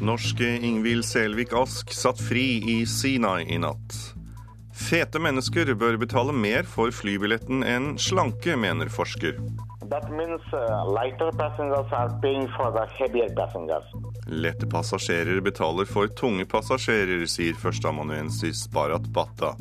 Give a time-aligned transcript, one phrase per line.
[0.00, 3.96] Norske Ingvild Selvik Ask satt fri i Sinai i natt.
[4.72, 9.36] Fete mennesker bør betale mer for flybilletten enn slanke, mener forsker.
[10.14, 10.86] Means uh.
[14.30, 19.52] Lette passasjerer betaler for tunge passasjerer, sier førsteamanuensis Barat Batta.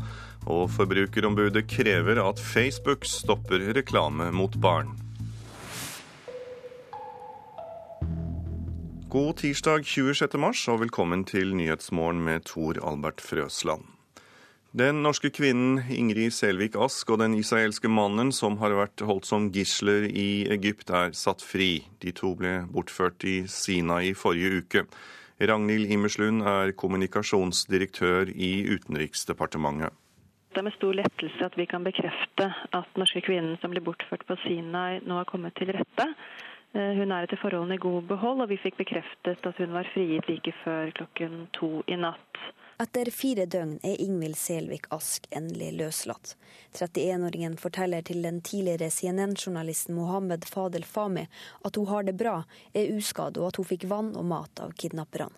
[0.47, 4.95] Og Forbrukerombudet krever at Facebook stopper reklame mot barn.
[9.09, 10.37] God tirsdag 26.
[10.37, 13.87] mars og velkommen til Nyhetsmorgen med Tor Albert Frøsland.
[14.77, 19.47] Den norske kvinnen Ingrid Selvik Ask og den israelske mannen som har vært holdt som
[19.55, 21.87] gisler i Egypt, er satt fri.
[22.05, 24.85] De to ble bortført i Sinai forrige uke.
[25.41, 29.89] Ragnhild Immerslund er kommunikasjonsdirektør i Utenriksdepartementet.
[30.53, 34.27] Det er med stor lettelse at vi kan bekrefte at norske kvinnen som ble bortført
[34.29, 36.11] på Sinai, nå har kommet til rette.
[36.73, 39.89] Eh, hun er etter forholdene i god behold, og vi fikk bekreftet at hun var
[39.93, 42.43] frigitt like før klokken to i natt.
[42.79, 46.35] Etter fire døgn er Ingvild Selvik Ask endelig løslatt.
[46.77, 51.25] 31-åringen forteller til den tidligere CNN-journalisten Mohammed Fadel Fahmi
[51.67, 52.37] at hun har det bra,
[52.71, 55.33] er uskadd og at hun fikk vann og mat av kidnapperne.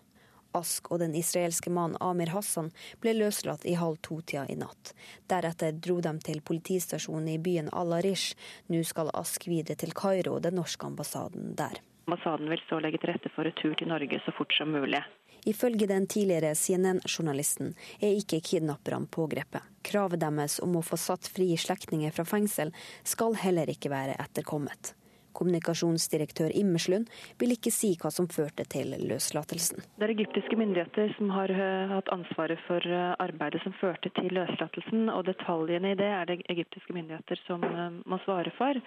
[0.57, 2.71] Ask og den israelske mannen Amir Hassan
[3.03, 4.93] ble løslatt i halv to-tida i natt.
[5.31, 8.35] Deretter dro de til politistasjonen i byen Al-Arish.
[8.71, 11.81] Nå skal Ask videre til Kairo, den norske ambassaden der.
[12.07, 15.01] Ambassaden vil så legge til rette for retur til Norge så fort som mulig.
[15.45, 19.65] Ifølge den tidligere CNN-journalisten er ikke kidnapperne pågrepet.
[19.81, 24.93] Kravet deres om å få satt fri slektninger fra fengsel skal heller ikke være etterkommet.
[25.37, 29.83] Kommunikasjonsdirektør Immerslund vil ikke si hva som førte til løslatelsen.
[29.97, 34.31] Det er egyptiske myndigheter som har eh, hatt ansvaret for eh, arbeidet som førte til
[34.35, 38.81] løslatelsen, og detaljene i det er det egyptiske myndigheter som eh, må svare for.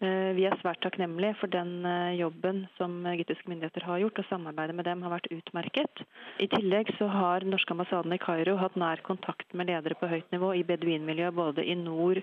[0.00, 1.84] Vi er svært takknemlige for den
[2.16, 6.00] jobben som egyptiske myndigheter har gjort, og samarbeidet med dem har vært utmerket.
[6.40, 10.32] I tillegg så har norske ambassaden i Kairo hatt nær kontakt med ledere på høyt
[10.32, 12.22] nivå i beduinmiljøet både i nord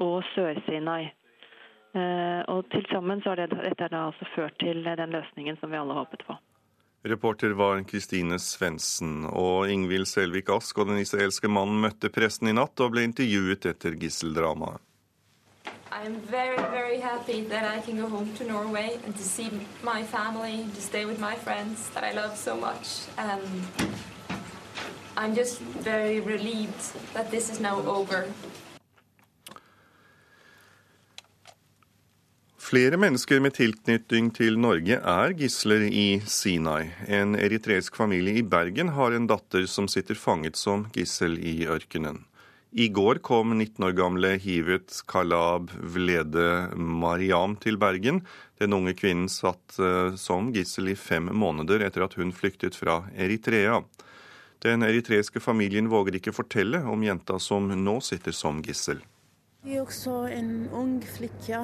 [0.00, 1.10] og Sør-Sinai.
[1.94, 5.70] Eh, og til sammen så har det, dette da altså ført til den løsningen som
[5.70, 6.36] vi alle håpet på.
[7.04, 9.26] Reporter var Kristine Svendsen.
[9.28, 13.68] Og Ingvild Selvik Ask og den israelske mannen møtte pressen i natt og ble intervjuet
[13.68, 14.80] etter gisseldramaet.
[15.94, 19.48] I'm very, very happy that I can go home to Norway and to see
[19.84, 23.06] my family, to stay with my friends that I love so much.
[23.16, 23.42] And
[25.16, 28.26] I'm just very relieved that this is now over.
[32.74, 36.88] Flere mennesker med tilknytning til Norge er gisler i Sinai.
[37.06, 42.24] En eritreisk familie i Bergen har en datter som sitter fanget som gissel i ørkenen.
[42.74, 48.24] I går kom 19 år gamle Hivet Kalab Vlede Mariam til Bergen.
[48.58, 53.04] Den unge kvinnen satt eh, som gissel i fem måneder etter at hun flyktet fra
[53.14, 53.84] Eritrea.
[54.66, 58.98] Den eritreiske familien våger ikke fortelle om jenta som nå sitter som gissel.
[59.64, 61.62] Jeg er også en ung flikke.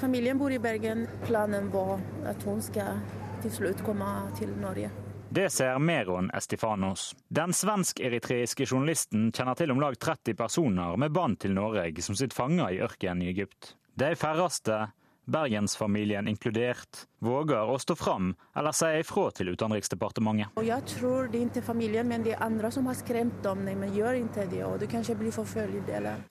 [0.00, 1.04] Familien bor i Bergen.
[1.22, 2.96] Planen var at hun skal
[3.44, 4.88] til slutt komme til Norge.
[5.30, 7.12] Det ser Meron Estifanos.
[7.30, 12.34] Den svensk-eritreiske journalisten kjenner til om lag 30 personer med bånd til Norge som sitter
[12.34, 13.76] fanga i ørkenen i Egypt.
[13.94, 14.88] De færreste,
[15.30, 20.58] bergensfamilien inkludert, våger å stå fram eller si ifra til Utenriksdepartementet.
[20.66, 23.62] Jeg tror det er ikke familien, men det er andre som har skremt dem.
[23.68, 25.94] Nei, men gjør ikke det, og du kanskje blir forfulgt.
[26.00, 26.26] eller...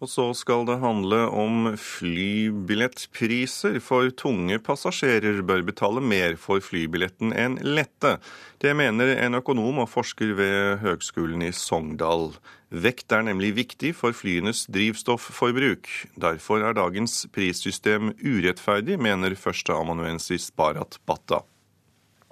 [0.00, 7.36] Og så skal det handle om flybillettpriser, for tunge passasjerer bør betale mer for flybilletten
[7.36, 8.16] enn lette.
[8.64, 12.32] Det mener en økonom og forsker ved Høgskolen i Sogndal.
[12.72, 15.84] Vekt er nemlig viktig for flyenes drivstofforbruk.
[16.16, 21.44] Derfor er dagens prissystem urettferdig, mener førsteamanuensis Barat Batta.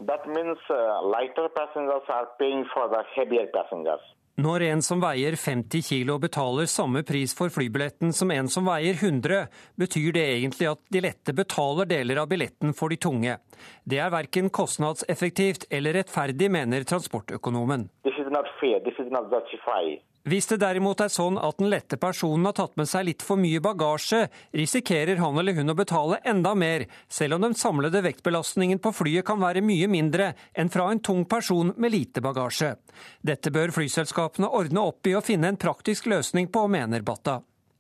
[0.08, 2.32] That means uh, lighter passengers are
[2.72, 4.00] for the heavier passengers.
[4.38, 8.94] Når en som veier 50 kilo betaler samme pris for flybilletten som en som veier
[8.94, 13.34] 100, betyr det egentlig at de lette betaler deler av billetten for de tunge.
[13.82, 17.88] Det er verken kostnadseffektivt eller rettferdig, mener transportøkonomen.
[18.06, 18.78] This is not fair.
[18.86, 20.06] This is not justified.
[20.26, 23.38] Hvis det derimot er sånn at den lette personen har tatt med seg litt for
[23.40, 24.24] mye bagasje,
[24.56, 29.26] risikerer han eller hun å betale enda mer, selv om den samlede vektbelastningen på flyet
[29.28, 32.74] kan være mye mindre enn fra en tung person med lite bagasje.
[33.22, 37.38] Dette bør flyselskapene ordne opp i og finne en praktisk løsning på, mener Batta.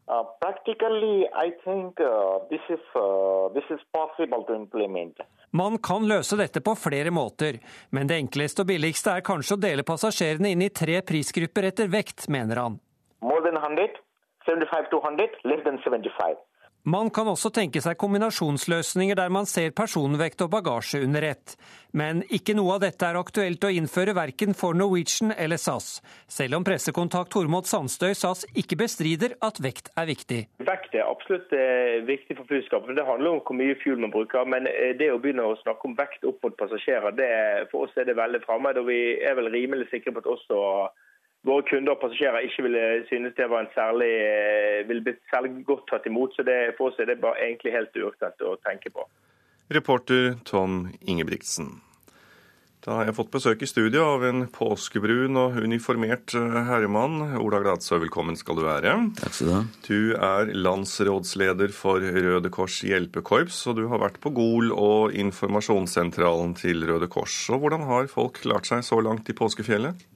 [0.08, 5.20] Uh, practically, I think uh, this is uh, this is possible to implement.
[5.50, 7.58] Man kan løse dette på flere måter,
[7.92, 11.92] men det enkleste og billigste er kanskje å dele passasjerene inn i tre prisgrupper etter
[11.92, 12.78] vekt, mener han.
[13.20, 14.00] More than 100,
[14.48, 16.40] 75 to 100, less than 75.
[16.86, 21.56] Man kan også tenke seg kombinasjonsløsninger der man ser personvekt og bagasje under ett.
[21.90, 25.98] Men ikke noe av dette er aktuelt å innføre verken for Norwegian eller SAS,
[26.30, 30.40] selv om pressekontakt Tormod Sandstøy SAS ikke bestrider at vekt er viktig.
[30.68, 32.94] Vekt er absolutt eh, viktig for flyskapet.
[32.96, 34.46] Det handler om hvor mye fuel man bruker.
[34.46, 37.28] Men eh, det å begynne å snakke om vekt opp mot passasjerer, det,
[37.72, 38.80] for oss er det veldig fremmed.
[38.80, 40.62] Og vi er vel rimelig sikre på at også
[41.48, 45.64] våre kunder og passasjerer ikke ville synes det var en særlig, eh, ville blitt særlig
[45.66, 46.36] godt tatt imot.
[46.36, 49.08] Så det, for oss er det bare egentlig helt uaktuelt å tenke på.
[49.72, 51.80] Reporter Tom Ingebrigtsen.
[52.84, 57.18] Da har jeg fått besøk i studio av en påskebrun og uniformert eh, herremann.
[57.36, 58.92] Ola Gladsø, velkommen skal du være.
[59.18, 59.62] Takk skal Du ha.
[59.88, 66.54] Du er landsrådsleder for Røde Kors hjelpekorps, og du har vært på Gol og informasjonssentralen
[66.60, 67.40] til Røde Kors.
[67.52, 70.06] Og Hvordan har folk klart seg så langt i påskefjellet?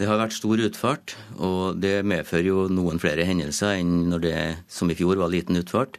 [0.00, 4.38] Det har vært stor utfart, og det medfører jo noen flere hendelser enn når det
[4.72, 5.98] som i fjor var liten utfart.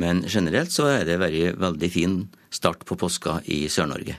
[0.00, 2.14] Men generelt så er det veldig, veldig fin
[2.48, 4.16] start på påska i Sør-Norge.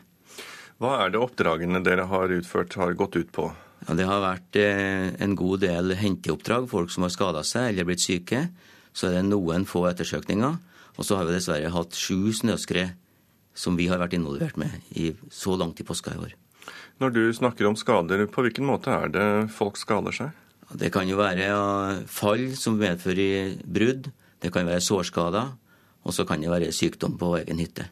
[0.77, 3.49] Hva er det oppdragene dere har utført har gått ut på?
[3.87, 7.89] Ja, det har vært eh, en god del henteoppdrag, folk som har skada seg eller
[7.89, 8.45] blitt syke.
[8.93, 10.61] Så er det noen få ettersøkninger.
[10.95, 12.93] Og så har vi dessverre hatt sju snøskred
[13.57, 16.41] som vi har vært involvert med i, så langt i påska i år.
[17.03, 20.29] Når du snakker om skader, på hvilken måte er det folk skader seg?
[20.79, 21.49] Det kan jo være
[22.07, 24.07] fall som medfører brudd.
[24.39, 25.51] Det kan være sårskader.
[26.05, 27.89] Og så kan det være sykdom på egen hytte.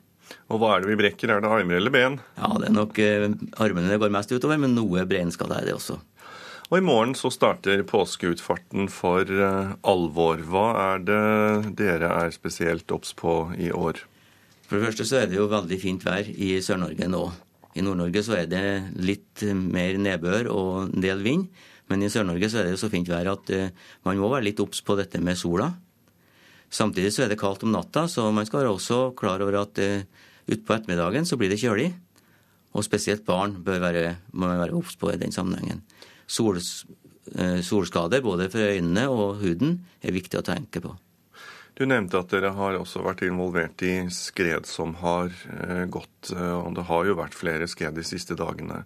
[0.47, 1.33] Og hva er det vi brekker?
[1.33, 2.17] Er det armer eller ben?
[2.37, 3.27] Ja, det er nok eh,
[3.61, 5.99] armene det går mest utover, men noe breinskade er det også.
[6.71, 10.41] Og i morgen så starter påskeutfarten for eh, alvor.
[10.47, 11.23] Hva er det
[11.79, 14.05] dere er spesielt obs på i år?
[14.69, 17.27] For det første så er det jo veldig fint vær i Sør-Norge nå.
[17.73, 18.65] I Nord-Norge så er det
[19.01, 21.47] litt mer nedbør og en del vind.
[21.91, 23.73] Men i Sør-Norge så er det så fint vær at eh,
[24.05, 25.71] man må være litt obs på dette med sola.
[26.73, 29.77] Samtidig så er det kaldt om natta, så man skal være også klar over at
[29.77, 30.01] uh,
[30.49, 31.91] utpå ettermiddagen så blir det kjølig.
[32.73, 35.83] Og spesielt barn bør være, må være obs på i den sammenhengen.
[36.25, 36.57] Sol,
[37.61, 40.95] solskader både for øynene og huden er viktig å tenke på.
[41.83, 46.53] Du nevnte at dere har også vært involvert i skred som har eh, gått, eh,
[46.55, 48.85] og det har jo vært flere skred de siste dagene.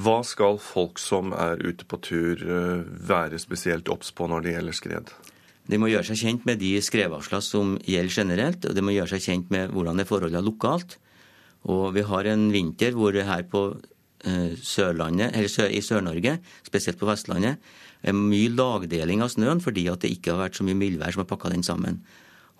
[0.00, 4.54] Hva skal folk som er ute på tur eh, være spesielt obs på når det
[4.54, 5.12] gjelder skred?
[5.68, 9.12] De må gjøre seg kjent med de skredvarslene som gjelder generelt, og de må gjøre
[9.12, 10.96] seg kjent med hvordan det er forholdene lokalt.
[11.68, 13.66] Og vi har en vinter hvor her på
[14.22, 17.60] Sørlandet, eller i Sør-Norge, spesielt på Vestlandet,
[18.10, 21.30] mye lagdeling av snøen fordi at det ikke har vært så mye mildvær som har
[21.30, 22.00] pakka den sammen.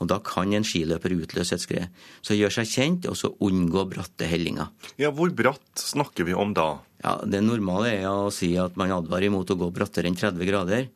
[0.03, 1.91] Og Da kan en skiløper utløse et skred.
[2.23, 4.71] Så gjør seg kjent, og så unngå bratte hellinger.
[4.99, 6.81] Ja, Hvor bratt snakker vi om da?
[7.03, 10.47] Ja, Det normale er å si at man advarer imot å gå brattere enn 30
[10.47, 10.89] grader.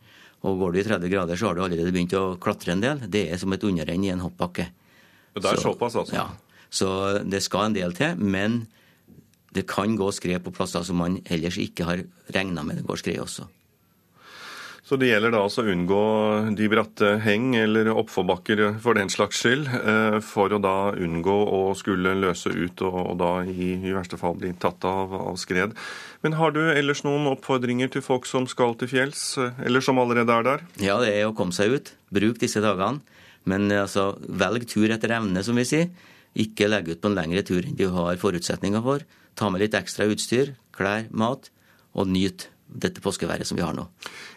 [0.42, 2.98] Og går du i 30 grader, så har du allerede begynt å klatre en del.
[3.08, 4.68] Det er som et underrenn i en hoppbakke.
[5.34, 6.14] Det er så, såpass, altså?
[6.14, 6.28] Ja.
[6.70, 8.16] Så det skal en del til.
[8.16, 8.66] Men
[9.52, 12.02] det kan gå skred på plasser som man ellers ikke har
[12.34, 13.46] regna med det går skred også.
[14.86, 16.00] Så det gjelder da altså å unngå
[16.54, 21.58] de bratte heng eller oppforbakker for den slags skyld, eh, for å da unngå å
[21.74, 25.74] skulle løse ut og, da i, i, verste fall bli tatt av, av skred.
[26.22, 29.98] Men har du ellers noen oppfordringer til folk som skal til fjells, eh, eller som
[29.98, 30.66] allerede er der?
[30.78, 31.94] Ja, det er å komme seg ut.
[32.14, 33.02] Bruk disse dagene.
[33.42, 35.90] Men eh, altså, velg tur etter evne, som vi sier.
[36.38, 39.02] Ikke legg ut på en lengre tur enn du har forutsetninger for.
[39.34, 41.50] Ta med litt ekstra utstyr, klær, mat,
[41.96, 43.86] og nyt dette påskeværet som vi har nå.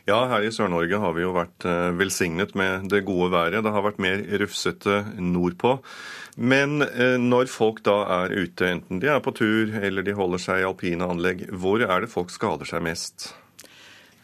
[0.07, 3.63] Ja, her i Sør-Norge har vi jo vært eh, velsignet med det gode været.
[3.65, 5.77] Det har vært mer rufsete nordpå.
[6.39, 10.41] Men eh, når folk da er ute, enten de er på tur eller de holder
[10.43, 13.31] seg i alpine anlegg, hvor er det folk skader seg mest?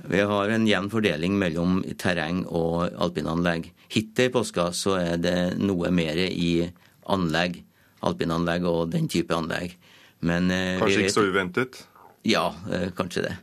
[0.06, 3.72] Vi har en jevn fordeling mellom terreng og alpinanlegg.
[3.92, 6.68] Hittil i påska så er det noe mer i
[7.12, 7.58] anlegg,
[8.06, 9.76] alpinanlegg og den type anlegg.
[10.26, 11.84] Men, eh, Kanskje ikke så uventet?
[12.26, 12.48] Ja,
[12.98, 13.36] kanskje det.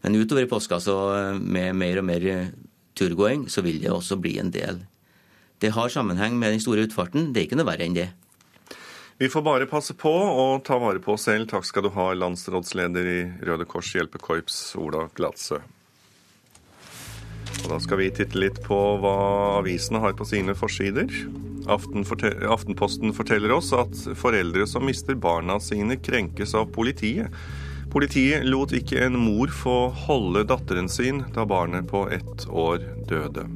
[0.00, 0.96] Men utover i påska, så
[1.40, 2.26] med mer og mer
[2.96, 4.84] turgåing, så vil det også bli en del.
[5.60, 7.32] Det har sammenheng med den store utfarten.
[7.32, 8.08] Det er ikke noe verre enn det.
[9.20, 11.50] Vi får bare passe på og ta vare på oss selv.
[11.50, 15.60] Takk skal du ha, landsrådsleder i Røde Kors hjelpekorps, Ola Gladsø.
[17.60, 19.16] Og da skal vi titte litt på hva
[19.58, 21.12] avisene har på sine forsider.
[21.68, 27.28] Aftenposten forteller oss at foreldre som mister barna sine, krenkes av politiet.
[27.90, 33.48] Politiet lot ikke en mor få holde datteren sin da barnet på ett år døde.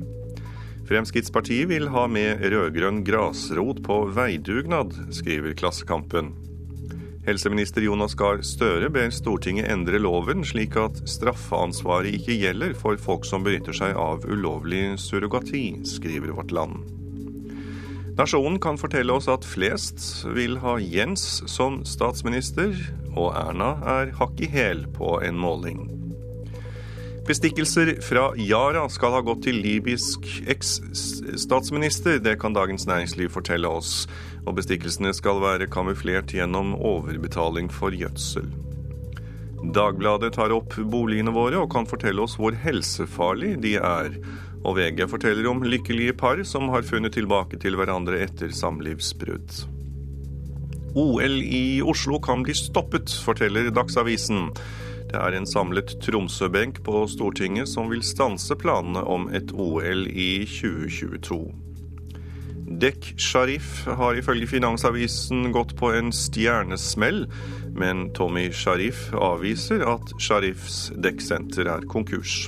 [0.88, 6.34] Fremskrittspartiet vil ha med rød-grønn grasrot på veidugnad, skriver Klassekampen.
[7.24, 13.24] Helseminister Jonas Gahr Støre ber Stortinget endre loven slik at straffeansvaret ikke gjelder for folk
[13.24, 17.03] som benytter seg av ulovlig surrogati, skriver Vårt Land.
[18.14, 19.98] Nasjonen kan fortelle oss at flest
[20.36, 22.70] vil ha Jens som statsminister,
[23.18, 25.88] og Erna er hakk i hæl på en måling.
[27.26, 34.04] Bestikkelser fra Yara skal ha gått til libysk eks-statsminister, det kan Dagens Næringsliv fortelle oss.
[34.44, 38.46] Og bestikkelsene skal være kamuflert gjennom overbetaling for gjødsel.
[39.74, 44.18] Dagbladet tar opp boligene våre og kan fortelle oss hvor helsefarlig de er.
[44.64, 49.64] Og VG forteller om lykkelige par som har funnet tilbake til hverandre etter samlivsbrudd.
[50.94, 54.48] OL i Oslo kan bli stoppet, forteller Dagsavisen.
[55.10, 60.46] Det er en samlet Tromsø-benk på Stortinget som vil stanse planene om et OL i
[60.46, 61.42] 2022.
[62.64, 67.26] Dek Sharif har ifølge Finansavisen gått på en stjernesmell,
[67.76, 72.46] men Tommy Sharif avviser at Sharifs dekksenter er konkurs.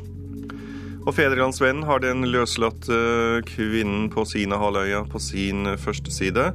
[1.06, 2.96] Og Fedrelandsvennen har den løslatte
[3.46, 6.48] kvinnen på Sina-halvøya på sin første side,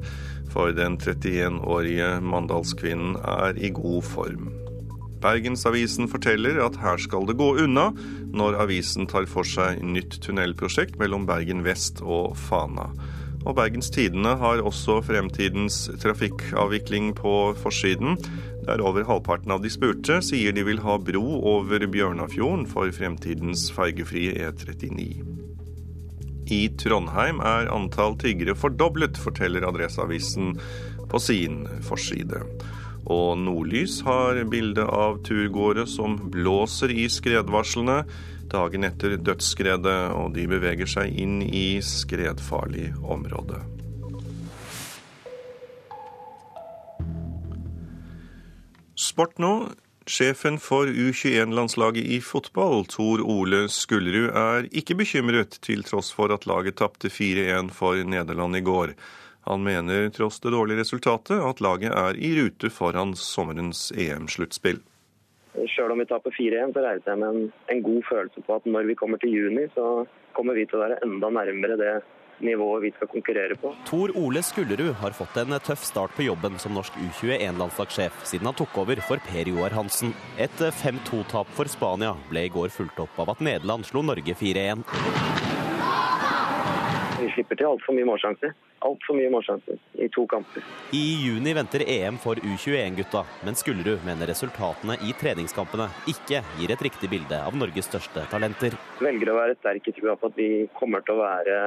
[0.52, 4.50] for den 31-årige mandalskvinnen er i god form.
[5.24, 7.92] Bergensavisen forteller at her skal det gå unna
[8.36, 12.90] når avisen tar for seg nytt tunnelprosjekt mellom Bergen vest og Fana.
[13.46, 18.20] Og Bergens Tidende har også fremtidens trafikkavvikling på forsiden,
[18.66, 21.24] der over halvparten av de spurte sier de vil ha bro
[21.56, 25.08] over Bjørnafjorden for fremtidens fergefrie E39.
[26.52, 30.58] I Trondheim er antall tiggere fordoblet, forteller Adresseavisen
[31.12, 32.44] på sin forside.
[33.12, 38.04] Og Nordlys har bilde av turgåere som blåser i skredvarslene
[38.52, 43.62] dagen etter dødsskredet, og de beveger seg inn i skredfarlig område.
[49.02, 49.72] Sport nå.
[50.06, 56.46] Sjefen for U21-landslaget i fotball, Tor Ole Skullerud, er ikke bekymret, til tross for at
[56.50, 58.94] laget tapte 4-1 for Nederland i går.
[59.50, 64.84] Han mener, tross det dårlige resultatet, at laget er i rute foran sommerens EM-sluttspill.
[65.74, 68.70] Sjøl om vi taper 4-1, så reiser jeg med en, en, god følelse på at
[68.70, 69.88] når vi kommer til juni, så
[70.38, 71.96] kommer vi til å være enda nærmere det
[72.46, 73.74] nivået vi skal konkurrere på.
[73.88, 78.58] Tor Ole Skullerud har fått en tøff start på jobben som norsk U21-landslagssjef siden han
[78.58, 80.16] tok over for Per Joar Hansen.
[80.42, 85.71] Et 5-2-tap for Spania ble i går fulgt opp av at Nederland slo Norge 4-1.
[87.22, 88.54] Vi slipper til altfor mye målsjanser.
[88.82, 90.64] Altfor mye målsjanser i to kamper.
[90.98, 96.86] I juni venter EM for U21-gutta, men Skullerud mener resultatene i treningskampene ikke gir et
[96.88, 98.74] riktig bilde av Norges største talenter.
[99.06, 100.50] Velger å være sterk i trua på at vi
[100.80, 101.60] kommer til å være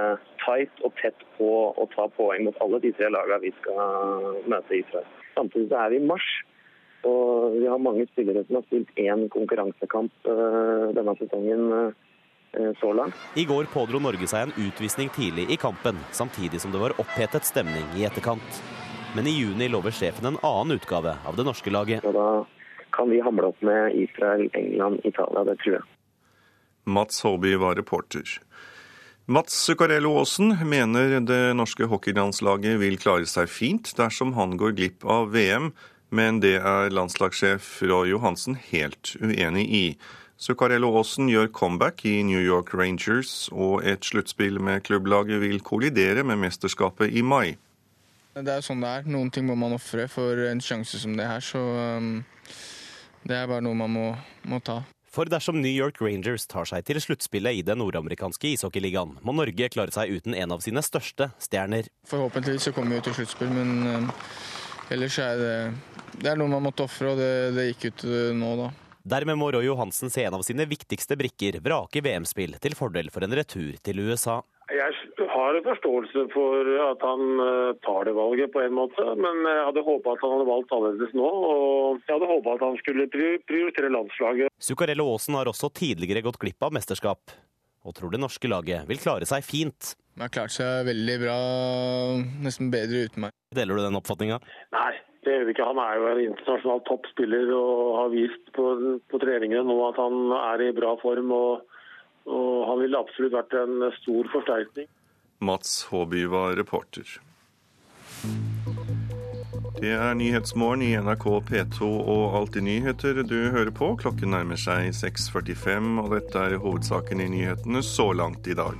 [0.42, 4.74] tight og tett på å ta poeng mot alle de tre lagene vi skal møte
[4.74, 5.06] i Israel.
[5.38, 6.26] Samtidig så er vi i mars.
[7.06, 11.92] Og vi har mange spillere som har spilt én konkurransekamp eh, denne sesongen Eh,
[12.80, 13.18] så langt.
[13.34, 17.46] I går pådro Norge seg en utvisning tidlig i kampen, samtidig som det var opphetet
[17.48, 18.62] stemning i etterkant.
[19.14, 22.06] Men i juni lover sjefen en annen utgave av det norske laget.
[22.06, 22.28] Og da
[22.94, 25.44] kan vi hamle opp med Israel, England, Italia.
[25.46, 25.86] Det tror jeg.
[26.84, 28.26] Mats Håby var reporter.
[29.26, 35.06] Mats Zuccarello Aasen mener det norske hockeylandslaget vil klare seg fint dersom han går glipp
[35.08, 35.70] av VM,
[36.12, 39.86] men det er landslagssjef Roy Johansen helt uenig i.
[40.44, 46.20] Zuccarello Aasen gjør comeback i New York Rangers, og et sluttspill med klubblaget vil kollidere
[46.20, 47.54] med mesterskapet i mai.
[48.36, 49.08] Det er jo sånn det er.
[49.08, 51.62] Noen ting må man ofre for en sjanse som det her, så
[51.96, 52.18] um,
[53.24, 54.04] det er bare noe man må,
[54.50, 54.82] må ta.
[55.14, 59.72] For dersom New York Rangers tar seg til sluttspillet i den nordamerikanske ishockeyligaen, må Norge
[59.72, 61.88] klare seg uten en av sine største stjerner.
[62.10, 64.12] Forhåpentligvis så kommer vi til sluttspill, men um,
[64.92, 65.58] ellers er det,
[66.20, 68.72] det er noe man måtte ofre, og det, det gikk ut uh, nå, da.
[69.04, 73.26] Dermed må Roy Johansen se en av sine viktigste brikker vrake VM-spill til fordel for
[73.26, 74.38] en retur til USA.
[74.72, 79.66] Jeg har forståelse for at han eh, tar det valget på en måte, men jeg
[79.68, 81.28] hadde håpa at han hadde valgt annerledes nå.
[81.50, 84.56] Og jeg hadde håpa at han skulle prioritere landslaget.
[84.56, 87.36] Zuccarello Aasen har også tidligere gått glipp av mesterskap,
[87.84, 89.92] og tror det norske laget vil klare seg fint.
[90.16, 91.40] De har klart seg veldig bra,
[92.46, 93.36] nesten bedre uten meg.
[93.52, 94.40] Deler du den oppfatninga?
[94.72, 94.92] Nei,
[95.24, 95.68] det gjør vi ikke.
[95.70, 98.66] Han er jo en internasjonal toppspiller og har vist på,
[99.10, 101.32] på treningene nå at han er i bra form.
[101.34, 101.78] Og,
[102.30, 104.90] og han ville absolutt vært en stor forsterkning.
[105.44, 107.18] Mats Håby var reporter.
[109.84, 113.90] Det er Nyhetsmorgen i NRK P2 og Alltid nyheter du hører på.
[114.00, 118.78] Klokken nærmer seg 6.45, og dette er hovedsaken i nyhetene så langt i dag.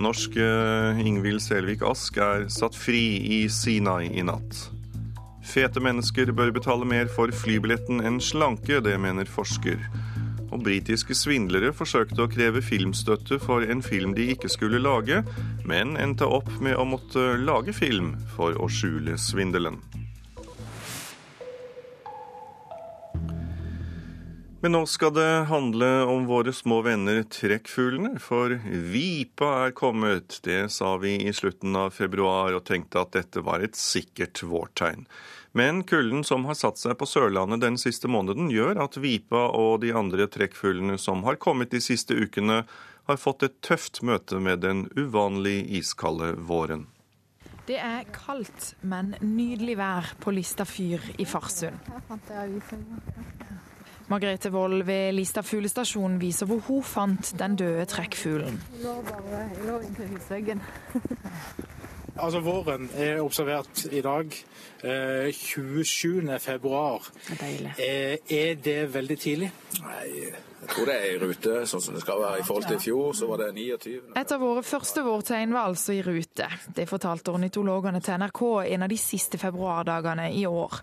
[0.00, 0.46] Norske
[1.02, 3.02] Ingvild Selvik Ask er satt fri
[3.36, 4.73] i Sinai i natt.
[5.44, 9.78] Fete mennesker bør betale mer for flybilletten enn slanke, det mener forsker.
[10.54, 15.20] Og britiske svindlere forsøkte å kreve filmstøtte for en film de ikke skulle lage,
[15.68, 19.82] men endte opp med å måtte lage film for å skjule svindelen.
[24.64, 28.54] Men nå skal det handle om våre små venner trekkfuglene, for
[28.94, 30.38] vipa er kommet.
[30.40, 35.04] Det sa vi i slutten av februar og tenkte at dette var et sikkert vårtegn.
[35.56, 39.84] Men kulden som har satt seg på Sørlandet den siste måneden, gjør at vipa og
[39.84, 42.64] de andre trekkfuglene som har kommet de siste ukene,
[43.06, 46.88] har fått et tøft møte med den uvanlig iskalde våren.
[47.68, 51.78] Det er kaldt, men nydelig vær på Lista fyr i Farsund.
[54.10, 58.58] Margrethe Wold ved Lista fuglestasjon viser hvor hun fant den døde trekkfuglen.
[62.14, 64.34] Altså Våren er observert i dag.
[64.84, 66.38] Eh, 27.
[66.38, 67.02] februar.
[67.78, 69.50] Eh, er det veldig tidlig?
[69.82, 70.04] Nei,
[70.60, 72.38] jeg tror det er i rute, sånn som det skal være.
[72.38, 74.14] I forhold til i fjor så var det 29.
[74.20, 76.46] Et av våre første vårtegn var altså i rute.
[76.76, 78.42] Det fortalte ornitologene til NRK
[78.76, 80.80] en av de siste februardagene i år.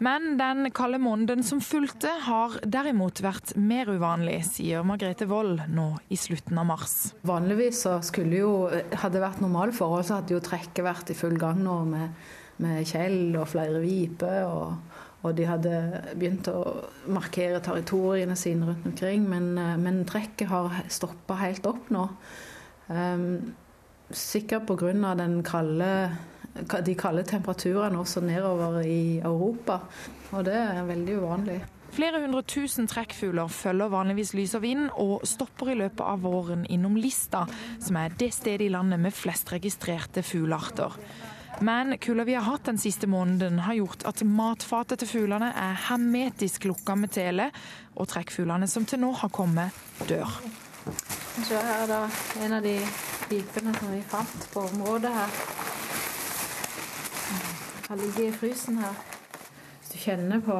[0.00, 5.90] Men den kalde måneden som fulgte, har derimot vært mer uvanlig, sier Margrethe Wold nå
[6.08, 6.94] i slutten av mars.
[7.28, 11.18] Vanligvis så skulle jo, hadde det vært normale forhold, så hadde jo trekket vært i
[11.18, 12.16] full gang nå med,
[12.64, 14.40] med kjell og flere viper.
[14.48, 15.76] Og, og, de hadde
[16.14, 16.64] begynt å
[17.12, 19.28] markere territoriene sine rundt omkring.
[19.28, 19.52] Men,
[19.84, 22.08] men trekket har stoppa helt opp nå.
[22.88, 23.52] Um,
[24.10, 25.14] sikkert pga.
[25.20, 25.92] den kalde
[26.86, 29.80] de kalde temperaturene også nedover i Europa.
[30.32, 31.60] Og det er veldig uvanlig.
[31.90, 36.62] Flere hundre tusen trekkfugler følger vanligvis lys og vind, og stopper i løpet av våren
[36.70, 37.42] innom Lista,
[37.82, 40.94] som er det stedet i landet med flest registrerte fuglearter.
[41.66, 45.80] Men kulda vi har hatt den siste måneden har gjort at matfatet til fuglene er
[45.90, 47.50] hermetisk lukka med tele,
[47.98, 49.74] og trekkfuglene som til nå har kommet,
[50.06, 50.30] dør.
[51.42, 52.04] Se her er da
[52.44, 52.78] en av de
[53.28, 55.69] pipene som vi fant på området her
[57.90, 58.98] har ligget i frysen her.
[59.78, 60.56] Hvis du kjenner på,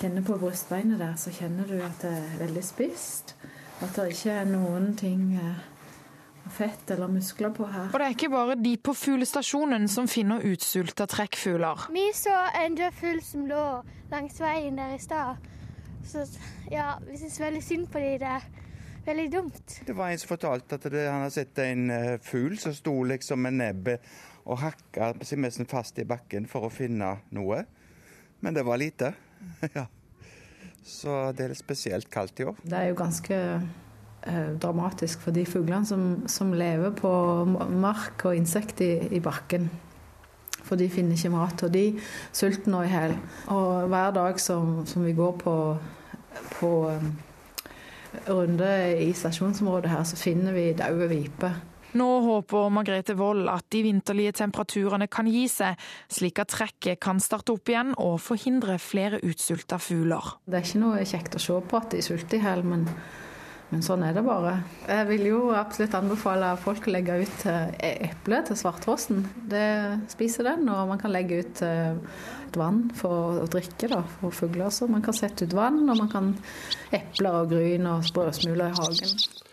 [0.00, 3.34] kjenner på brystbeinet der, så kjenner du at det er veldig spist.
[3.84, 7.90] At det ikke er noen ting av fett eller muskler på her.
[7.92, 11.84] Og det er ikke bare de på fuglestasjonen som finner utsulta trekkfugler.
[11.92, 13.66] Vi så en død fugl som lå
[14.10, 15.36] langs veien der i stad.
[16.08, 16.24] Så
[16.72, 18.48] ja, vi syns veldig synd på de der.
[19.04, 19.76] Veldig dumt.
[19.84, 23.02] Det var en som fortalte at det, han har sett en uh, fugl som sto
[23.04, 24.12] liksom med nebbet
[24.50, 27.62] og hakka nesten fast i bakken for å finne noe.
[28.40, 29.12] Men det var lite.
[29.76, 29.86] ja.
[30.82, 32.58] Så det er litt spesielt kaldt i år.
[32.64, 37.12] Det er jo ganske eh, dramatisk for de fuglene som, som, lever på
[37.70, 39.68] mark og insekt i, i, bakken.
[40.64, 41.84] For de finner ikke mat, og de
[42.32, 43.16] sulter nå i hjel.
[43.52, 45.54] Og hver dag som, som vi går på,
[46.58, 47.10] på um,
[48.28, 48.70] runde
[49.04, 51.60] i stasjonsområdet her, så finner vi daue viper.
[51.98, 55.78] Nå håper Margrethe Wold at de vinterlige temperaturene kan gi seg,
[56.12, 60.36] slik at trekket kan starte opp igjen og forhindre flere utsulta fugler.
[60.46, 62.86] Det er ikke noe kjekt å se på at de sulter i hjel, men,
[63.72, 64.54] men, sånn er det bare.
[64.86, 67.74] Jeg vil jo absolutt anbefale folk å legge ut eh,
[68.06, 69.26] eple til svarttrosten.
[69.50, 69.66] Det
[70.14, 71.98] spiser den, og man kan legge ut eh,
[72.46, 74.70] et vann for å drikke da, for fugler.
[74.70, 76.34] Så man kan sette ut vann, og man kan
[76.94, 79.48] epler og gryn og brødsmuler i hagen.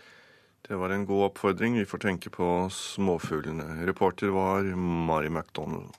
[0.67, 1.77] Det var en god oppfordring.
[1.77, 3.85] Vi får tenke på småfuglene.
[3.85, 4.63] Reporter var
[5.07, 5.95] Mari McDonald.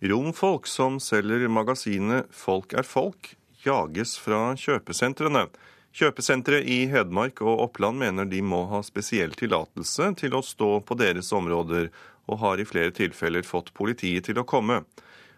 [0.00, 5.46] Romfolk som selger magasinet Folk er folk, jages fra kjøpesentrene.
[5.94, 10.98] Kjøpesentre i Hedmark og Oppland mener de må ha spesiell tillatelse til å stå på
[10.98, 11.92] deres områder,
[12.26, 14.82] og har i flere tilfeller fått politiet til å komme.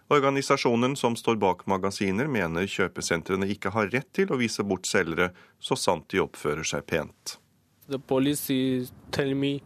[0.09, 5.35] Organisasjonen som står bak magasiner, mener kjøpesentrene ikke har rett til å vise bort selgere,
[5.61, 7.37] så sant de oppfører seg pent.
[7.89, 9.63] The police is telling me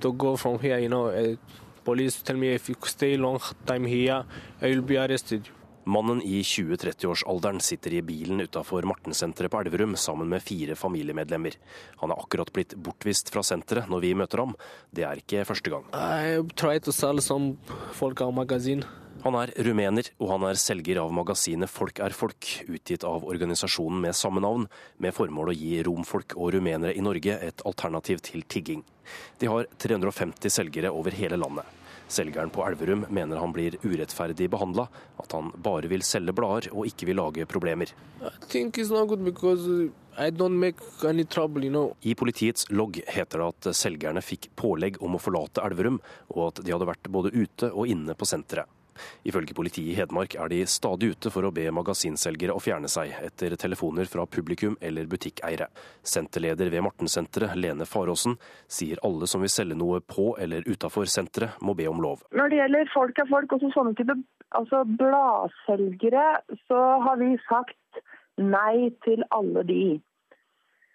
[0.00, 0.78] to go from here.
[0.78, 1.36] You know, uh,
[1.84, 4.24] police tell me if you stay long time here,
[4.62, 5.48] I will be arrested.
[5.84, 11.58] Mannen i 20-30-årsalderen sitter i bilen utafor Martensenteret på Elverum sammen med fire familiemedlemmer.
[12.00, 14.56] Han er akkurat blitt bortvist fra senteret når vi møter ham.
[14.90, 15.88] Det er ikke første gang.
[15.92, 17.56] I try to sell some
[17.92, 18.84] folk magasin.
[19.24, 24.02] Han er rumener, og han er selger av magasinet Folk er folk, utgitt av organisasjonen
[24.02, 24.66] med samme navn,
[25.00, 28.82] med formål å gi romfolk og rumenere i Norge et alternativ til tigging.
[29.40, 31.64] De har 350 selgere over hele landet.
[32.14, 34.86] Selgeren på Elverum mener han blir urettferdig behandla,
[35.18, 37.90] at han bare vil selge blader og ikke vil lage problemer.
[41.34, 41.96] Trouble, you know.
[42.02, 45.98] I politiets logg heter det at selgerne fikk pålegg om å forlate Elverum,
[46.36, 48.70] og at de hadde vært både ute og inne på senteret.
[49.26, 53.14] Ifølge politiet i Hedmark er de stadig ute for å be magasinselgere å fjerne seg
[53.24, 55.68] etter telefoner fra publikum eller butikkeiere.
[56.02, 61.58] Senterleder ved Mortensenteret, Lene Faråsen, sier alle som vil selge noe på eller utafor senteret,
[61.62, 62.24] må be om lov.
[62.34, 64.18] Når det gjelder folk er folk, også sånne type
[64.54, 66.26] altså bladselgere,
[66.68, 68.02] så har vi sagt
[68.40, 69.84] nei til alle de.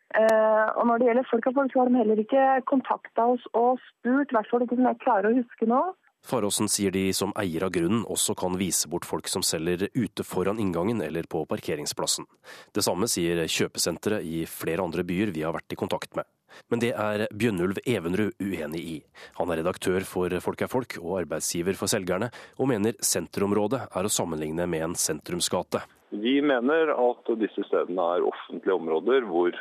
[0.10, 3.44] Uh, og når det gjelder folk av folk, så har de heller ikke kontakta oss
[3.54, 5.82] og spurt, i hvert fall ikke som jeg klarer å huske nå.
[6.26, 10.26] Faråsen sier de som eier av grunnen også kan vise bort folk som selger ute
[10.28, 12.28] foran inngangen eller på parkeringsplassen.
[12.76, 16.28] Det samme sier kjøpesentre i flere andre byer vi har vært i kontakt med.
[16.70, 18.98] Men det er Bjønnulv Evenrud uenig i.
[19.38, 24.06] Han er redaktør for Folk er folk og arbeidsgiver for selgerne, og mener senterområdet er
[24.06, 25.84] å sammenligne med en sentrumsgate.
[26.10, 29.54] Vi mener at disse stedene er offentlige områder hvor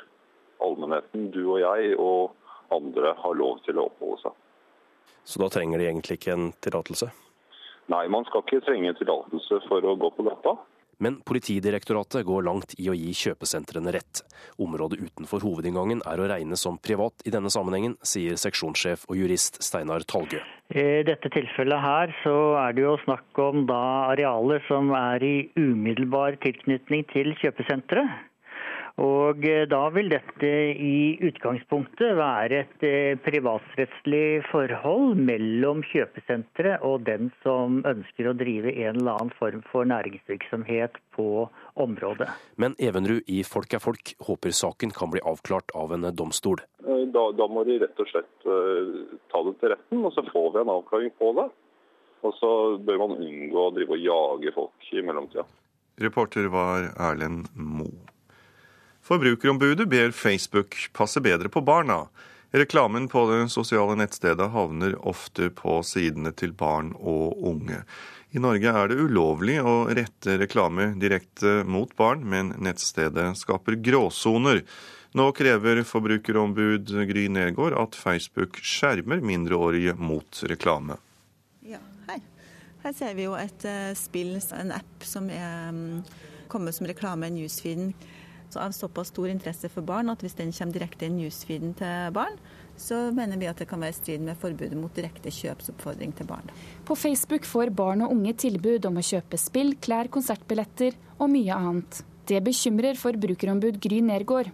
[0.65, 2.35] allmennheten, du og jeg og
[2.75, 4.37] andre har lov til å oppholde seg.
[5.29, 7.11] Så da trenger de egentlig ikke en tillatelse?
[7.93, 10.57] Nei, man skal ikke trenge tillatelse for å gå på gata.
[10.99, 14.23] Men Politidirektoratet går langt i å gi kjøpesentrene rett.
[14.59, 19.61] Området utenfor hovedinngangen er å regne som privat i denne sammenhengen, sier seksjonssjef og jurist
[19.63, 20.41] Steinar Talgø.
[20.75, 25.37] I dette tilfellet her så er det jo snakk om da arealer som er i
[25.61, 28.28] umiddelbar tilknytning til kjøpesenteret.
[28.99, 37.05] Og eh, da vil dette i utgangspunktet være et eh, privatrettslig forhold mellom kjøpesenteret og
[37.07, 41.47] den som ønsker å drive en eller annen form for næringsvirksomhet på
[41.79, 42.27] området.
[42.59, 46.65] Men Evenrud i Folk er folk håper saken kan bli avklart av en domstol.
[46.83, 48.51] Eh, da, da må de rett og slett
[49.31, 51.49] ta det til retten, og så får vi en avklaring på det.
[52.27, 55.47] Og så bør man unngå å drive og jage folk i mellomtida.
[56.03, 58.18] Reporter var Erlend Moe.
[59.09, 62.07] Forbrukerombudet ber Facebook passe bedre på barna.
[62.51, 67.79] Reklamen på det sosiale nettstedet havner ofte på sidene til barn og unge.
[68.37, 74.61] I Norge er det ulovlig å rette reklame direkte mot barn, men nettstedet skaper gråsoner.
[75.17, 81.01] Nå krever forbrukerombud Gry Nergård at Facebook skjermer mindreårige mot reklame.
[81.65, 81.81] Ja,
[82.13, 82.21] hei.
[82.85, 86.05] Her ser vi jo et uh, spill, en app som er um,
[86.53, 87.95] kommer som reklame i newsfeeden
[88.57, 92.39] av såpass stor interesse for barn at hvis den kommer direkte i newsfeeden til barn,
[92.79, 96.29] så mener vi at det kan være i strid med forbudet mot direkte kjøpsoppfordring til
[96.31, 96.49] barn.
[96.87, 101.59] På Facebook får barn og unge tilbud om å kjøpe spill, klær, konsertbilletter og mye
[101.59, 102.01] annet.
[102.29, 104.53] Det bekymrer forbrukerombud Gry Nergård.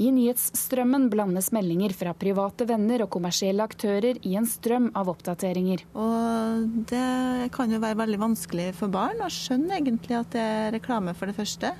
[0.00, 5.84] I nyhetsstrømmen blandes meldinger fra private venner og kommersielle aktører i en strøm av oppdateringer.
[5.98, 10.72] Og Det kan jo være veldig vanskelig for barn å skjønne egentlig at det er
[10.78, 11.74] reklame, for det første.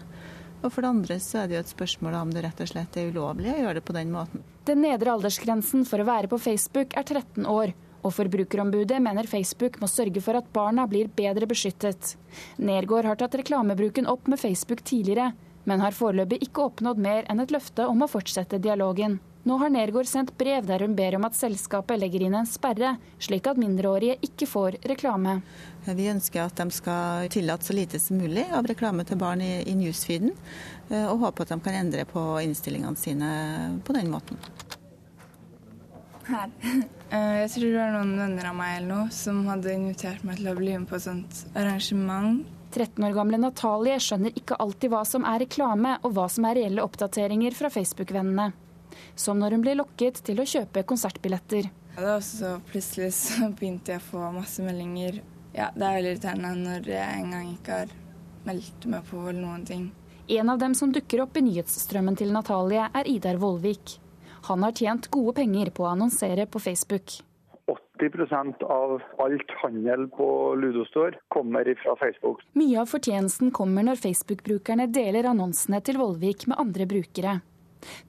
[0.63, 2.97] Og for det andre så er det jo et spørsmål om det rett og slett
[2.99, 4.43] er ulovlig å gjøre det på den måten.
[4.67, 7.75] Den nedre aldersgrensen for å være på Facebook er 13 år.
[8.07, 12.15] Og Forbrukerombudet mener Facebook må sørge for at barna blir bedre beskyttet.
[12.63, 15.33] Nergård har tatt reklamebruken opp med Facebook tidligere,
[15.69, 19.19] men har foreløpig ikke oppnådd mer enn et løfte om å fortsette dialogen.
[19.49, 22.91] Nå har Nergård sendt brev der hun ber om at selskapet legger inn en sperre,
[23.23, 25.39] slik at mindreårige ikke får reklame.
[25.87, 29.63] Vi ønsker at de skal tillate så lite som mulig av reklame til barn i,
[29.65, 30.35] i newsfeeden,
[30.91, 33.31] eh, og håper at de kan endre på innstillingene sine
[33.89, 34.43] på den måten.
[36.29, 36.53] Her.
[37.09, 40.43] Eh, jeg tror det var noen venner av meg eller noe som hadde invitert meg
[40.43, 42.43] til å bli med på et sånt arrangement.
[42.69, 46.61] 13 år gamle Natalie skjønner ikke alltid hva som er reklame, og hva som er
[46.61, 48.51] reelle oppdateringer fra Facebook-vennene
[49.19, 51.71] som når hun ble lokket til å kjøpe konsertbilletter.
[51.99, 55.21] Ja, så plutselig så begynte jeg å få masse meldinger.
[55.57, 57.95] Ja, Det er veldig irriterende når jeg en gang ikke har
[58.47, 59.89] meldt meg på eller noen ting.
[60.29, 63.97] En av dem som dukker opp i nyhetsstrømmen til Natalie, er Idar Vollvik.
[64.49, 67.17] Han har tjent gode penger på å annonsere på Facebook.
[67.69, 70.29] 80% av alt handel på
[70.61, 72.45] Ludostore kommer fra Facebook.
[72.61, 77.39] Mye av fortjenesten kommer når Facebook-brukerne deler annonsene til Vollvik med andre brukere.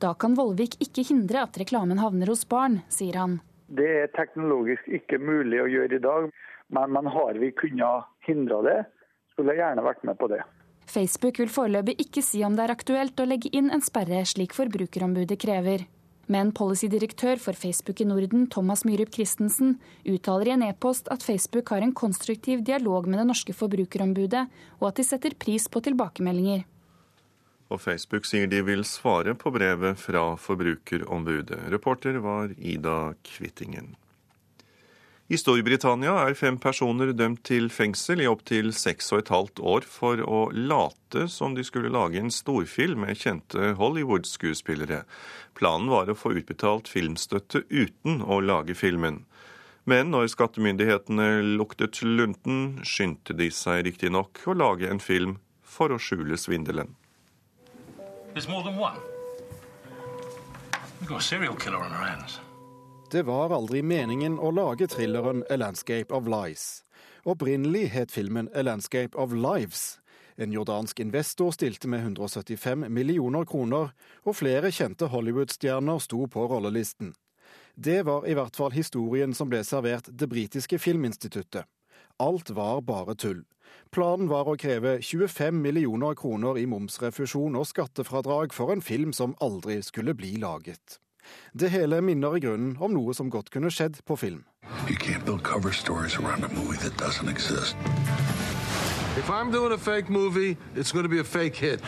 [0.02, 3.40] Da kan Vollvik ikke hindre at reklamen havner hos barn, sier han.
[3.70, 6.30] Det er teknologisk ikke mulig å gjøre i dag,
[6.74, 8.80] men, men har vi kunnet hindre det,
[9.34, 10.42] skulle jeg gjerne vært med på det.
[10.90, 14.56] Facebook vil foreløpig ikke si om det er aktuelt å legge inn en sperre, slik
[14.58, 15.86] Forbrukerombudet krever.
[16.30, 21.72] Men policydirektør for Facebook i Norden, Thomas Myrup Christensen, uttaler i en e-post at Facebook
[21.74, 24.44] har en konstruktiv dialog med det norske forbrukerombudet,
[24.78, 26.68] og at de setter pris på tilbakemeldinger.
[27.70, 31.68] Og Facebook sier de vil svare på brevet fra Forbrukerombudet.
[31.70, 33.94] Reporter var Ida Kvittingen.
[35.30, 39.86] I Storbritannia er fem personer dømt til fengsel i opptil seks og et halvt år
[39.86, 45.04] for å late som de skulle lage en storfilm med kjente Hollywood-skuespillere.
[45.54, 49.22] Planen var å få utbetalt filmstøtte uten å lage filmen.
[49.86, 51.30] Men når skattemyndighetene
[51.62, 56.96] luktet lunten, skyndte de seg riktignok å lage en film for å skjule svindelen.
[63.12, 66.84] Det var aldri meningen å lage thrilleren A Landscape of Lies.
[67.26, 70.00] Opprinnelig het filmen A Landscape of Lives.
[70.38, 73.90] En jordansk investor stilte med 175 millioner kroner,
[74.24, 77.16] og flere kjente Hollywood-stjerner sto på rollelisten.
[77.76, 81.66] Det var i hvert fall historien som ble servert det britiske filminstituttet.
[82.20, 83.42] Alt var bare tull.
[83.92, 89.36] Planen var å kreve 25 millioner kroner i momsrefusjon og skattefradrag for en film som
[89.42, 91.00] aldri skulle bli laget.
[91.54, 94.46] Det hele minner i grunnen om noe som godt kunne skjedd på film.
[94.88, 97.76] You can't build cover stories around a movie that doesn't exist.
[99.18, 101.82] If I'm doing a fake movie, it's going to be a fake hit.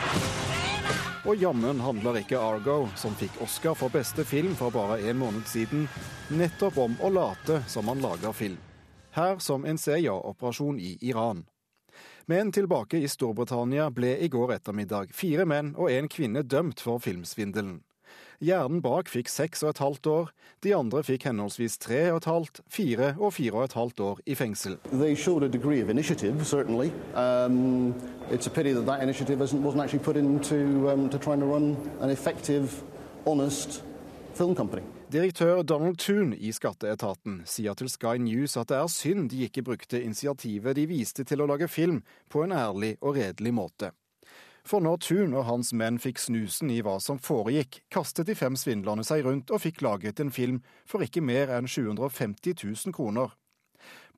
[1.24, 5.46] Og jammen handler ikke Argo, som fikk Oscar for beste film for bare en måned
[5.46, 5.86] siden,
[6.34, 8.58] nettopp om å late som man lager film.
[9.14, 11.44] Her som en CIA-operasjon i Iran.
[12.32, 16.96] Men tilbake i Storbritannia ble i går ettermiddag fire menn og en kvinne dømt for
[17.04, 17.82] filmsvindelen.
[18.40, 20.30] Hjernen bak fikk seks og et halvt år.
[20.64, 24.22] De andre fikk henholdsvis tre og et halvt, fire og fire og et halvt år
[24.24, 24.78] i fengsel.
[24.88, 24.96] Um,
[35.12, 39.64] Direktør Donald Toon i skatteetaten sier til Sky News at det er synd de ikke
[39.66, 41.98] brukte initiativet de viste til å lage film
[42.32, 43.90] på en ærlig og redelig måte.
[44.64, 48.56] For når Thun og hans menn fikk snusen i hva som foregikk, kastet de fem
[48.56, 53.36] svindlerne seg rundt og fikk laget en film for ikke mer enn 750 000 kroner.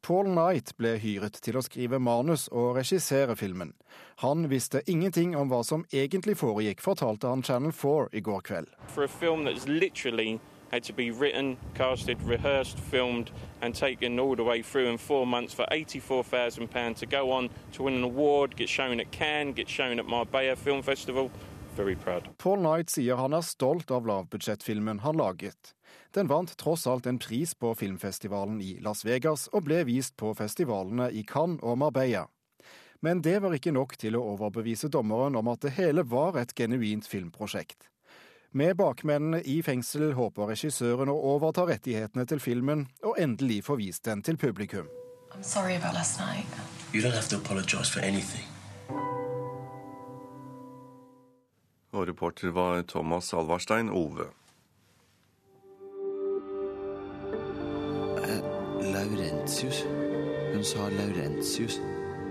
[0.05, 3.75] Paul Knight ble hyret til å skrive manus og regissere filmen.
[4.23, 8.75] Han visste ingenting om hva som egentlig foregikk, fortalte han Channel 4 i går kveld.
[8.95, 10.39] For a film that's literally
[10.75, 13.31] had to be written, casted, rehearsed, filmed,
[13.63, 17.85] and taken all the way through in four months for £84,000 to go on to
[17.85, 21.31] win an award, get shown at Cannes, get shown at Marbella Film Festival.
[21.77, 22.29] Very proud.
[22.39, 25.75] Paul Knight sier han er stolt av lavbudsjettfilmen han laget.
[26.15, 30.35] Den vant tross alt en pris på filmfestivalen i Las Vegas og ble vist på
[30.35, 32.27] festivalene i Cannes og Marbella.
[33.01, 36.55] Men det var ikke nok til å overbevise dommeren om at det hele var et
[36.59, 37.94] genuint filmprosjekt.
[38.57, 44.05] Med bakmennene i fengsel håper regissøren å overta rettighetene til filmen og endelig få vist
[44.07, 44.87] den til publikum.
[51.95, 54.29] Og reporter var Thomas Alvarstein Ove.
[58.23, 58.41] Eh,
[58.95, 59.83] Laurentius.
[60.55, 61.83] Hun sa Laurentius.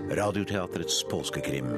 [0.08, 1.68] Radioteatrets påskekrim.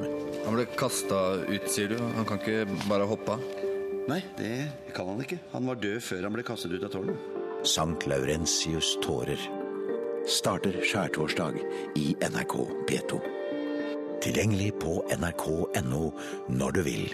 [0.45, 1.99] Han ble kasta ut, sier du.
[2.15, 3.66] Han kan ikke bare hoppe av?
[4.07, 5.35] Nei, det kan han ikke.
[5.51, 7.25] Han var død før han ble kastet ut av tårnet.
[7.67, 9.41] Sankt Laurentius' tårer
[10.27, 11.59] starter skjærtorsdag
[11.99, 12.55] i NRK
[12.87, 13.19] P2.
[14.23, 16.01] Tilgjengelig på nrk.no
[16.47, 17.05] når du vil.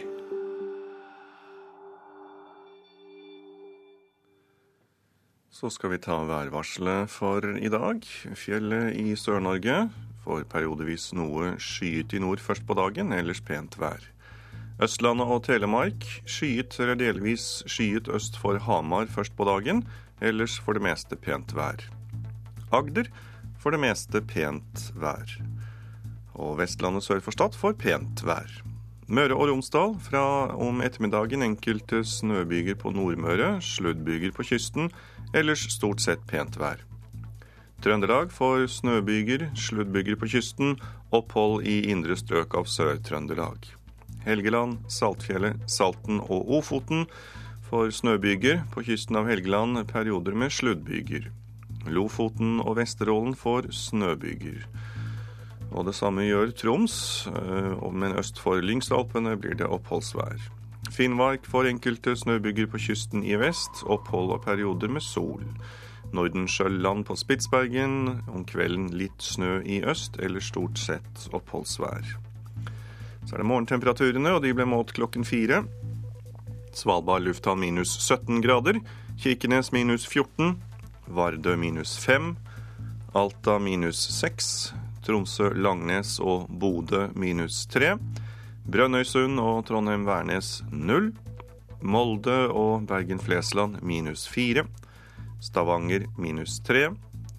[5.53, 8.06] Så skal vi ta værvarselet for i dag.
[8.38, 9.88] Fjellet i Sør-Norge
[10.25, 14.12] får periodevis noe skyet i nord først på dagen, ellers pent vær.
[14.82, 19.84] Østlandet og Telemark skyet eller delvis skyet øst for Hamar først på dagen,
[20.18, 21.84] ellers for det meste pent vær.
[22.74, 23.06] Agder
[23.62, 25.30] for det meste pent vær.
[26.34, 28.50] Og Vestlandet sør for Stad får pent vær.
[29.14, 30.24] Møre og Romsdal fra
[30.58, 34.90] om ettermiddagen enkelte snøbyger på Nordmøre, sluddbyger på kysten,
[35.38, 36.82] ellers stort sett pent vær.
[37.84, 40.78] Trøndelag får snøbyger, sluddbyger på kysten,
[41.14, 43.83] opphold i indre strøk av Sør-Trøndelag.
[44.26, 47.06] Helgeland, Saltfjellet, Salten og Ofoten
[47.70, 48.64] får snøbyger.
[48.74, 51.30] På kysten av Helgeland perioder med sluddbyger.
[51.92, 54.66] Lofoten og Vesterålen får snøbyger.
[55.74, 60.38] Og det samme gjør Troms, eh, men øst for Lyngsalpene blir det oppholdsvær.
[60.92, 65.42] Finnmark får enkelte snøbyger på kysten i vest, opphold og perioder med sol.
[66.14, 72.33] Nordensjøland på Spitsbergen, om kvelden litt snø i øst, eller stort sett oppholdsvær.
[73.26, 75.64] Så er det morgentemperaturene, og de ble målt klokken fire.
[76.74, 78.80] Svalbard lufthavn minus 17 grader.
[79.22, 80.56] Kirkenes minus 14.
[81.08, 82.34] Vardø minus 5.
[83.14, 84.74] Alta minus 6.
[85.06, 87.98] Tromsø, Langnes og Bodø minus 3.
[88.66, 91.12] Brønnøysund og Trondheim-Værnes 0.
[91.84, 94.64] Molde og Bergen-Flesland minus 4.
[95.44, 96.88] Stavanger minus 3.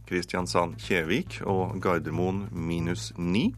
[0.08, 3.48] Kristiansand-Kjevik og Gardermoen minus 9.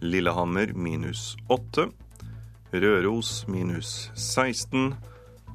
[0.00, 1.88] Lillehammer minus 8.
[2.72, 4.94] Røros minus 16.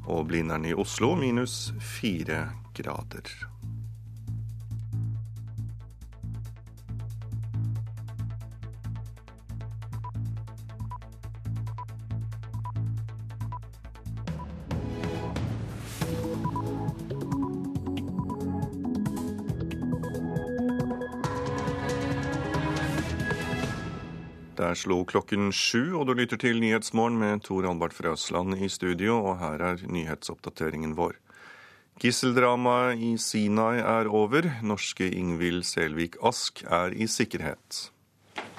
[0.07, 3.50] Og Blindern i Oslo minus 4 grader.
[24.71, 28.69] Der slo klokken sju, og du lytter til Nyhetsmorgen med Tor Albert fra Østland i
[28.71, 31.17] studio, og her er nyhetsoppdateringen vår.
[31.99, 34.47] Gisseldramaet i Sinai er over.
[34.63, 37.91] Norske Ingvild Selvik Ask er i sikkerhet.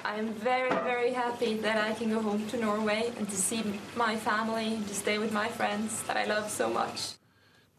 [0.05, 3.63] I am very, very happy that I can go home to Norway and to see
[3.97, 7.17] my family, to stay with my friends that I love so much.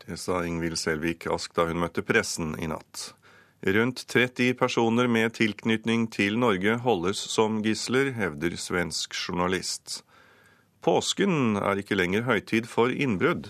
[0.07, 3.12] Det sa Ingvild Selvik Ask da hun møtte pressen i natt.
[3.66, 10.03] Rundt 30 personer med tilknytning til Norge holdes som gisler, hevder svensk journalist.
[10.85, 13.48] Påsken er ikke lenger høytid for innbrudd.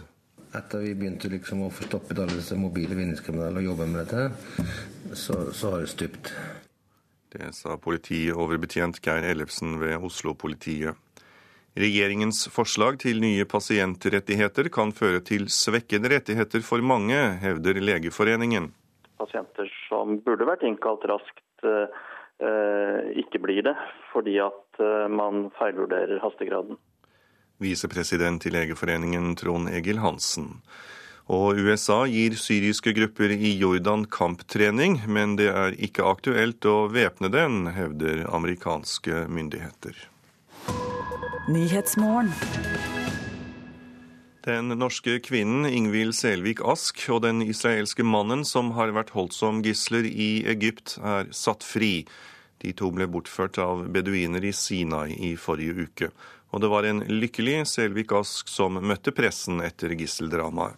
[0.55, 5.17] Etter vi begynte liksom å få stoppet alle disse mobile vinningskriminelle og jobbe med dette,
[5.19, 6.31] så, så har det stupt.
[7.35, 10.95] Det sa politioverbetjent Geir Ellefsen ved Oslo-politiet.
[11.75, 18.71] Regjeringens forslag til nye pasientrettigheter kan føre til svekkede rettigheter for mange, hevder Legeforeningen
[19.25, 21.87] pasienter som burde vært innkalt raskt, eh,
[22.43, 23.77] eh, ikke blir det,
[24.13, 26.81] fordi at eh, man feilvurderer hastegraden.
[27.63, 30.59] Visepresident i Legeforeningen Trond Egil Hansen.
[31.33, 37.31] Og USA gir syriske grupper i Jordan kamptrening, men det er ikke aktuelt å væpne
[37.33, 39.97] den, hevder amerikanske myndigheter.
[44.45, 49.63] Den norske kvinnen Ingvild Selvik Ask og den israelske mannen som har vært holdt som
[49.65, 52.05] gisler i Egypt, er satt fri.
[52.61, 56.11] De to ble bortført av beduiner i Sinai i forrige uke.
[56.53, 60.77] Og det var en lykkelig Selvik Ask som møtte pressen etter gisseldramaet.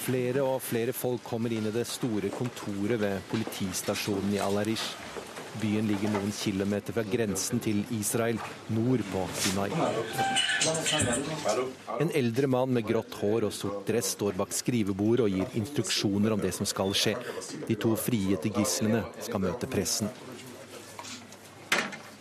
[0.00, 5.09] Flere og flere folk kommer inn i det store kontoret ved politistasjonen i Al-Arish.
[5.58, 8.38] Byen ligger noen kilometer fra grensen til Israel,
[8.70, 9.68] nord på Sinai.
[12.00, 16.36] En eldre mann med grått hår og sort dress står bak skrivebordet og gir instruksjoner
[16.36, 17.16] om det som skal skje.
[17.66, 20.12] De to frigitte gislene skal møte pressen.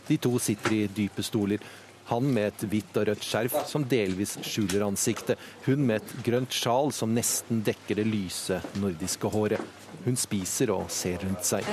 [0.10, 1.62] De to sitter i dype stoler.
[2.10, 5.38] Han med et hvitt og rødt skjerf som delvis skjuler ansiktet.
[5.68, 9.62] Hun med et grønt sjal som nesten dekker det lyse nordiske håret.
[10.06, 11.68] Hun spiser og ser rundt seg.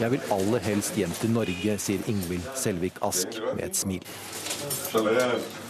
[0.00, 4.02] Jeg vil aller helst hjem til Norge, sier Ingvild Selvik Ask med et smil.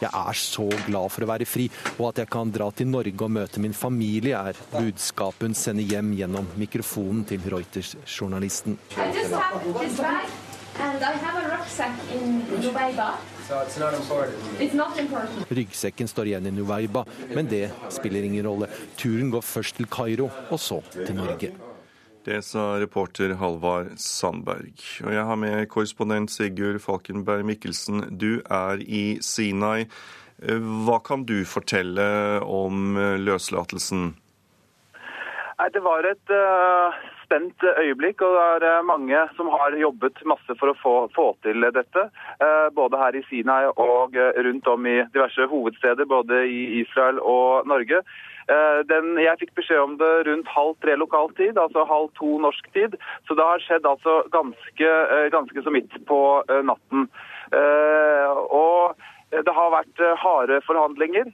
[0.00, 3.26] jeg er så glad for å være fri, og at jeg kan dra til Norge
[3.26, 8.78] og møte min familie, er budskapet hun sender hjem gjennom mikrofonen til Reuters-journalisten.
[15.50, 17.04] Ryggsekken står igjen i Nuweiba,
[17.34, 18.70] men det spiller ingen rolle.
[18.98, 21.54] Turen går først til Kairo, og så til Norge.
[22.24, 24.80] Det sa reporter Halvard Sandberg.
[25.04, 28.00] Og jeg har med korrespondent Sigurd Falkenberg Mikkelsen.
[28.16, 29.84] Du er i Sinai.
[30.40, 32.06] Hva kan du fortelle
[32.48, 34.14] om løslatelsen?
[35.76, 40.72] Det var et uh, spent øyeblikk, og det er mange som har jobbet masse for
[40.72, 42.08] å få, få til dette.
[42.72, 48.00] Både her i Sinai og rundt om i diverse hovedsteder, både i Israel og Norge.
[48.50, 52.36] Uh, den, jeg fikk beskjed om det rundt halv tre lokal tid, altså halv to
[52.44, 52.98] norsk tid.
[53.28, 54.92] Så det har skjedd altså ganske,
[55.32, 56.20] ganske så midt på
[56.68, 57.08] natten.
[58.50, 58.94] og
[59.34, 61.30] det har vært harde forhandlinger.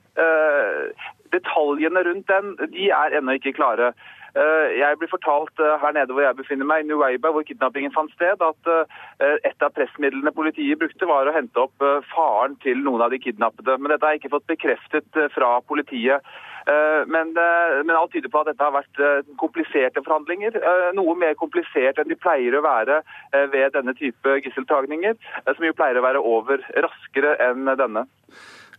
[1.35, 3.93] Detaljene rundt den de er ennå ikke klare.
[4.39, 7.95] Eh, jeg blir fortalt eh, her nede hvor jeg befinner meg, i Nuweiba, hvor kidnappingen
[7.95, 11.83] fant sted, at eh, et av pressmidlene politiet brukte, var å hente opp
[12.13, 13.79] faren til noen av de kidnappede.
[13.79, 16.31] Men dette har jeg ikke fått bekreftet fra politiet.
[16.67, 19.01] Men, men, alt tyder på at dette har vært
[19.41, 20.59] kompliserte forhandlinger.
[20.97, 23.01] Noe mer komplisert enn de pleier å være
[23.53, 25.17] ved denne type gisseltagninger,
[25.49, 28.05] som jo pleier å være over raskere enn denne.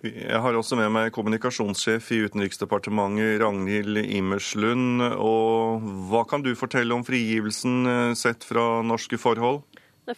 [0.01, 5.03] Jeg har også med meg kommunikasjonssjef i Utenriksdepartementet, Ragnhild Imerslund.
[5.21, 9.61] Og hva kan du fortelle om frigivelsen eh, sett fra norske forhold?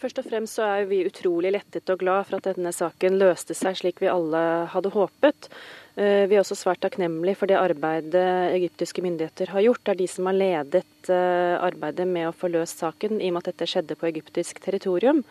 [0.00, 3.54] Først og fremst så er vi utrolig lettet og glad for at denne saken løste
[3.54, 4.40] seg slik vi alle
[4.72, 5.50] hadde håpet.
[5.94, 8.22] Eh, vi er også svært takknemlige for det arbeidet
[8.56, 9.82] egyptiske myndigheter har gjort.
[9.86, 13.36] Det er de som har ledet eh, arbeidet med å få løst saken, i og
[13.36, 15.22] med at dette skjedde på egyptisk territorium.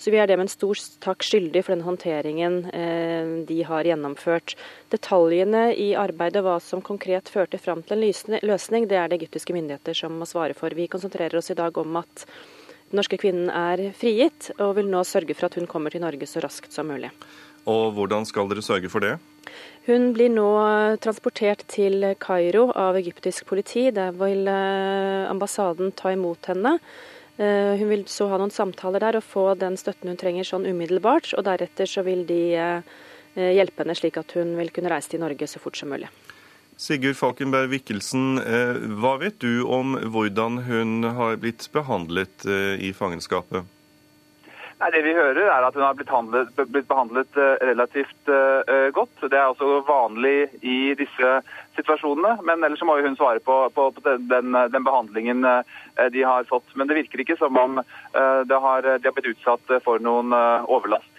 [0.00, 4.56] Så vi er dem en stor takk skyldig for den håndteringen eh, de har gjennomført.
[4.94, 9.52] Detaljene i arbeidet, hva som konkret førte fram til en løsning, det er det egyptiske
[9.52, 10.72] myndigheter som må svare for.
[10.72, 12.24] Vi konsentrerer oss i dag om at
[12.88, 16.24] den norske kvinnen er frigitt, og vil nå sørge for at hun kommer til Norge
[16.30, 17.12] så raskt som mulig.
[17.66, 19.16] Og hvordan skal dere sørge for det?
[19.86, 20.48] Hun blir nå
[20.98, 23.84] transportert til Kairo av egyptisk politi.
[23.94, 26.72] Der vil eh, ambassaden ta imot henne.
[27.38, 30.66] Eh, hun vil så ha noen samtaler der og få den støtten hun trenger sånn
[30.66, 31.30] umiddelbart.
[31.38, 32.96] Og deretter så vil de eh,
[33.36, 36.10] hjelpe henne slik at hun vil kunne reise til Norge så fort som mulig.
[36.76, 38.40] Sigurd Falkenberg Wikkelsen,
[39.00, 43.64] hva vet du om hvordan hun har blitt behandlet i fangenskapet?
[44.76, 48.90] Nei, Det vi hører er at hun har blitt, handlet, blitt behandlet eh, relativt uh,
[48.92, 49.14] godt.
[49.24, 51.30] Det er også vanlig i disse
[51.78, 52.34] situasjonene.
[52.44, 55.62] Men ellers må hun svare på, på, på den, den, behandlingen uh,
[56.12, 56.76] de har fått.
[56.76, 60.36] Men det virker ikke som om uh, det har, de har blitt utsatt for noen
[60.36, 61.12] overlast.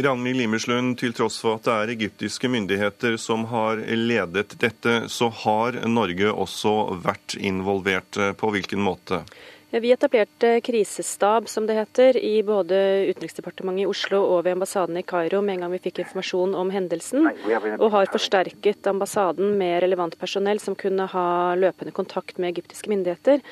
[0.00, 5.28] Ragnhild Limerslund, til tross for at det er egyptiske myndigheter som har ledet dette, så
[5.42, 8.16] har Norge også vært involvert.
[8.38, 9.24] På hvilken måte?
[9.70, 12.74] Vi etablerte krisestab, som det heter, i både
[13.06, 16.72] Utenriksdepartementet i Oslo og ved ambassaden i Kairo med en gang vi fikk informasjon om
[16.74, 17.28] hendelsen,
[17.76, 23.44] og har forsterket ambassaden med relevant personell som kunne ha løpende kontakt med egyptiske myndigheter.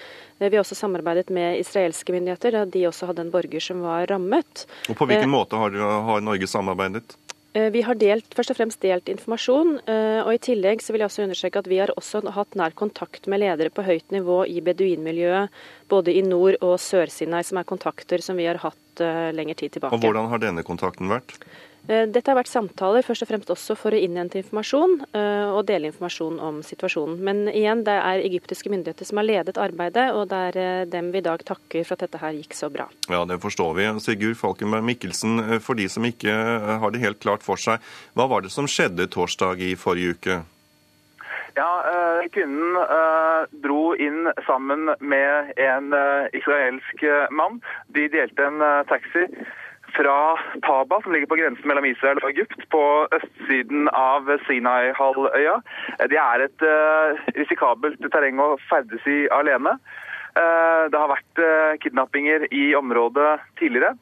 [0.43, 4.11] Vi har også samarbeidet med israelske myndigheter, da de også hadde en borger som var
[4.11, 4.67] rammet.
[4.91, 5.79] Og På hvilken eh, måte har,
[6.11, 7.15] har Norge samarbeidet?
[7.57, 11.01] Eh, vi har delt, først og fremst delt informasjon, eh, og i tillegg så vil
[11.01, 14.43] jeg også understreke at vi har også hatt nær kontakt med ledere på høyt nivå
[14.47, 15.49] i beduinmiljøet,
[15.89, 19.79] både i Nord- og Sør-Sinai, som er kontakter som vi har hatt eh, lenger tid
[19.79, 19.97] tilbake.
[19.97, 21.39] Og Hvordan har denne kontakten vært?
[21.89, 25.63] Eh, dette har vært samtaler, først og fremst også for å innhente informasjon eh, og
[25.71, 27.17] dele informasjon om situasjonen.
[27.25, 31.09] Men igjen, det er egyptiske myndigheter som har ledet arbeidet, og det er eh, dem
[31.15, 32.91] vi i dag takker for at dette her gikk så bra.
[33.09, 33.89] Ja, det forstår vi.
[34.05, 36.35] Sigurd Falkenberg Mikkelsen, for de som ikke
[36.83, 37.81] har det helt klart for seg,
[38.13, 40.39] hva var det som skjedde torsdag i forrige uke?
[41.57, 41.71] Ja,
[42.31, 42.77] Kvinnen
[43.65, 45.89] dro inn sammen med en
[46.37, 47.03] israelsk
[47.35, 47.59] mann.
[47.97, 49.25] De delte en taxi
[49.97, 52.83] fra Taba, som ligger på grensen mellom Israel og Egypt, på
[53.15, 55.59] østsiden av Sinai-halvøya.
[56.13, 59.77] Det er et uh, risikabelt terreng å ferdes i alene.
[60.39, 63.97] Uh, det har vært uh, kidnappinger i området tidligere.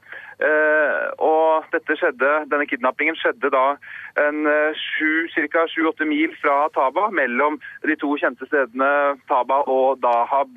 [1.24, 3.78] Og skjedde, denne kidnappingen skjedde da
[4.20, 5.62] en ca.
[5.72, 7.57] 7-8 mil fra Taba, mellom
[7.89, 10.53] de to kjente stedene Taba og Dahab.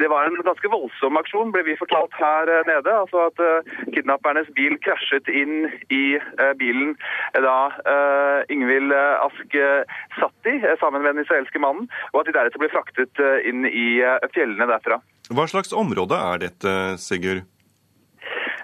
[0.00, 2.90] Det var en ganske voldsom aksjon, ble vi fortalt her eh, nede.
[2.92, 6.94] altså At uh, kidnappernes bil krasjet inn i uh, bilen
[7.34, 7.56] da
[8.52, 9.56] Ingvild Ask
[10.18, 13.88] satt i, sammen med den israelske mannen, og at de deretter ble fraktet inn i
[14.36, 15.00] fjellene derfra.
[15.34, 17.44] Hva slags område er dette, Sigurd?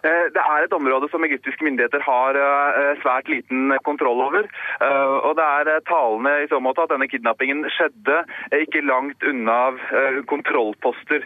[0.04, 4.48] Eh, det er et område som egyptiske myndigheter har eh, svært liten kontroll over.
[4.80, 8.22] Eh, og Det er talende i så måte at denne kidnappingen skjedde
[8.56, 9.58] ikke langt unna
[10.30, 11.24] kontrollposter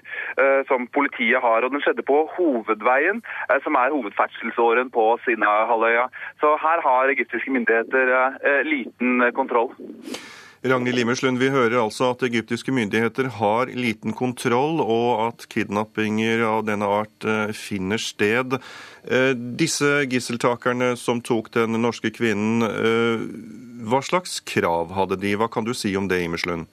[0.68, 1.64] som politiet har.
[1.64, 3.22] og Den skjedde på hovedveien,
[3.64, 6.06] som er hovedferdselsåren på Sinai-halvøya.
[6.40, 9.72] Så her har egyptiske myndigheter liten kontroll.
[10.64, 16.62] Ragnhild Limerslund, vi hører altså at egyptiske myndigheter har liten kontroll, og at kidnappinger av
[16.64, 18.56] denne art eh, finner sted.
[19.04, 23.26] Eh, disse gisseltakerne som tok den norske kvinnen, eh,
[23.84, 25.34] hva slags krav hadde de?
[25.36, 26.64] Hva kan du si om det, Imerslund?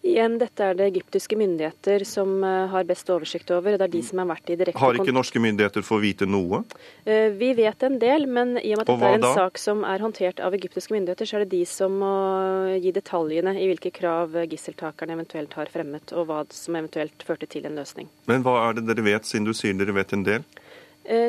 [0.00, 3.74] Igjen, dette er det egyptiske myndigheter som eh, har best oversikt over.
[3.76, 6.62] Det er de som har vært i direkte Har ikke norske myndigheter fått vite noe?
[7.04, 9.32] Eh, vi vet en del, men i og med at dette er en da?
[9.36, 12.12] sak som er håndtert av egyptiske myndigheter, så er det de som må
[12.80, 17.68] gi detaljene i hvilke krav gisseltakerne eventuelt har fremmet, og hva som eventuelt førte til
[17.68, 18.08] en løsning.
[18.30, 20.48] Men hva er det dere vet, siden du sier dere vet en del?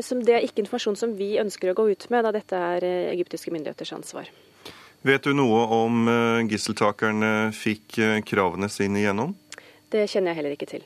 [0.06, 2.86] Som det er ikke informasjon som vi ønsker å gå ut med, da dette er
[3.16, 4.32] egyptiske myndigheters ansvar.
[5.02, 9.32] Vet du noe om eh, gisseltakerne fikk eh, kravene sine igjennom?
[9.90, 10.84] Det kjenner jeg heller ikke til.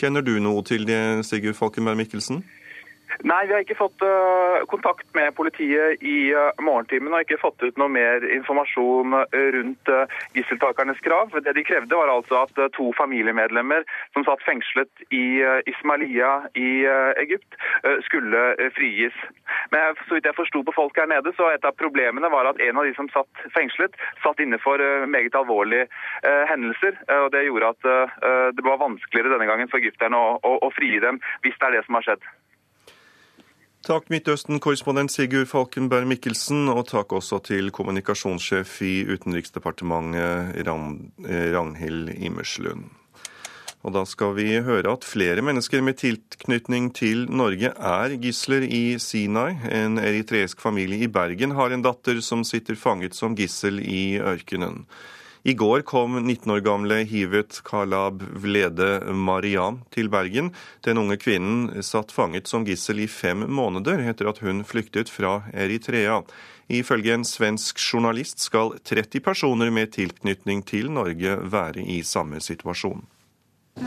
[0.00, 2.40] Kjenner du noe til det, Sigurd Falkenberg Mikkelsen?
[3.26, 7.62] Nei, vi har ikke fått uh, kontakt med politiet i uh, morgentimen og ikke fått
[7.62, 9.24] ut noe mer informasjon uh,
[9.56, 9.92] rundt
[10.36, 11.34] gisseltakernes krav.
[11.44, 13.84] Det de krevde var altså at to familiemedlemmer
[14.14, 16.84] som satt fengslet i Ismailia i
[17.20, 17.56] Egypt,
[18.06, 19.16] skulle frigis.
[19.74, 22.60] Men så vidt jeg forsto på folk her nede, så et av problemene var at
[22.62, 25.88] en av de som satt fengslet, satt inne for meget alvorlige
[26.50, 26.98] hendelser.
[27.20, 31.02] og Det gjorde at det var vanskeligere denne gangen for egypterne å, å, å frie
[31.02, 32.30] dem, hvis det er det som har skjedd.
[33.80, 40.68] Takk Midtøsten-korrespondent Sigurd Falkenberg Mikkelsen, og takk også til kommunikasjonssjef i Utenriksdepartementet
[41.54, 42.90] Ragnhild Imerslund.
[43.80, 48.98] Og da skal vi høre at flere mennesker med tilknytning til Norge er gisler i
[49.00, 49.56] Sinai.
[49.72, 54.84] En eritreisk familie i Bergen har en datter som sitter fanget som gissel i ørkenen.
[55.42, 60.50] I går kom 19 år gamle Hivet Kalab Vlede Mariam til Bergen.
[60.84, 65.38] Den unge kvinnen satt fanget som gissel i fem måneder etter at hun flyktet fra
[65.56, 66.20] Eritrea.
[66.68, 73.00] Ifølge en svensk journalist skal 30 personer med tilknytning til Norge være i samme situasjon.
[73.80, 73.86] Jeg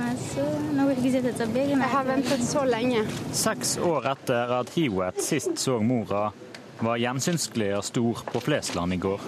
[1.93, 3.05] har ventet så lenge.
[3.29, 6.31] Seks år etter at Hiwet sist så mora,
[6.81, 9.21] var gjensynsgleda stor på Flesland i går.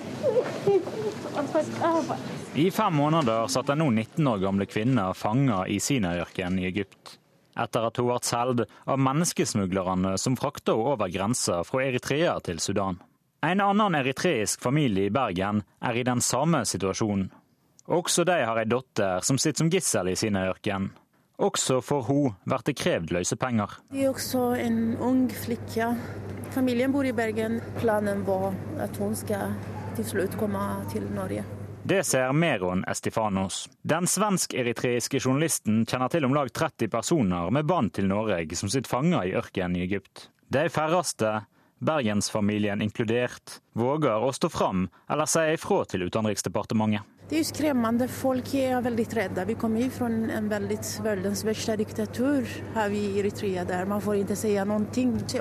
[2.56, 7.18] I fem måneder satt den nå 19 år gamle kvinnen fanga i Sinaiørkenen i Egypt.
[7.56, 12.60] Etter at hun ble solgt av menneskesmuglerne som frakta henne over grensa fra Eritrea til
[12.60, 13.00] Sudan.
[13.46, 17.30] En annen eritreisk familie i Bergen er i den samme situasjonen.
[17.86, 20.90] Også de har ei datter som sitter som gissel i sine ørken.
[21.38, 23.76] Også for hun blir det krevd løsepenger.
[23.92, 25.92] Det er også en ung flikke.
[26.56, 27.60] Familien bor i Bergen.
[27.78, 29.52] Planen var at hun skal
[29.96, 31.46] til slutt komme til Norge.
[31.86, 33.68] Det ser Meron Estifanos.
[33.86, 38.90] Den svensk-eritreiske journalisten kjenner til om lag 30 personer med bånd til Norge som sitter
[38.90, 40.30] fanga i ørkenen i Egypt.
[40.50, 41.44] De færreste,
[41.86, 47.06] bergensfamilien inkludert, våger å stå fram eller si ifra til Utenriksdepartementet.
[47.26, 48.06] Det er jo skremmende.
[48.06, 49.44] Folk er veldig redde.
[49.50, 52.46] Vi kommer jo fra en veldig verdens verste diktatur
[52.76, 54.84] her i Eritrea, der man får ikke si noe.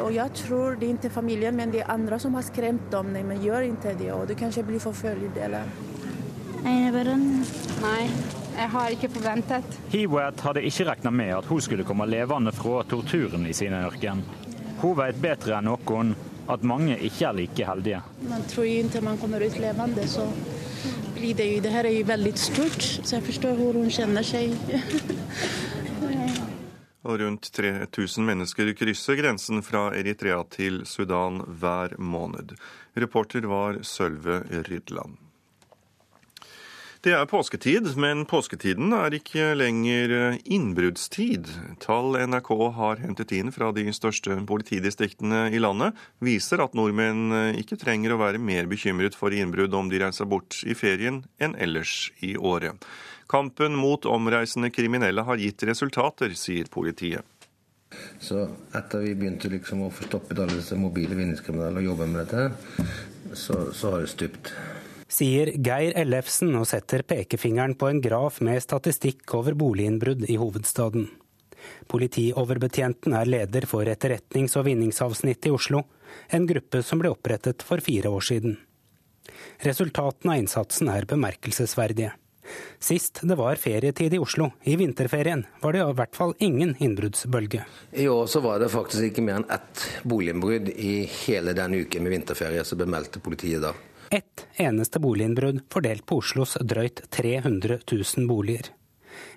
[0.00, 3.12] Og jeg tror det er ikke familien, men det er andre som har skremt dem.
[3.12, 5.68] Nei, men gjør ikke det, og du kanskje blir forfulgt, eller
[6.64, 8.04] Nei,
[8.56, 9.76] jeg har ikke forventet.
[9.92, 14.24] Hiwet hadde ikke regna med at hun skulle komme levende fra torturen i sine ørken.
[14.80, 16.16] Hun vet bedre enn noen
[16.48, 18.00] at mange ikke er like heldige.
[18.30, 20.24] Man tror ikke man kommer ut levende, så
[21.24, 24.26] blir det jo Det her er jo veldig stort, så jeg forstår hvor hun kjenner
[24.26, 24.52] seg.
[27.04, 32.56] Og rundt 3000 mennesker krysser grensen fra Eritrea til Sudan hver måned.
[32.96, 35.23] Reporter var Sølve Rydland.
[37.04, 41.50] Det er påsketid, men påsketiden er ikke lenger innbruddstid.
[41.82, 42.48] Tall NRK
[42.78, 45.92] har hentet inn fra de største politidistriktene i landet,
[46.24, 50.62] viser at nordmenn ikke trenger å være mer bekymret for innbrudd om de reiser bort
[50.64, 52.80] i ferien enn ellers i året.
[53.28, 57.20] Kampen mot omreisende kriminelle har gitt resultater, sier politiet.
[58.16, 62.24] Så etter vi begynte liksom å få stoppet alle disse mobile vinningskriminelle og jobbe med
[62.24, 62.96] dette,
[63.36, 64.54] så, så har det stupt
[65.08, 71.08] sier Geir Ellefsen og setter pekefingeren på en graf med statistikk over boliginnbrudd i hovedstaden.
[71.88, 75.84] Politioverbetjenten er leder for etterretnings- og vinningsavsnittet i Oslo,
[76.28, 78.58] en gruppe som ble opprettet for fire år siden.
[79.64, 82.12] Resultatene av innsatsen er bemerkelsesverdige.
[82.76, 87.64] Sist det var ferietid i Oslo, i vinterferien, var det i hvert fall ingen innbruddsbølge.
[87.96, 92.04] I år så var det faktisk ikke mer enn ett boliginnbrudd i hele den uken
[92.04, 93.72] med vinterferie, som bemeldte politiet da
[94.14, 98.68] ett eneste boliginnbrudd fordelt på Oslos drøyt 300 000 boliger.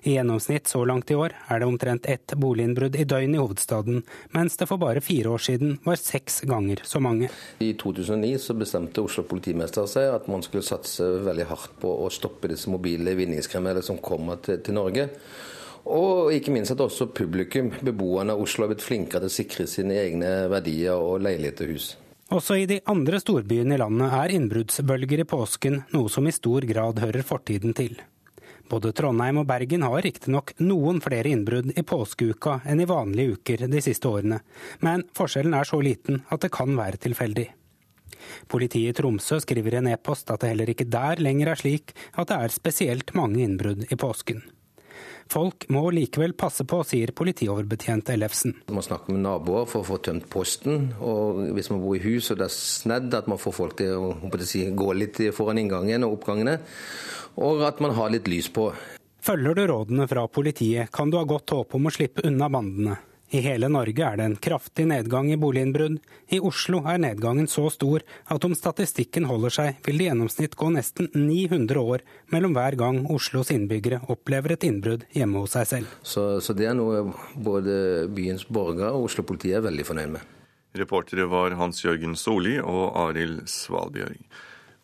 [0.03, 4.03] I gjennomsnitt så langt i år er det omtrent ett boliginnbrudd i døgnet i hovedstaden,
[4.38, 7.30] mens det for bare fire år siden var seks ganger så mange.
[7.59, 12.09] I 2009 så bestemte Oslo politimester seg at man skulle satse veldig hardt på å
[12.13, 15.09] stoppe disse mobile vinningskriminelle som kommer til, til Norge.
[15.88, 19.71] Og ikke minst at også publikum, beboerne av Oslo, har blitt flinkere til å sikre
[19.71, 21.95] sine egne verdier og leiligheter og hus.
[22.28, 26.65] Også i de andre storbyene i landet er innbruddsbølger i påsken noe som i stor
[26.67, 27.95] grad hører fortiden til.
[28.67, 33.63] Både Trondheim og Bergen har riktignok noen flere innbrudd i påskeuka enn i vanlige uker
[33.71, 34.41] de siste årene,
[34.84, 37.47] men forskjellen er så liten at det kan være tilfeldig.
[38.51, 41.95] Politiet i Tromsø skriver i en e-post at det heller ikke der lenger er slik
[42.11, 44.43] at det er spesielt mange innbrudd i påsken.
[45.28, 48.55] Folk må likevel passe på, sier politioverbetjent Ellefsen.
[48.71, 50.91] Man snakker med naboer for å få tømt posten.
[51.03, 53.97] og Hvis man bor i hus og det er snedd, at man får folk til
[53.97, 56.59] å si, gå litt foran inngangen og oppgangene.
[57.43, 58.71] Og at man har litt lys på.
[59.28, 62.95] Følger du rådene fra politiet, kan du ha godt håp om å slippe unna bandene.
[63.28, 65.97] I hele Norge er det en kraftig nedgang i boliginnbrudd.
[66.32, 70.55] I Oslo er nedgangen så stor at om statistikken holder seg, vil det i gjennomsnitt
[70.55, 75.67] gå nesten 900 år mellom hver gang Oslos innbyggere opplever et innbrudd hjemme hos seg
[75.73, 75.99] selv.
[76.07, 77.03] Så, så det er noe
[77.36, 80.34] både byens borgere og Oslo-politiet er veldig fornøyd med.
[80.80, 84.23] Reportere var Hans Jørgen Soli og Arild Svalbjørg.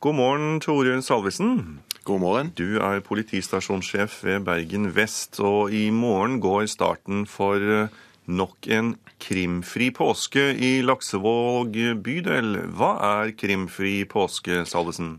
[0.04, 1.60] God morgen, Torjørn Salvesen.
[2.04, 2.50] God morgen.
[2.60, 7.88] Du er politistasjonssjef ved Bergen vest, og i morgen går starten for
[8.26, 12.56] Nok en krimfri påske i Laksevåg bydel.
[12.72, 15.18] Hva er krimfri påske, Salvesen?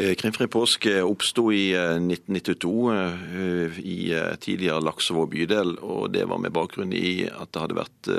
[0.00, 3.98] Eh, krimfri påske oppsto i 1992 eh, i
[4.40, 5.76] tidligere Laksevåg bydel.
[5.82, 8.10] og Det var med bakgrunn i at det hadde vært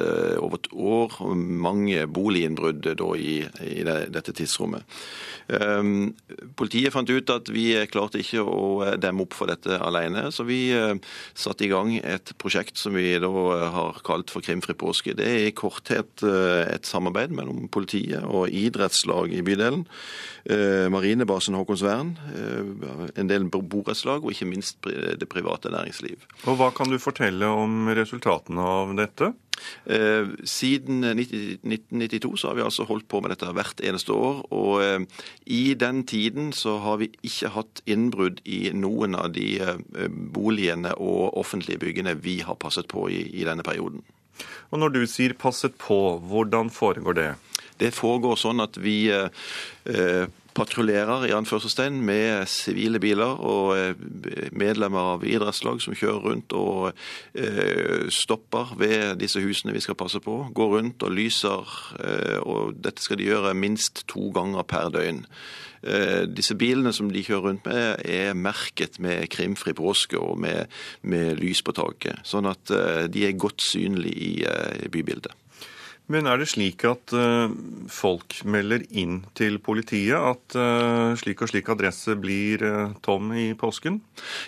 [0.41, 2.86] over et år mange boliginnbrudd
[3.17, 4.86] i, i dette tidsrommet.
[6.55, 10.69] Politiet fant ut at vi klarte ikke å demme opp for dette alene, så vi
[11.34, 13.32] satte i gang et prosjekt som vi da
[13.73, 15.15] har kalt for Krimfri påske.
[15.17, 19.86] Det er i korthet eh, et samarbeid mellom politiet og idrettslag i bydelen.
[20.45, 26.26] Eh, marinebasen Håkonsvern, eh, en del borettslag og ikke minst det private næringsliv.
[26.45, 29.34] Og Hva kan du fortelle om resultatene av dette?
[30.47, 34.39] Siden 1992 så har vi altså holdt på med dette hvert eneste år.
[34.49, 35.05] Og
[35.45, 39.59] i den tiden så har vi ikke hatt innbrudd i noen av de
[40.34, 44.01] boligene og offentlige byggene vi har passet på i, i denne perioden.
[44.72, 47.36] Og når du sier 'passet på', hvordan foregår det?
[47.80, 50.26] Det foregår sånn at vi eh,
[50.58, 56.91] patruljerer i anførselstegn med sivile biler og eh, medlemmer av idrettslag som kjører rundt og
[57.38, 60.38] eh, stopper ved disse husene vi skal passe på.
[60.56, 65.26] Går rundt og lyser, eh, og dette skal de gjøre minst to ganger per døgn.
[66.30, 70.70] Disse bilene som de kjører rundt med, er merket med krimfri påske og med,
[71.02, 72.22] med lys på taket.
[72.22, 72.70] Sånn at
[73.10, 74.54] de er godt synlige
[74.86, 75.40] i bybildet.
[76.12, 77.51] Men er det slik at uh,
[77.91, 83.51] folk melder inn til politiet at uh, slik og slik adresse blir uh, tom i
[83.57, 84.01] påsken?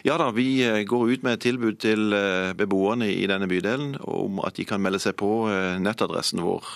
[0.04, 0.60] Ja da, vi
[0.90, 2.14] går ut med et tilbud til
[2.60, 5.30] beboerne i denne bydelen om at de kan melde seg på
[5.82, 6.70] nettadressen vår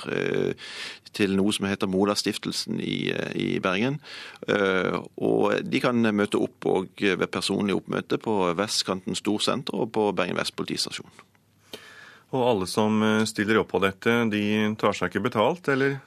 [1.17, 3.99] til noe som heter Molastiftelsen i, i Bergen.
[4.47, 10.39] Og de kan møte opp og ved personlig oppmøte på Vestkanten Storsenter og på Bergen
[10.39, 11.11] Vest politistasjon.
[12.35, 14.43] Og alle som eh, stiller opp på dette, de
[14.79, 15.99] tar seg ikke betalt, eller?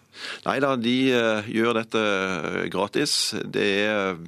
[0.45, 3.14] Nei da, de uh, gjør dette eh, gratis.
[3.41, 4.18] Det er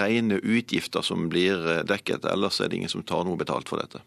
[0.00, 4.02] rene utgifter som blir dekket, ellers er det ingen som tar noe betalt for dette.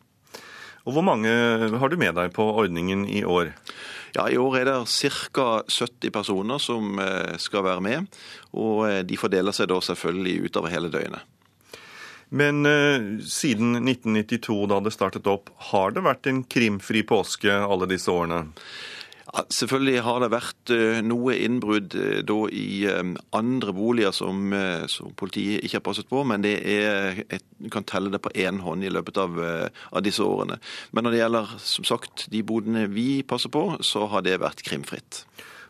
[0.86, 1.32] Og Hvor mange
[1.80, 3.56] har du med deg på ordningen i år?
[4.14, 4.76] Ja, I år er det
[5.34, 5.48] ca.
[5.66, 7.00] 70 personer som
[7.42, 8.20] skal være med.
[8.54, 11.26] Og de fordeler seg da selvfølgelig utover hele døgnet.
[12.36, 17.88] Men uh, siden 1992, da det startet opp, har det vært en krimfri påske alle
[17.88, 18.50] disse årene?
[19.26, 22.68] Ja, selvfølgelig har det vært uh, noe innbrudd uh, da i
[23.40, 24.52] andre boliger som,
[24.92, 27.24] som, politiet ikke har passet på, men det er,
[27.56, 30.60] du kan telle det på én hånd i løpet av, av, disse årene.
[30.92, 34.66] Men når det gjelder som sagt, de bodene vi passer på, så har det vært
[34.68, 35.24] krimfritt.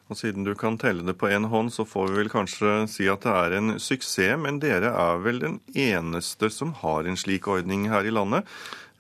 [0.06, 3.08] Og siden du kan telle det på én hånd, så får vi vel kanskje si
[3.10, 4.38] at det er en suksess.
[4.38, 8.46] Men dere er vel den eneste som har en slik ordning her i landet.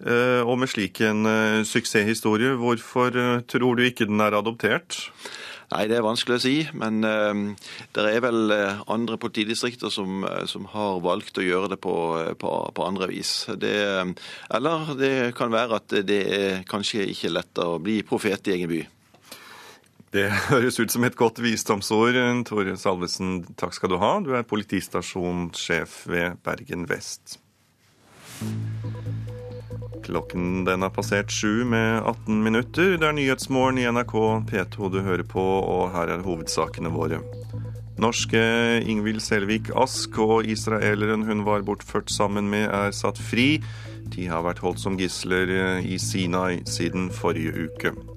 [0.03, 4.97] Eh, og med slik en eh, suksesshistorie, hvorfor eh, tror du ikke den er adoptert?
[5.71, 6.55] Nei, det er vanskelig å si.
[6.77, 11.95] Men det er vel andre politidistrikter som, som, har valgt å gjøre det på,
[12.37, 13.31] på, på andre vis.
[13.57, 13.73] Det,
[14.53, 18.69] eller det kan være at det er kanskje ikke lett å bli profet i egen
[18.69, 18.83] by.
[20.15, 22.15] Det høres ut som et godt visdomsord.
[22.47, 24.13] Tore Salvesen, takk skal du ha.
[24.23, 27.35] Du er politistasjonssjef ved Bergen vest.
[30.05, 32.95] Klokken den har passert sju med 18 minutter.
[32.95, 34.15] Det er Nyhetsmorgen i NRK
[34.53, 37.19] P2 du hører på, og her er hovedsakene våre.
[37.99, 38.39] Norske
[38.87, 43.57] Ingvild Selvik Ask og israeleren hun var bortført sammen med, er satt fri.
[44.15, 48.14] De har vært holdt som gisler i Sinai siden forrige uke.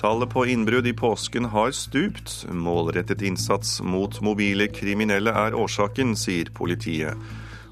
[0.00, 2.46] Tallet på innbrudd i påsken har stupt.
[2.48, 7.20] Målrettet innsats mot mobile kriminelle er årsaken, sier politiet.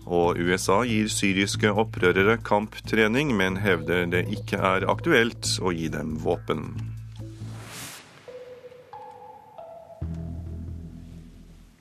[0.05, 6.19] Og USA gir syriske opprørere kamptrening, men hevder det ikke er aktuelt å gi dem
[6.21, 6.69] våpen.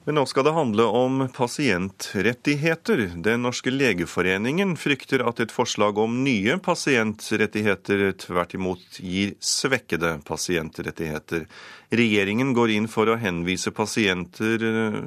[0.07, 3.09] Men nå skal det handle om pasientrettigheter.
[3.15, 11.43] Den norske legeforeningen frykter at et forslag om nye pasientrettigheter tvert imot gir svekkede pasientrettigheter.
[11.91, 14.97] Regjeringen går inn for å henvise pasienter eh,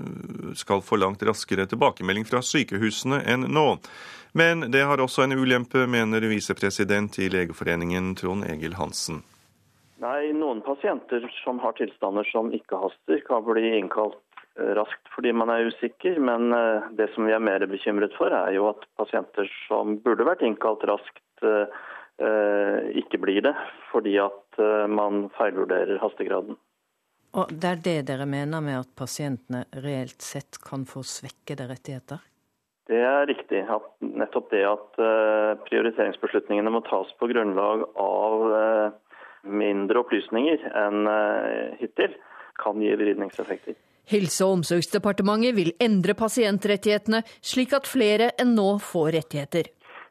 [0.60, 3.68] skal få langt raskere tilbakemelding fra sykehusene enn nå.
[4.36, 9.24] Men det har også en ulempe, mener visepresident i Legeforeningen Trond Egil Hansen.
[10.00, 14.20] Nei, Noen pasienter som har tilstander som ikke haster, kan bli innkalt
[14.58, 16.18] raskt fordi man er usikker.
[16.22, 20.26] Men eh, det som vi er mer bekymret for, er jo at pasienter som burde
[20.26, 21.78] vært innkalt raskt, eh,
[23.00, 23.54] ikke blir det.
[23.92, 24.58] Fordi at
[24.92, 26.58] man feilvurderer hastegraden.
[27.32, 32.20] Og Det er det dere mener med at pasientene reelt sett kan få svekkede rettigheter?
[32.90, 33.62] Det er riktig.
[33.72, 35.00] At nettopp det at
[35.64, 38.44] prioriteringsbeslutningene må tas på grunnlag av
[39.48, 41.08] mindre opplysninger enn
[41.80, 42.18] hittil
[42.60, 43.80] kan gi vridningseffekter.
[44.10, 49.70] Helse- og omsorgsdepartementet vil endre pasientrettighetene, slik at flere enn nå får rettigheter.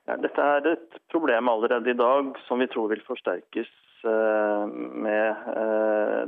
[0.09, 3.69] Ja, dette er et problem allerede i dag som vi tror vil forsterkes
[5.05, 5.49] med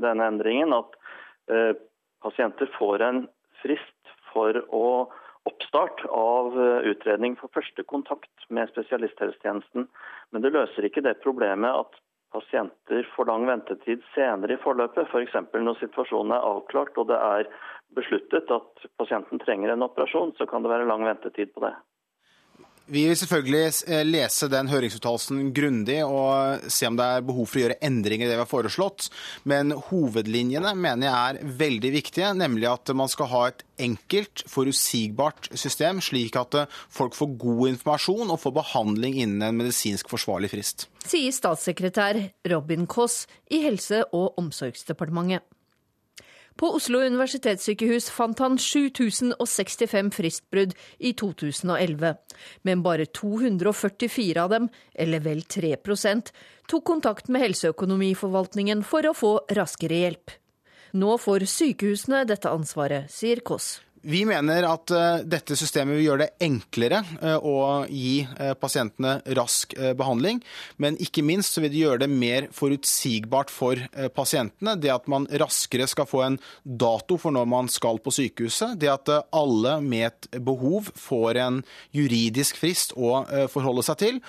[0.03, 0.75] denne endringen.
[0.75, 1.79] At
[2.21, 3.23] pasienter får en
[3.63, 4.85] frist for å
[5.49, 6.53] oppstart av
[6.85, 9.87] utredning for første kontakt med spesialisthelsetjenesten.
[10.31, 11.97] Men det løser ikke det problemet at
[12.31, 15.09] pasienter får lang ventetid senere i forløpet.
[15.11, 15.37] F.eks.
[15.51, 17.49] For når situasjonen er avklart og det er
[17.95, 21.73] besluttet at pasienten trenger en operasjon, så kan det være lang ventetid på det.
[22.89, 27.59] Vi vil selvfølgelig eh, lese den høringsuttalelsen grundig og se om det er behov for
[27.59, 29.07] å gjøre endringer i det vi har foreslått.
[29.47, 35.51] Men hovedlinjene mener jeg er veldig viktige, nemlig at man skal ha et enkelt, forutsigbart
[35.53, 40.51] system, slik at eh, folk får god informasjon og får behandling innen en medisinsk forsvarlig
[40.51, 40.89] frist.
[41.05, 42.19] Sier statssekretær
[42.51, 43.23] Robin Koss
[43.53, 45.45] i Helse- og omsorgsdepartementet.
[46.61, 52.11] På Oslo universitetssykehus fant han 7065 fristbrudd i 2011,
[52.69, 56.29] men bare 244 av dem, eller vel 3%
[56.69, 60.35] tok kontakt med Helseøkonomiforvaltningen for å få raskere hjelp.
[60.93, 63.79] Nå får sykehusene dette ansvaret, sier Kåss.
[64.01, 69.19] Vi mener at uh, dette systemet vil gjøre det enklere uh, å gi uh, pasientene
[69.37, 70.39] rask behandling.
[70.81, 73.79] Men ikke minst vil det gjøre det mer forutsigbart for
[74.15, 74.73] pasientene.
[74.81, 78.77] Det at man raskere skal få en dato for når man skal på sykehuset.
[78.81, 81.59] Det at alle med et behov får en
[81.95, 83.21] juridisk frist å
[83.51, 84.23] forholde seg til.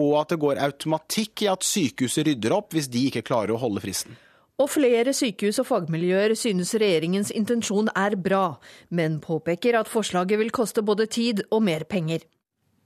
[0.00, 3.62] Og at det går automatikk i at sykehuset rydder opp hvis de ikke klarer å
[3.62, 4.16] holde fristen.
[4.58, 8.56] Og flere sykehus og fagmiljøer synes regjeringens intensjon er bra,
[8.90, 12.24] men påpeker at forslaget vil koste både tid og mer penger.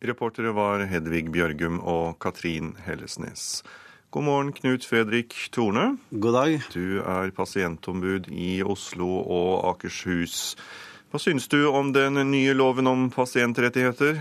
[0.05, 3.62] Reportere var Hedvig Bjørgum og Katrin Hellesnes.
[4.12, 5.97] God morgen, Knut Fredrik Torne.
[6.11, 6.61] God dag.
[6.75, 10.57] Du er pasientombud i Oslo og Akershus.
[11.12, 14.16] Hva syns du om den nye loven om pasientrettigheter?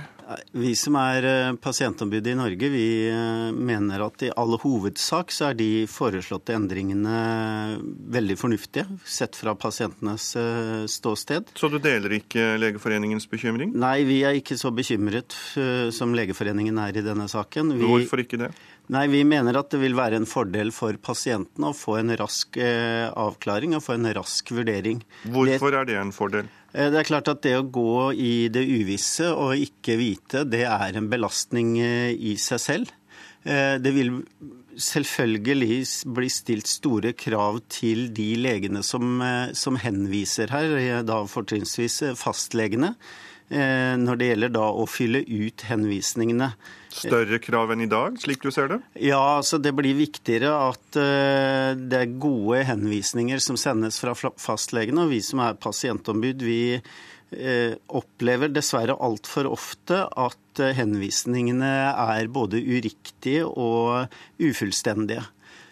[0.51, 5.57] Vi som er pasientombudet i Norge, vi eh, mener at i all hovedsak så er
[5.59, 7.79] de foreslåtte endringene
[8.11, 11.51] veldig fornuftige, sett fra pasientenes eh, ståsted.
[11.55, 13.71] Så du deler ikke Legeforeningens bekymring?
[13.71, 15.35] Nei, vi er ikke så bekymret
[15.95, 17.71] som Legeforeningen er i denne saken.
[17.79, 17.87] Vi...
[17.87, 18.51] Hvorfor ikke det?
[18.91, 22.57] Nei, Vi mener at det vil være en fordel for pasientene å få en rask
[22.59, 24.99] avklaring og få en rask vurdering.
[25.31, 26.49] Hvorfor er det en fordel?
[26.73, 30.63] Eh, det er klart at det å gå i det uvisse og ikke vite, det
[30.67, 32.93] er en belastning eh, i seg selv.
[33.43, 34.13] Eh, det vil
[34.81, 35.81] selvfølgelig
[36.15, 39.19] bli stilt store krav til de legene som,
[39.57, 42.93] som henviser her, da fortrinnsvis fastlegene.
[43.51, 46.53] Eh, når det gjelder da å fylle ut henvisningene.
[46.91, 48.77] Større krav enn i dag, slik du ser det?
[49.03, 55.03] Ja, altså det blir viktigere at eh, det er gode henvisninger som sendes fra fastlegene.
[55.03, 62.63] Og vi som er pasientombud, vi eh, opplever dessverre altfor ofte at henvisningene er både
[62.63, 64.07] uriktige og
[64.39, 65.27] ufullstendige.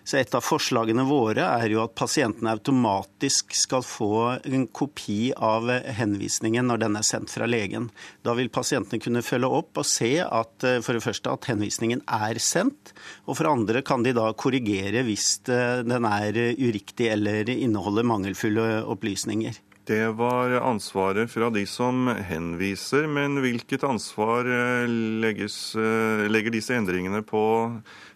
[0.10, 5.70] Så Et av forslagene våre er jo at pasientene automatisk skal få en kopi av
[5.70, 7.91] henvisningen når den er sendt fra legen.
[8.26, 12.01] Da vil pasientene kunne følge opp og se at eh, for det første at henvisningen
[12.10, 12.95] er sendt,
[13.30, 18.70] og for andre kan de da korrigere hvis eh, den er uriktig eller inneholder mangelfulle
[18.89, 19.62] opplysninger.
[19.90, 24.92] Det var ansvaret fra de som henviser, men hvilket ansvar eh,
[25.24, 27.42] legges, eh, legger disse endringene på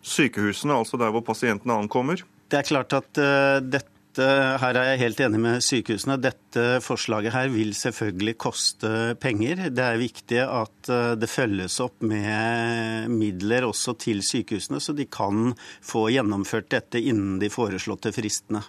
[0.05, 2.21] sykehusene, altså der hvor pasientene ankommer?
[2.45, 4.27] Det er klart at uh, dette
[4.61, 6.19] her er jeg helt enig med sykehusene.
[6.21, 9.65] Dette forslaget her vil selvfølgelig koste penger.
[9.73, 15.55] Det er viktig at det følges opp med midler også til sykehusene, så de kan
[15.81, 18.61] få gjennomført dette innen de foreslåtte fristene.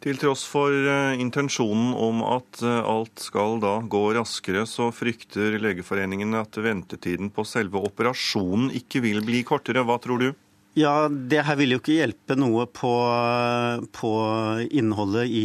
[0.00, 5.58] Til tross for eh, intensjonen om at eh, alt skal da gå raskere, så frykter
[5.60, 9.84] Legeforeningen at ventetiden på selve operasjonen ikke vil bli kortere.
[9.84, 10.30] Hva tror du?
[10.78, 12.92] Ja, Det her vil jo ikke hjelpe noe på,
[13.90, 14.10] på
[14.70, 15.44] innholdet i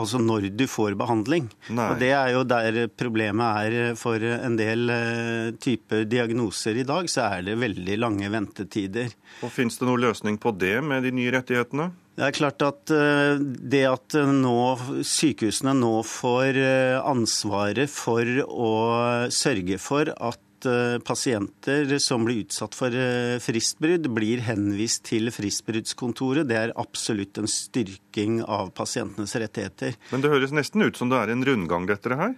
[0.00, 1.46] Altså når du får behandling.
[1.70, 1.86] Nei.
[1.92, 7.08] Og Det er jo der problemet er for en del eh, typer diagnoser i dag.
[7.08, 9.14] Så er det veldig lange ventetider.
[9.40, 11.90] Og Fins det noen løsning på det med de nye rettighetene?
[12.18, 14.58] Det er klart at eh, det at nå,
[15.06, 18.72] sykehusene nå får eh, ansvaret for å
[19.32, 22.92] sørge for at eh, pasienter som blir utsatt for
[23.40, 26.48] fristbrudd, blir henvist til fristbruddskontoret.
[26.50, 29.96] Det er absolutt en styrking av pasientenes rettigheter.
[30.12, 32.36] Men det høres nesten ut som det er en rundgang, dette her?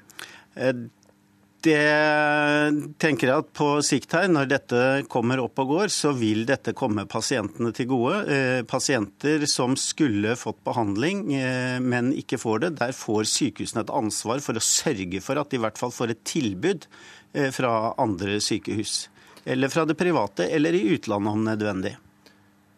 [1.62, 4.80] Det tenker jeg at på sikt her, når dette
[5.12, 8.16] kommer opp og går, så vil dette komme pasientene til gode.
[8.34, 13.94] Eh, pasienter som skulle fått behandling, eh, men ikke får det, der får sykehusene et
[13.94, 16.88] ansvar for å sørge for at de i hvert fall får et tilbud
[17.36, 19.06] eh, fra andre sykehus.
[19.46, 21.94] Eller fra det private, eller i utlandet om nødvendig.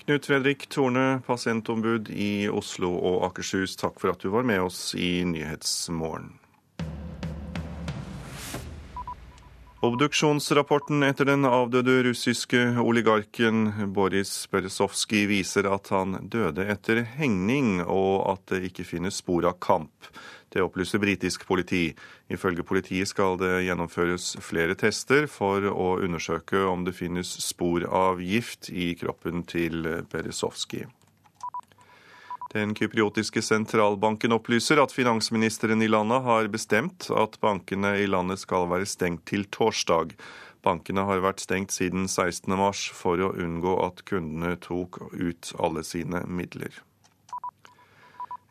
[0.05, 4.91] Knut Fredrik Torne, pasientombud i Oslo og Akershus, takk for at du var med oss
[4.93, 6.35] i Nyhetsmorgen.
[9.85, 18.23] Obduksjonsrapporten etter den avdøde russiske oligarken Boris Berezovskij viser at han døde etter hengning, og
[18.31, 20.09] at det ikke finnes spor av kamp.
[20.49, 21.91] Det opplyser britisk politi.
[22.33, 28.25] Ifølge politiet skal det gjennomføres flere tester for å undersøke om det finnes spor av
[28.25, 30.89] gift i kroppen til Berezovskij.
[32.55, 38.69] Den kypriotiske sentralbanken opplyser at finansministeren i landet har bestemt at bankene i landet skal
[38.71, 40.15] være stengt til torsdag.
[40.63, 46.23] Bankene har vært stengt siden 16.3 for å unngå at kundene tok ut alle sine
[46.31, 46.79] midler.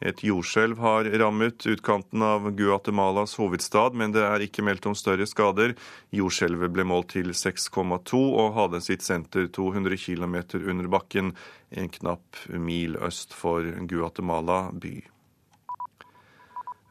[0.03, 5.23] Et jordskjelv har rammet utkanten av Guatemalas hovedstad, men det er ikke meldt om større
[5.29, 5.77] skader.
[6.11, 11.31] Jordskjelvet ble målt til 6,2 og hadde sitt senter 200 km under bakken,
[11.71, 14.97] en knapp mil øst for Guatemala by.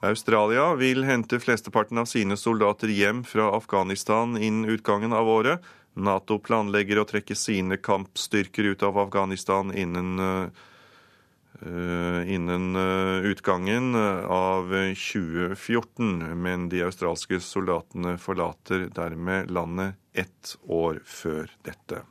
[0.02, 5.72] Australia vil hente flesteparten av sine soldater hjem fra Afghanistan innen utgangen av året.
[5.94, 10.68] Nato planlegger å trekke sine kampstyrker ut av Afghanistan innen Eh,
[12.26, 13.94] innen eh, utgangen
[14.26, 22.02] av 2014, men de australske soldatene forlater dermed landet ett år før dette.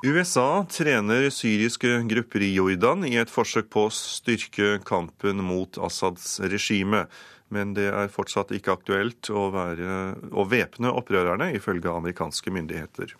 [0.00, 6.38] USA trener syriske grupper i Jordan i et forsøk på å styrke kampen mot Assads
[6.40, 7.04] regime.
[7.52, 10.14] Men det er fortsatt ikke aktuelt å, være,
[10.48, 13.12] væpne opprørerne, ifølge amerikanske myndigheter.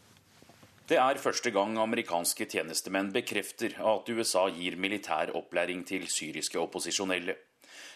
[0.90, 7.36] Det er første gang amerikanske tjenestemenn bekrefter at USA gir militær opplæring til syriske opposisjonelle.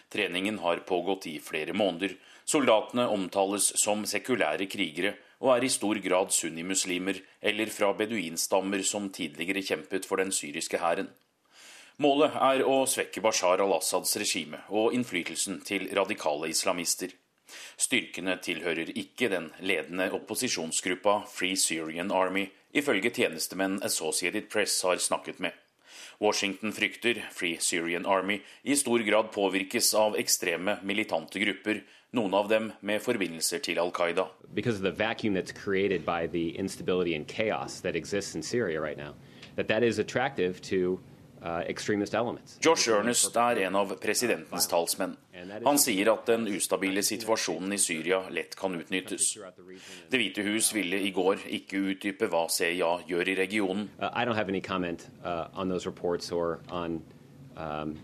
[0.07, 2.15] Treningen har pågått i flere måneder.
[2.47, 9.11] Soldatene omtales som sekulære krigere og er i stor grad sunnimuslimer eller fra beduinstammer som
[9.11, 11.11] tidligere kjempet for den syriske hæren.
[11.99, 17.11] Målet er å svekke Bashar al-Assads regime og innflytelsen til radikale islamister.
[17.75, 25.39] Styrkene tilhører ikke den ledende opposisjonsgruppa Free Syrian Army, ifølge tjenestemenn Associated Press har snakket
[25.39, 25.55] med.
[26.21, 31.81] Washington frykter Free Syrian Army i stor grad påvirkes av ekstreme militante grupper,
[32.15, 34.27] noen av dem med forbindelser til Al Qaida.
[39.55, 40.99] That that is attractive to
[42.63, 45.13] Josh Ernest er en av presidentens talsmenn.
[45.65, 49.35] Han sier at den ustabile situasjonen i Syria lett kan utnyttes.
[50.09, 53.85] Det hvite hus ville i går ikke utdype hva CIA gjør i regionen.
[54.01, 54.09] Uh,
[57.61, 57.95] um,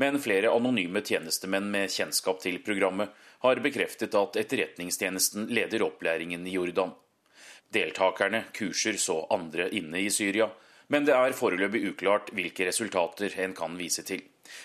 [0.00, 3.12] Men flere anonyme tjenestemenn med kjennskap til programmet
[3.44, 6.96] har bekreftet at Etterretningstjenesten leder opplæringen i Jordan.
[7.74, 10.48] Deltakerne kurser så andre inne i Syria
[10.88, 14.22] men det er foreløpig uklart hvilke resultater en kan vise til.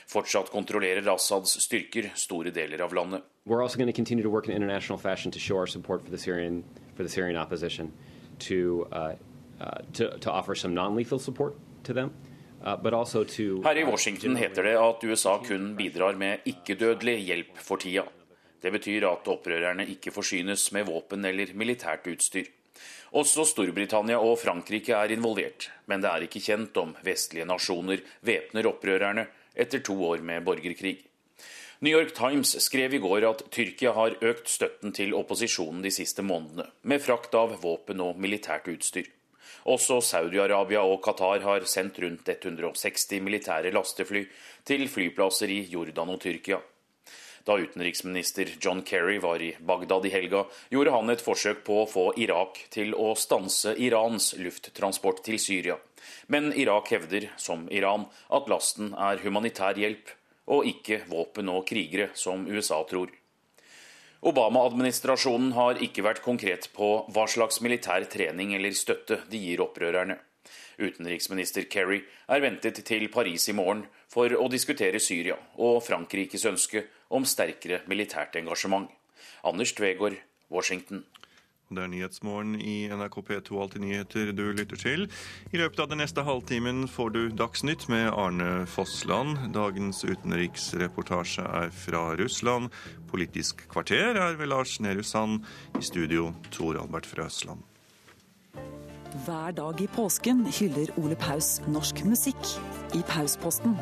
[0.10, 3.24] Fortsatt kontrollerer Assads styrker store deler av landet.
[3.46, 6.12] We're also going to continue to work in international fashion to show our support for
[6.12, 6.64] the Syrian,
[6.96, 7.92] for the Syrian opposition,
[8.40, 9.16] to, uh,
[9.62, 12.12] uh, to, to offer some non-lethal support to them.
[12.62, 12.76] Uh,
[13.64, 18.04] Her i Washington heter det at USA kun bidrar med ikke-dødelig hjelp for tida.
[18.62, 22.50] Det betyr at opprørerne ikke forsynes med våpen eller militært utstyr.
[23.18, 28.70] Også Storbritannia og Frankrike er involvert, men det er ikke kjent om vestlige nasjoner væpner
[28.70, 29.26] opprørerne
[29.57, 30.99] etter to år med borgerkrig.
[31.82, 36.22] New York Times skrev i går at Tyrkia har økt støtten til opposisjonen de siste
[36.22, 39.07] månedene, med frakt av våpen og militært utstyr.
[39.70, 44.26] Også Saudi-Arabia og Qatar har sendt rundt 160 militære lastefly
[44.68, 46.60] til flyplasser i Jordan og Tyrkia.
[47.50, 51.88] Da utenriksminister John Kerry var i Bagdad i helga, gjorde han et forsøk på å
[51.89, 55.80] få Irak til å stanse Irans lufttransport til Syria.
[56.30, 60.14] Men Irak hevder, som Iran, at lasten er humanitær hjelp
[60.45, 63.10] og ikke våpen og krigere, som USA tror.
[64.30, 70.20] Obama-administrasjonen har ikke vært konkret på hva slags militær trening eller støtte de gir opprørerne.
[70.78, 76.86] Utenriksminister Kerry er ventet til Paris i morgen for å diskutere Syria og Frankrikes ønske
[77.10, 78.89] om sterkere militært engasjement.
[79.43, 80.18] Anders Tvegård,
[80.49, 81.05] Washington.
[81.70, 85.05] Det er Nyhetsmorgen i NRK P2 Alltid nyheter du lytter til.
[85.53, 89.51] I løpet av den neste halvtimen får du Dagsnytt med Arne Fossland.
[89.53, 92.74] Dagens utenriksreportasje er fra Russland.
[93.14, 95.43] Politisk kvarter er ved Lars Nehru Sand.
[95.78, 97.69] I studio Tor Albert Frøsland.
[99.10, 102.51] Hver dag i påsken hyller Ole Paus norsk musikk
[102.93, 103.74] i Pausposten.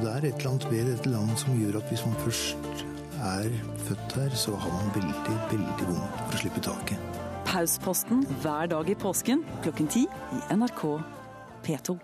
[0.00, 2.82] Det er et eller annet ved dette landet som gjør at hvis man først
[3.22, 3.46] er
[3.86, 7.22] født her, så har man veldig, veldig vondt for å slippe taket.
[7.46, 10.82] Pausposten hver dag i påsken klokken ti i NRK
[11.62, 11.98] P2.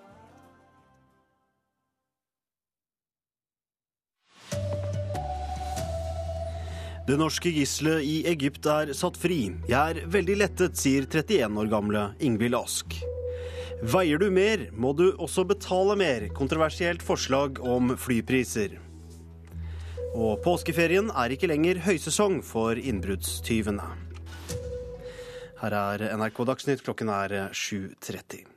[7.02, 9.48] Det norske gisselet i Egypt er satt fri.
[9.66, 12.94] Jeg er veldig lettet, sier 31 år gamle Ingvild Ask.
[13.82, 16.28] Veier du mer, må du også betale mer.
[16.36, 18.78] Kontroversielt forslag om flypriser.
[20.14, 23.90] Og påskeferien er ikke lenger høysesong for innbruddstyvene.
[25.58, 28.51] Her er NRK Dagsnytt, klokken er 7.30.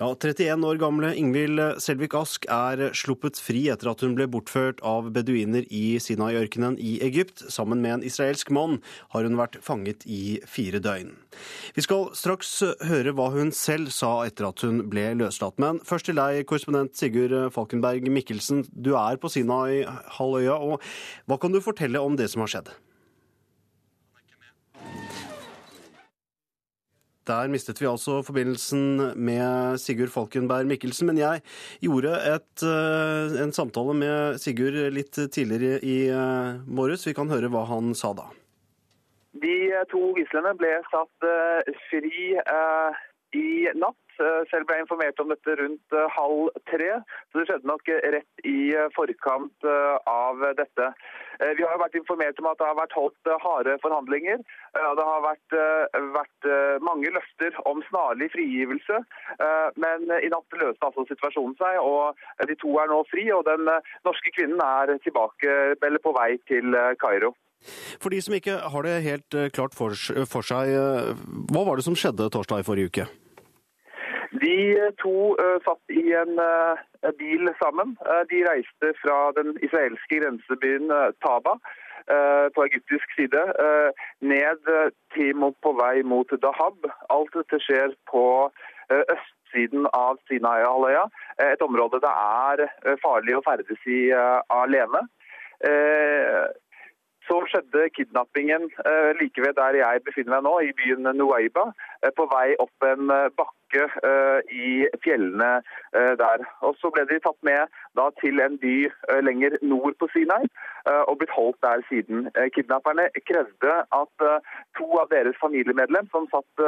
[0.00, 4.80] Ja, 31 år gamle Ingvild Selvik Ask er sluppet fri etter at hun ble bortført
[4.80, 7.42] av beduiner i Sinai-ørkenen i Egypt.
[7.52, 8.78] Sammen med en israelsk mann
[9.12, 11.12] har hun vært fanget i fire døgn.
[11.76, 12.54] Vi skal straks
[12.88, 15.60] høre hva hun selv sa etter at hun ble løslatt.
[15.60, 18.70] Men først til deg, korrespondent Sigurd Falkenberg Mikkelsen.
[18.72, 20.80] Du er på Sinai-halvøya, og
[21.28, 22.72] hva kan du fortelle om det som har skjedd?
[27.30, 31.06] Der mistet vi altså forbindelsen med Sigurd Falkenberg Mikkelsen.
[31.06, 31.42] Men jeg
[31.84, 37.06] gjorde et, eh, en samtale med Sigurd litt tidligere i eh, morges.
[37.06, 38.26] Vi kan høre hva han sa da.
[39.44, 39.54] De
[39.92, 42.34] to gislene ble satt eh, fri
[43.38, 44.09] i natt.
[44.50, 46.90] Selv ble jeg informert om dette rundt halv tre,
[47.30, 48.58] så det skjedde nok rett i
[48.96, 49.68] forkant
[50.10, 50.92] av dette.
[51.40, 54.42] Eh, vi har vært informert om at det har vært holdt eh, harde forhandlinger.
[54.76, 55.56] Eh, det har vært,
[56.16, 56.48] vært
[56.84, 59.00] mange løfter om snarlig frigivelse.
[59.80, 63.26] Men i natt løste altså situasjonen seg, og de to er nå fri.
[63.34, 63.68] Og den
[64.06, 67.32] norske kvinnen er tilbake, eller på vei til Kairo.
[68.00, 70.72] For de som ikke har det helt klart for seg,
[71.52, 73.08] hva var det som skjedde torsdag i forrige uke?
[74.38, 76.78] De to uh, satt i en uh,
[77.18, 77.96] bil sammen.
[78.30, 80.90] De reiste fra den israelske grensebyen
[81.24, 81.58] Taba
[82.54, 83.40] på egyptisk side
[84.24, 84.70] ned
[85.14, 86.86] til på vei mot Dahab.
[87.12, 88.24] Alt dette skjer på
[88.90, 91.04] østsiden av Sinai-halvøya,
[91.44, 94.00] et område det er farlig å ferdes i
[94.56, 95.04] alene.
[97.30, 101.68] Så skjedde kidnappingen eh, like ved der jeg befinner meg nå, i byen Nuaiba,
[102.02, 103.84] eh, på vei opp en eh, bakke
[104.50, 104.70] i
[105.04, 105.50] fjellene
[106.18, 106.40] der.
[106.66, 108.72] Og Så ble de tatt med da, til en by
[109.22, 110.48] lenger nord på Sinai
[111.06, 112.26] og blitt holdt der siden.
[112.56, 114.26] Kidnapperne krevde at
[114.74, 116.64] to av deres familiemedlem, som satt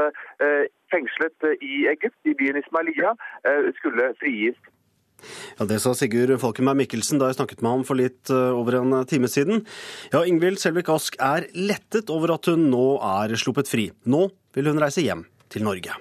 [0.95, 3.17] fengslet i Egypt, i byen Ismailia,
[3.81, 4.63] skulle frigis.
[5.59, 8.81] Ja, Det sa Sigurd Falkenberg Mikkelsen da jeg snakket med ham for litt eh, over
[8.81, 9.65] en time siden.
[10.15, 13.91] Ja, Ingvild Selvik Ask er lettet over at hun nå er sluppet fri.
[14.05, 15.95] Nå vil hun reise hjem til Norge.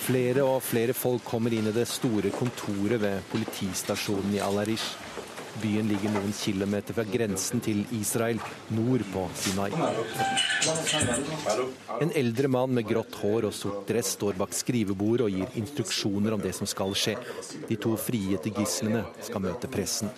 [0.00, 4.96] Flere og flere folk kommer inn i det store kontoret ved politistasjonen i Al-Arish.
[5.58, 8.38] Byen ligger noen kilometer fra grensen til Israel,
[8.72, 9.70] nord på Sinai.
[12.00, 16.36] En eldre mann med grått hår og sort dress står bak skrivebordet og gir instruksjoner
[16.36, 17.16] om det som skal skje.
[17.68, 20.12] De to frigitte gislene skal møte pressen.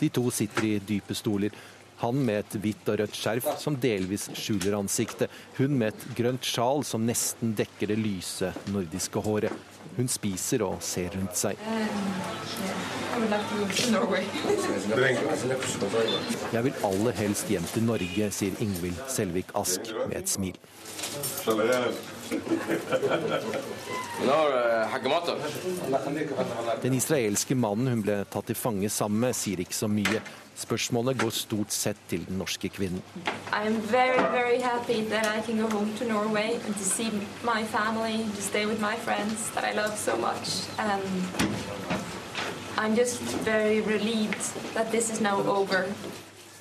[0.00, 1.52] De to sitter i dype stoler.
[2.00, 5.28] Han med et hvitt og rødt skjerf som delvis skjuler ansiktet.
[5.58, 9.69] Hun med et grønt sjal som nesten dekker det lyse nordiske håret.
[9.96, 11.58] Hun spiser og ser rundt seg.
[16.52, 20.56] Jeg vil aller helst hjem til Norge, sier Ingvild Selvik Ask med et smil.
[26.82, 30.22] Den israelske mannen hun ble tatt til fange sammen med, sier ikke så mye.
[30.60, 33.02] Spørsmålet går stort sett til den norske kvinnen.
[33.90, 34.60] Very, very
[39.96, 40.16] so
[42.76, 44.40] I'm just very relieved
[44.74, 45.84] that this is now over.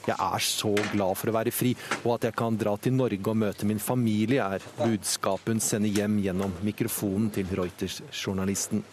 [0.07, 1.73] Jeg er så glad for å være fri,
[2.03, 5.91] og at jeg kan dra til Norge og møte min familie, er budskapet hun sender
[5.93, 8.83] hjem gjennom mikrofonen til Reuters-journalisten.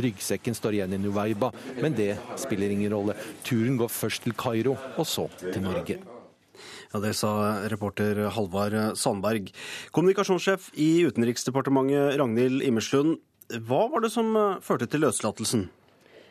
[0.00, 1.50] Ryggsekken står igjen i Nuveiba,
[1.82, 3.18] men det spiller ingen rolle.
[3.44, 6.00] Turen går først til Kairo, og så til Norge.
[6.90, 7.30] Ja, Det sa
[7.70, 9.52] reporter Halvard Sandberg.
[9.94, 13.20] Kommunikasjonssjef i Utenriksdepartementet Ragnhild Immerslund,
[13.66, 14.32] hva var det som
[14.62, 15.68] førte til løslatelsen?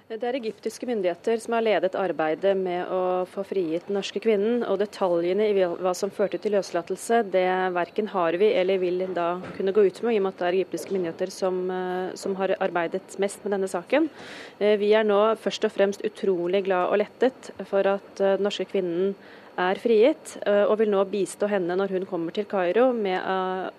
[0.10, 4.64] Det er egyptiske myndigheter som har ledet arbeidet med å få frigitt den norske kvinnen.
[4.66, 7.46] Og detaljene i hva som førte til løslatelse, det
[7.76, 10.48] verken har vi eller vil da kunne gå ut med, i og med at det
[10.48, 14.10] er egyptiske myndigheter som, eh, som har arbeidet mest med denne saken.
[14.58, 18.50] Eh, vi er nå først og fremst utrolig glad og lettet for at eh, den
[18.50, 19.14] norske kvinnen
[19.60, 23.20] er frigitt, og vil nå bistå henne når hun kommer til Kairo med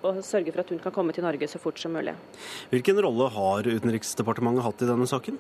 [0.04, 2.14] å sørge for at hun kan komme til Norge så fort som mulig.
[2.72, 5.38] Hvilken rolle har Utenriksdepartementet hatt i denne saken?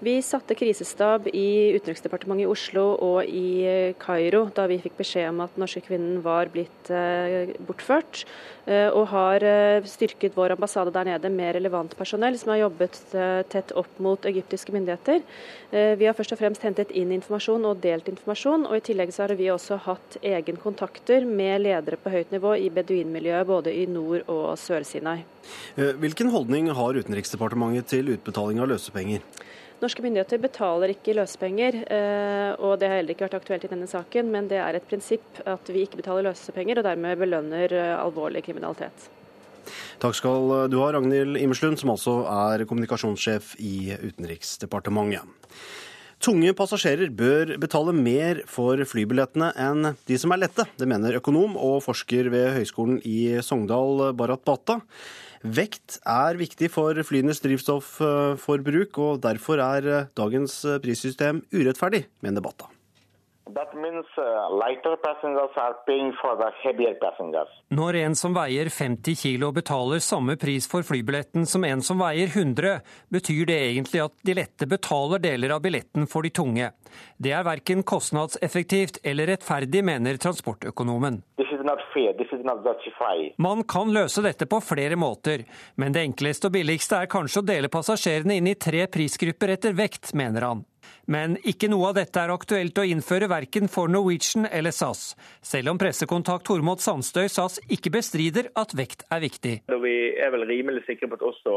[0.00, 5.30] Vi satte krisestab i Utenriksdepartementet i Oslo og i eh, Kairo da vi fikk beskjed
[5.32, 8.24] om at den norske kvinnen var blitt eh, bortført,
[8.66, 9.44] eh, og har
[9.88, 13.00] styrket vår ambassade der nede med relevant personell som har jobbet
[13.52, 15.22] tett opp mot egyptiske myndigheter.
[15.70, 19.24] Vi har først og fremst hentet inn informasjon og delt informasjon, og i tillegg så
[19.24, 23.86] har vi også hatt egen kontakter med ledere på høyt nivå i beduinmiljøet både i
[23.90, 25.22] Nord- og Sør-Sinai.
[25.76, 29.24] Hvilken holdning har Utenriksdepartementet til utbetaling av løsepenger?
[29.80, 33.88] Norske myndigheter betaler ikke løsepenger, eh, og det har heller ikke vært aktuelt i denne
[33.88, 34.28] saken.
[34.28, 38.44] Men det er et prinsipp at vi ikke betaler løsepenger, og dermed belønner eh, alvorlig
[38.44, 39.08] kriminalitet.
[40.00, 45.24] Takk skal du ha, Ragnhild Immerslund, som altså er kommunikasjonssjef i Utenriksdepartementet.
[46.20, 50.66] Tunge passasjerer bør betale mer for flybillettene enn de som er lette.
[50.76, 54.82] Det mener økonom og forsker ved Høgskolen i Sogndal, Barat Bata.
[55.40, 62.44] Vekt er viktig for flyenes drivstofforbruk, og derfor er dagens prissystem urettferdig, mener
[63.54, 63.70] Batta.
[67.68, 72.28] Når en som veier 50 kilo betaler samme pris for flybilletten som en som veier
[72.28, 76.70] 100, betyr det egentlig at de lette betaler deler av billetten for de tunge.
[77.16, 81.22] Det er verken kostnadseffektivt eller rettferdig, mener transportøkonomen.
[83.38, 85.44] Man kan løse dette på flere måter,
[85.76, 89.78] men det enkleste og billigste er kanskje å dele passasjerene inn i tre prisgrupper etter
[89.78, 90.66] vekt, mener han.
[91.06, 95.72] Men ikke noe av dette er aktuelt å innføre verken for Norwegian eller SAS, selv
[95.72, 99.54] om pressekontakt Tormod Sandstøy SAS ikke bestrider at vekt er viktig.
[99.70, 101.56] Vi er vel rimelig sikre på at også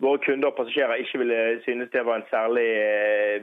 [0.00, 2.68] våre kunder og passasjerer ikke ville synes det var en særlig,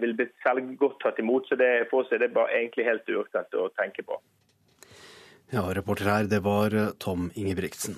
[0.01, 1.45] ville blitt særlig godt tatt imot.
[1.49, 4.19] Så det, for oss er det bare egentlig helt uaktuelt å tenke på.
[5.53, 7.95] Ja, reporter her, det var Tom Ingebrigtsen.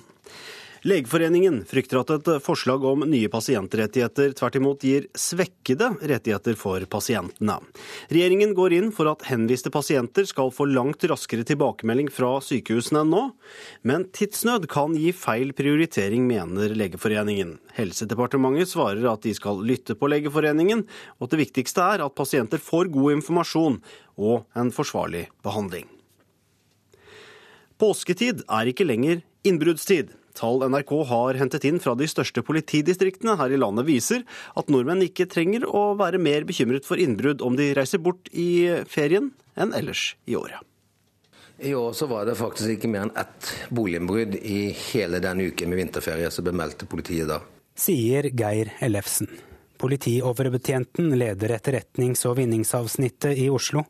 [0.80, 7.58] Legeforeningen frykter at et forslag om nye pasientrettigheter tvert imot gir svekkede rettigheter for pasientene.
[8.08, 13.12] Regjeringen går inn for at henviste pasienter skal få langt raskere tilbakemelding fra sykehusene enn
[13.12, 13.24] nå,
[13.84, 17.58] men tidsnød kan gi feil prioritering, mener Legeforeningen.
[17.76, 20.86] Helsedepartementet svarer at de skal lytte på Legeforeningen,
[21.18, 23.82] og at det viktigste er at pasienter får god informasjon
[24.16, 25.84] og en forsvarlig behandling.
[27.80, 30.16] Påsketid er ikke lenger innbruddstid.
[30.40, 34.24] Tall NRK har hentet inn fra de største politidistriktene her i landet viser
[34.56, 38.70] at nordmenn ikke trenger å være mer bekymret for innbrudd om de reiser bort i
[38.88, 39.30] ferien
[39.60, 40.64] enn ellers i året.
[41.60, 45.68] I år så var det faktisk ikke mer enn ett boliginnbrudd i hele den uken
[45.68, 47.42] med vinterferie som ble meldt til politiet da.
[47.76, 49.28] Sier Geir Ellefsen.
[49.80, 53.84] Politioverbetjenten leder etterretnings- og vinningsavsnittet i Oslo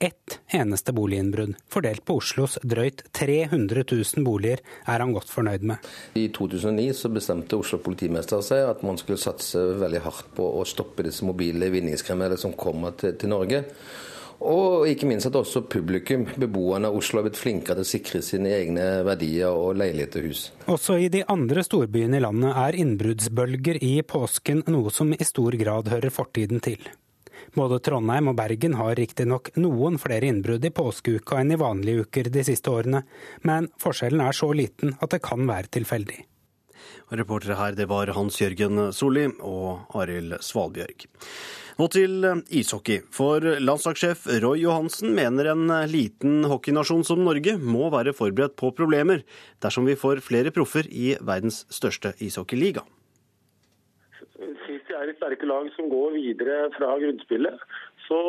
[0.00, 5.90] ett eneste boliginnbrudd, fordelt på Oslos drøyt 300 000 boliger, er han godt fornøyd med.
[6.16, 10.64] I 2009 så bestemte Oslo politimester seg at man skulle satse veldig hardt på å
[10.68, 13.64] stoppe disse mobile vinningskriminelle som kommer til, til Norge.
[14.40, 18.22] Og ikke minst at også publikum, beboerne av Oslo, har blitt flinkere til å sikre
[18.24, 20.46] sine egne verdier og leiligheter og hus.
[20.72, 25.56] Også i de andre storbyene i landet er innbruddsbølger i påsken noe som i stor
[25.60, 26.88] grad hører fortiden til.
[27.56, 32.30] Både Trondheim og Bergen har riktignok noen flere innbrudd i påskeuka enn i vanlige uker
[32.30, 33.02] de siste årene,
[33.42, 36.20] men forskjellen er så liten at det kan være tilfeldig.
[37.10, 41.08] Reportere her, det var Hans Jørgen Solli og Arild Svalbjørg.
[41.80, 43.00] Nå til ishockey.
[43.14, 49.24] For landslagssjef Roy Johansen mener en liten hockeynasjon som Norge må være forberedt på problemer
[49.64, 52.84] dersom vi får flere proffer i verdens største ishockeyliga
[55.00, 57.66] er i sterke lag som går videre fra grunnspillet,
[58.06, 58.20] så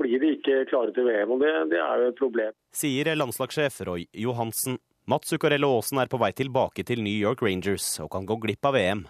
[0.00, 1.34] blir de ikke klare til VM.
[1.36, 2.56] og Det, det er jo et problem.
[2.74, 4.80] Sier landslagssjef Roy Johansen.
[5.06, 8.66] Mats Zuccarello Aasen er på vei tilbake til New York Rangers og kan gå glipp
[8.66, 9.04] av VM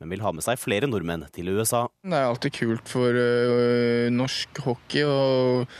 [0.00, 1.86] men vil ha med seg flere nordmenn til USA.
[2.04, 5.70] Det er alltid kult for uh, norsk hockey og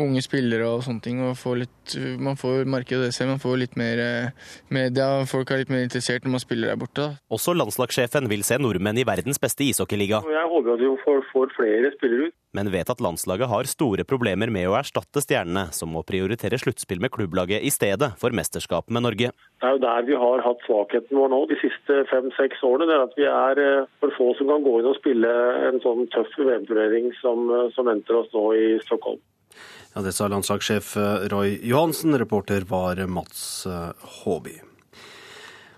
[0.00, 1.20] unge spillere og sånne ting.
[1.26, 5.10] Og få litt, man får merke det selv, man får litt mer uh, media.
[5.28, 6.94] Folk er litt mer interessert når man spiller der borte.
[6.96, 7.20] Da.
[7.36, 10.22] Også landslagssjefen vil se nordmenn i verdens beste ishockeyliga.
[10.24, 12.36] Jeg håper at vi får, får flere spillere ut.
[12.56, 17.02] Men vet at landslaget har store problemer med å erstatte stjernene, som må prioritere sluttspill
[17.04, 19.32] med klubblaget i stedet for mesterskap med Norge.
[19.60, 22.88] Det er jo der vi har hatt svakheten vår nå de siste fem-seks årene.
[22.88, 25.32] det er At vi er eh, for få som kan gå inn og spille
[25.68, 29.20] en sånn tøff VM-turnering som, eh, som venter oss nå i Stockholm.
[29.94, 32.16] Ja, Det sa landslagssjef eh, Roy Johansen.
[32.18, 33.66] Reporter var Mats
[34.22, 34.65] Håby.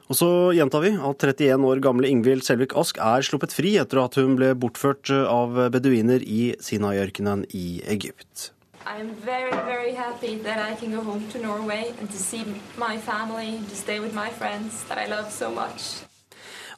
[0.09, 4.01] Og så gjentar vi at 31 år gamle Ingvild Selvik Ask er sluppet fri etter
[4.01, 8.52] at hun ble bortført av beduiner i Sinai-ørkenen i Egypt.
[8.89, 12.43] I'm very, very happy that I can go home to Norway and to see
[12.78, 16.09] my family, to stay with my friends that I love so much.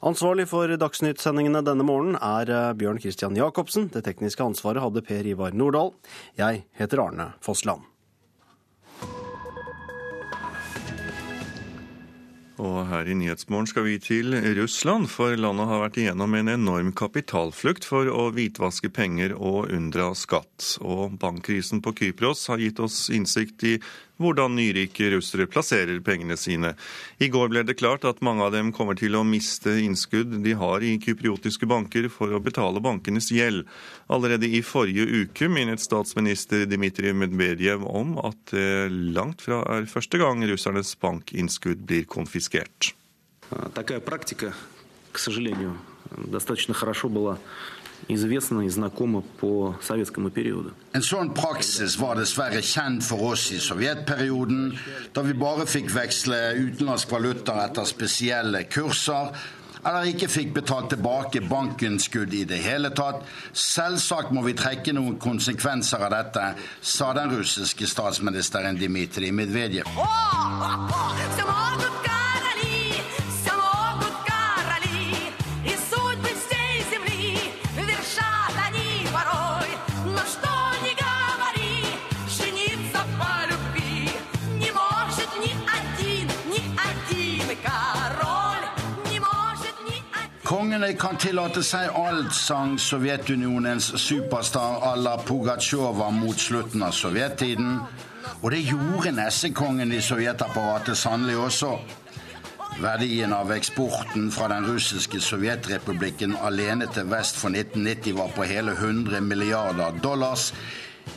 [0.01, 3.87] Ansvarlig for Dagsnytt-sendingene denne morgenen er eh, Bjørn Christian Jacobsen.
[3.93, 5.93] Det tekniske ansvaret hadde Per Ivar Nordahl.
[6.35, 7.85] Jeg heter Arne Fossland.
[12.61, 16.91] Og her i Nyhetsmorgen skal vi til Russland, for landet har vært igjennom en enorm
[16.93, 20.75] kapitalflukt for å hvitvaske penger og unndra skatt.
[20.85, 23.79] Og bankkrisen på Kypros har gitt oss innsikt i
[24.20, 26.72] hvordan nyrike russere plasserer pengene sine.
[27.20, 30.54] I går ble det klart at mange av dem kommer til å miste innskudd de
[30.56, 33.66] har i kypriotiske banker for å betale bankenes gjeld.
[34.12, 40.20] Allerede i forrige uke minnet statsminister Dmitrij Medvedev om at det langt fra er første
[40.22, 42.94] gang russernes bankinnskudd blir konfiskert.
[43.74, 44.54] Такая практика,
[45.12, 45.76] к сожалению,
[46.16, 47.38] достаточно хорошо была
[50.97, 54.71] en sånn praksis var dessverre kjent for oss i sovjetperioden,
[55.13, 59.33] da vi bare fikk veksle utenlandsk valuta etter spesielle kurser,
[59.81, 63.23] eller ikke fikk betalt tilbake bankinnskudd i det hele tatt.
[63.57, 66.45] Selvsagt må vi trekke noen konsekvenser av dette,
[66.81, 69.89] sa den russiske statsministeren Dmitrij Medvedev.
[69.97, 72.30] Oh, oh, oh,
[90.51, 97.77] Kongene kan tillate seg alt, sang Sovjetunionens superstar à la Pugatsjova mot slutten av sovjettiden.
[98.41, 101.69] Og det gjorde nessekongen i sovjetapparatet sannelig også.
[102.83, 108.73] Verdien av eksporten fra den russiske sovjetrepublikken alene til vest for 1990 var på hele
[108.75, 110.49] 100 milliarder dollars.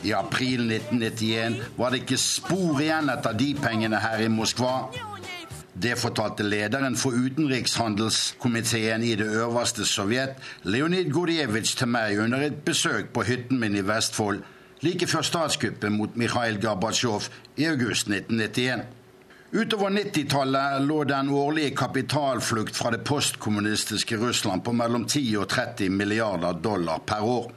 [0.07, 4.77] I april 1991 var det ikke spor igjen etter de pengene her i Moskva.
[5.81, 12.61] Det fortalte lederen for utenrikshandelskomiteen i det øverste Sovjet, Leonid Gurjevitsj, til meg under et
[12.65, 14.43] besøk på hytten min i Vestfold
[14.85, 17.27] like før statskuppet mot Mikhail Gorbatsjov
[17.57, 18.85] i august 1991.
[19.55, 25.89] Utover 90-tallet lå den årlige kapitalflukt fra det postkommunistiske Russland på mellom 10 og 30
[25.89, 27.51] milliarder dollar per år.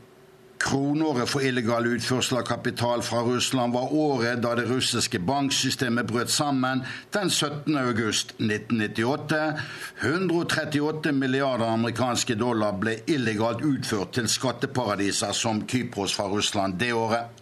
[0.59, 6.31] Kronåret for illegal utførsel av kapital fra Russland var året da det russiske banksystemet brøt
[6.35, 6.83] sammen
[7.15, 7.77] den 17.
[7.79, 9.53] august 1998.
[10.01, 17.39] 138 milliarder amerikanske dollar ble illegalt utført til skatteparadiser som Kypros fra Russland det året.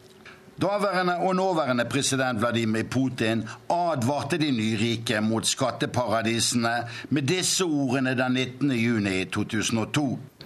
[0.61, 6.77] Daværende og nåværende president Vladimir Putin advarte de nyrike mot skatteparadisene
[7.11, 8.71] med disse ordene den 19.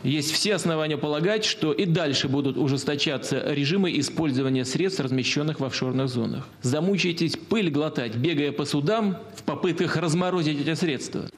[0.04, 0.10] Juni 2002.
[0.10, 6.08] Есть все основания полагать, что и дальше будут ужесточаться режимы использования средств, размещенных в офшорных
[6.08, 6.46] зонах.
[6.62, 11.28] Замучаетесь пыль глотать, бегая по судам в попытках разморозить эти средства.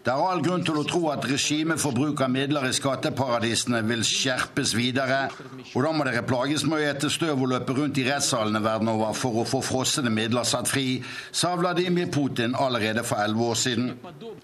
[11.43, 13.93] Er Vladimir Putin allerede for elleve år siden.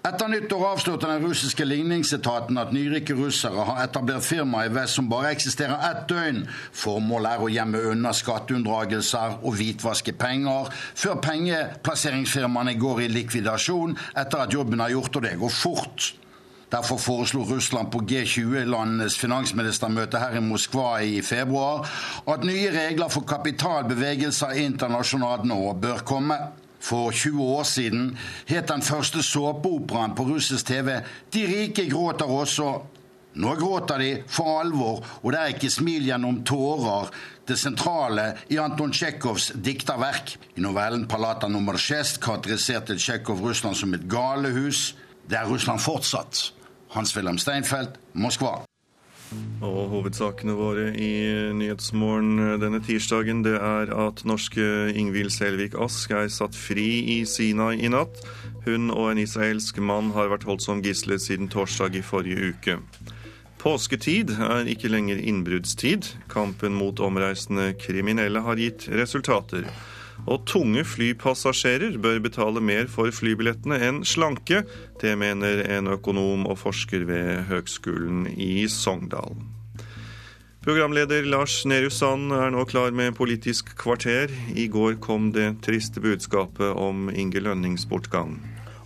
[0.03, 4.95] Etter nyttår avslørte den russiske ligningsetaten at nyrike russere har etablert etablert firma i vest
[4.95, 6.45] som bare eksisterer ett døgn.
[6.73, 14.45] Formålet er å gjemme unna skatteunndragelser og hvitvaske penger, før pengeplasseringsfirmaene går i likvidasjon etter
[14.45, 16.13] at jobben er gjort, og det går fort.
[16.69, 21.87] Derfor foreslo Russland på G20-landenes finansministermøte her i Moskva i februar
[22.29, 26.37] at nye regler for kapitalbevegelser internasjonalt nå bør komme.
[26.79, 28.13] For 20 år siden
[28.47, 31.01] het den første såpeoperaen på russisk TV
[31.33, 32.98] 'De rike gråter også'.
[33.33, 37.11] Nå gråter de for alvor, og det er ikke smil gjennom tårer.
[37.45, 40.37] Det sentrale i Anton Tsjekhovs dikterverk.
[40.57, 44.95] I novellen 'Palata nummer 6' karakteriserte Tsjekhov Russland som et galehus.
[45.29, 46.53] Det er Russland fortsatt.
[46.89, 48.65] Hans-Wilhelm Steinfeld, Moskva.
[49.61, 51.11] Og hovedsakene våre i
[51.53, 57.77] Nyhetsmorgen denne tirsdagen det er at norske Ingvild Selvik Ask er satt fri i Sinai
[57.77, 58.23] i natt.
[58.65, 62.79] Hun og en israelsk mann har vært holdt som gisler siden torsdag i forrige uke.
[63.59, 66.05] Påsketid er ikke lenger innbruddstid.
[66.31, 69.67] Kampen mot omreisende kriminelle har gitt resultater.
[70.27, 74.63] Og tunge flypassasjerer bør betale mer for flybillettene enn slanke.
[75.03, 79.35] Det mener en økonom og forsker ved Høgskolen i Sogndal.
[80.63, 84.31] Programleder Lars Nehru Sand er nå klar med Politisk kvarter.
[84.55, 88.37] I går kom det triste budskapet om Inge Lønnings bortgang.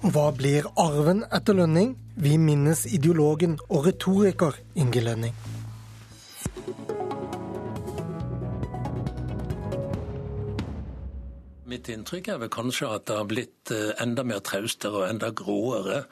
[0.03, 1.93] Hva blir arven etter Lønning?
[2.19, 5.37] Vi minnes ideologen og retoriker Inge Lønning.
[11.71, 15.31] Mitt inntrykk er vel kanskje at det har blitt eh, enda mer traustere og enda
[15.31, 16.03] gråere.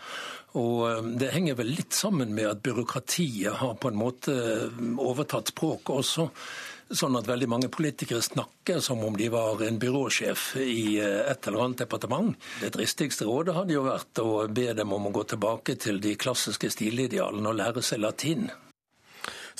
[0.56, 4.82] Og eh, det henger vel litt sammen med at byråkratiet har på en måte eh,
[5.04, 6.30] overtatt språket også.
[6.92, 11.66] Sånn at veldig mange politikere snakker som om de var en byråsjef i et eller
[11.66, 12.34] annet departement.
[12.60, 16.18] Det dristigste rådet hadde jo vært å be dem om å gå tilbake til de
[16.20, 18.50] klassiske stilidealene og lære seg latin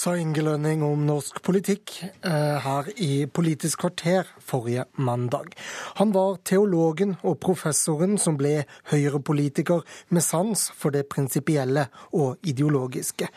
[0.02, 5.54] sa Inge Lønning om norsk politikk eh, her i Politisk kvarter forrige mandag.
[6.00, 11.88] Han var teologen og professoren som ble høyrepolitiker med sans for det prinsipielle
[12.18, 13.30] og ideologiske.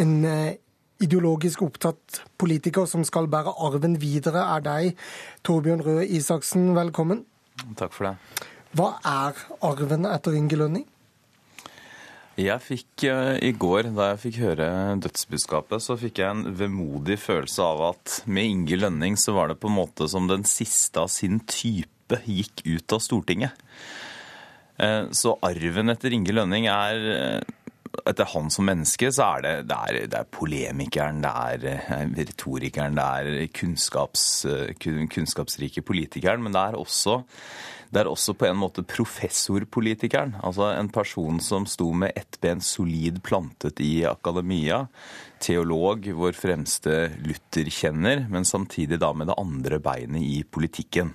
[0.00, 0.60] En eh,
[1.04, 5.04] ideologisk opptatt politiker som skal bære arven videre, er deg,
[5.46, 6.72] Torbjørn Røe Isaksen.
[6.76, 7.22] Velkommen.
[7.78, 8.16] Takk for det.
[8.74, 10.88] Hva er arven etter Inge Lønning?
[12.34, 14.66] Jeg fikk eh, I går, da jeg fikk høre
[15.04, 19.60] dødsbudskapet, så fikk jeg en vemodig følelse av at med Inge Lønning så var det
[19.62, 23.54] på en måte som den siste av sin type gikk ut av Stortinget.
[24.82, 27.54] Eh, så arven etter Inge Lønning er eh,
[28.08, 32.98] etter han som menneske, så er det, det, er, det er polemikeren, det er retorikeren,
[32.98, 34.26] det er kunnskaps,
[34.80, 37.22] kunnskapsrike politikeren, men det er også
[37.94, 40.34] det er også på en måte professorpolitikeren.
[40.42, 44.84] Altså en person som sto med ett ben solid plantet i akademia.
[45.44, 51.12] Teolog, vår fremste Luther-kjenner, men samtidig da med det andre beinet i politikken.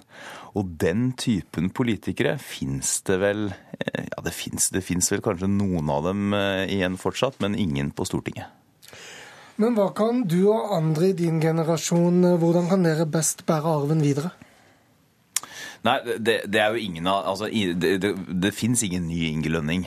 [0.57, 6.07] Og den typen politikere fins det vel eh, Ja, det fins vel kanskje noen av
[6.09, 8.49] dem eh, igjen fortsatt, men ingen på Stortinget.
[9.59, 13.75] Men hva kan du og andre i din generasjon, eh, hvordan kan dere best bære
[13.81, 14.33] arven videre?
[15.85, 18.09] Nei, det, det, er jo ingen av altså, Det, det,
[18.43, 19.85] det fins ingen ny Inge Lønning.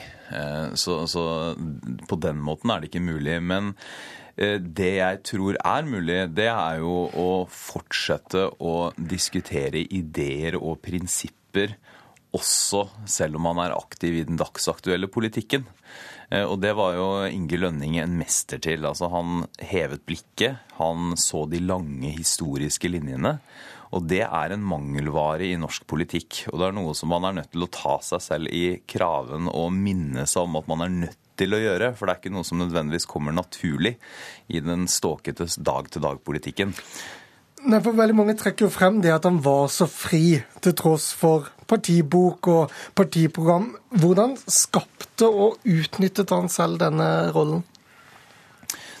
[0.73, 1.23] Så, så,
[2.09, 3.35] på den måten er det ikke mulig.
[3.45, 3.75] Men
[4.35, 11.75] det jeg tror er mulig, det er jo å fortsette å diskutere ideer og prinsipper
[12.33, 15.67] også selv om man er aktiv i den dagsaktuelle politikken.
[16.33, 18.85] Eh, og det var jo Inge Lønning en mester til.
[18.89, 23.37] Altså, han hevet blikket, han så de lange historiske linjene.
[23.93, 26.47] Og det er en mangelvare i norsk politikk.
[26.49, 29.51] Og det er noe som man er nødt til å ta seg selv i kraven
[29.51, 31.91] og minne seg om at man er nødt til å gjøre.
[31.97, 33.97] For det er ikke noe som nødvendigvis kommer naturlig
[34.53, 36.73] i den ståkete dag-til-dag-politikken.
[37.63, 41.13] Nei, for Veldig mange trekker jo frem det at han var så fri, til tross
[41.15, 43.69] for partibok og partiprogram.
[44.01, 47.63] Hvordan skapte og utnyttet han selv denne rollen?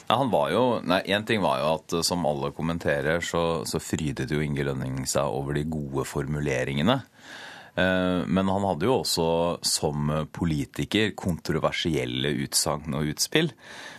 [0.07, 3.79] Nei, han var jo, nei, en ting var jo at som alle kommenterer, så, så
[3.83, 7.01] frydet jo Inge Lønning seg over de gode formuleringene.
[7.75, 9.27] Eh, men han hadde jo også
[9.65, 13.53] som politiker kontroversielle utsagn og utspill.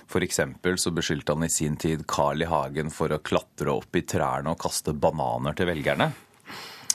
[0.09, 0.41] F.eks.
[0.79, 2.51] så beskyldte han i sin tid Carl I.
[2.51, 6.13] Hagen for å klatre opp i trærne og kaste bananer til velgerne.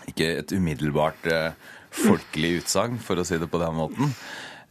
[0.10, 1.58] Ikke et umiddelbart eh,
[1.94, 4.14] folkelig utsagn, for å si det på den måten.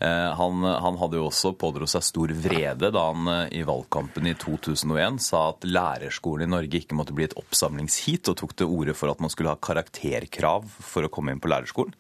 [0.01, 4.29] Eh, han, han, hadde jo også pådro seg stor vrede da han eh, i valgkampen
[4.31, 8.71] i 2001 sa at lærerskolen i Norge ikke måtte bli et oppsamlingsheat, og tok til
[8.71, 11.97] orde for at man skulle ha karakterkrav for å komme inn på lærerskolen.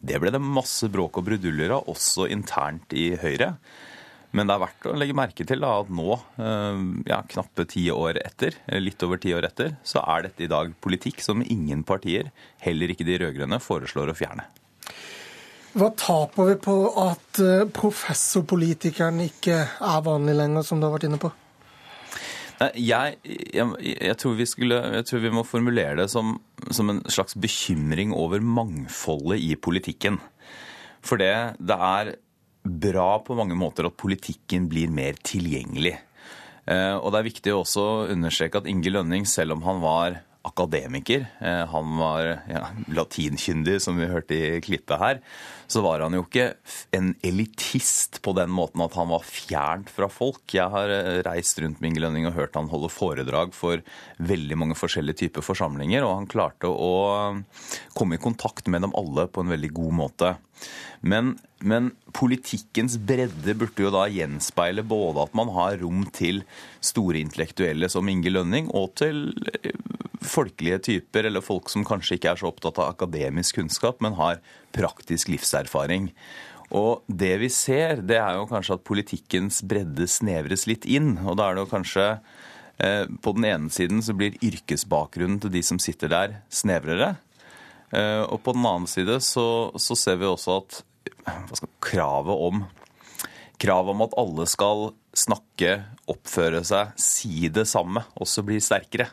[0.00, 3.52] Det ble det masse bråk og bruduljer av, også internt i Høyre.
[4.32, 8.22] Men det er verdt å legge merke til at nå, eh, ja, knappe ti år
[8.24, 12.32] etter, litt over ti år etter, så er dette i dag politikk som ingen partier,
[12.64, 14.48] heller ikke de rød-grønne, foreslår å fjerne.
[15.72, 21.08] Hva taper vi på at eh, professorpolitikeren ikke er vanlig lenger, som du har vært
[21.08, 21.30] inne på?
[22.78, 26.36] Jeg, jeg, jeg, tror skulle, jeg, tror vi må formulere det som,
[26.70, 30.20] som, en slags bekymring over mangfoldet i politikken.
[31.02, 32.12] For det, det er
[32.62, 35.96] bra på mange måter at politikken blir mer tilgjengelig.
[36.70, 40.20] Eh, og det er viktig også å understreke at Inge Lønning, selv om han var
[40.42, 41.26] akademiker.
[41.40, 45.20] Eh, han var ja, latinkyndig, som vi hørte i klippet her.
[45.70, 46.50] Så var han jo ikke
[46.96, 50.42] en elitist på den måten at han var fjernt fra folk.
[50.52, 53.82] Jeg har eh, reist rundt med Inge Lønning og hørt han holde foredrag for
[54.22, 56.92] veldig mange forskjellige typer forsamlinger, og han klarte å
[57.96, 60.34] komme i kontakt med dem alle på en veldig god måte.
[61.02, 66.42] Men, men, politikkens bredde burde jo da gjenspeile både at man har rom til
[66.84, 69.32] store intellektuelle som Inge Lønning, og til
[69.62, 69.74] eh,
[70.22, 74.42] folkelige typer, eller folk som kanskje ikke er så opptatt av akademisk kunnskap, men har
[74.76, 76.12] praktisk livserfaring.
[76.72, 81.18] Og det vi ser, det er jo kanskje at politikkens bredde snevres litt inn.
[81.20, 82.06] Og da er det jo kanskje
[82.80, 87.16] eh, På den ene siden så blir yrkesbakgrunnen til de som sitter der, snevrere.
[87.92, 89.46] Eh, og på den annen side så,
[89.76, 90.82] så ser vi også at
[91.52, 92.64] skal, kravet om
[93.62, 99.10] kravet om at alle skal snakke, oppføre seg, si det samme, også blir sterkere.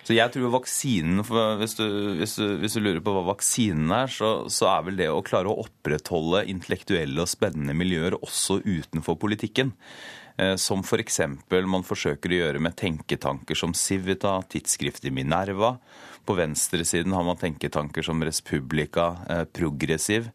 [0.00, 1.20] Så jeg tror vaksinen,
[1.60, 1.84] hvis du,
[2.18, 5.20] hvis, du, hvis du, lurer på hva vaksinen er, så, så, er vel det å
[5.22, 9.70] klare å opprettholde intellektuelle og spennende miljøer også utenfor politikken.
[10.40, 11.20] Eh, som f.eks.
[11.52, 15.76] For man forsøker å gjøre med tenketanker som Civita, tidsskriftet Minerva.
[16.26, 20.30] På venstresiden har man tenketanker som Respublica, eh, Progressiv,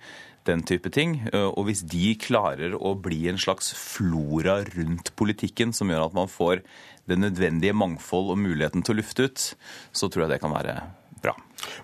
[0.46, 1.18] den type ting.
[1.34, 6.18] Eh, og hvis de klarer å bli en slags flora rundt politikken som gjør at
[6.18, 6.62] man får
[7.10, 9.50] det nødvendige mangfold og muligheten til å lufte ut,
[9.94, 10.80] så tror jeg det kan være.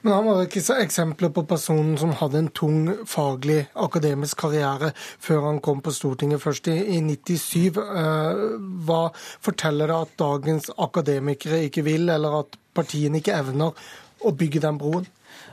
[0.01, 2.79] Men han var ikke så eksempler på personen som hadde en tung
[3.09, 7.79] faglig akademisk karriere før han kom på Stortinget først i, i 97.
[7.81, 8.41] Eh,
[8.87, 9.03] hva
[9.43, 13.87] forteller det at dagens akademikere ikke vil, eller at partiene ikke evner
[14.21, 15.07] å bygge den broen?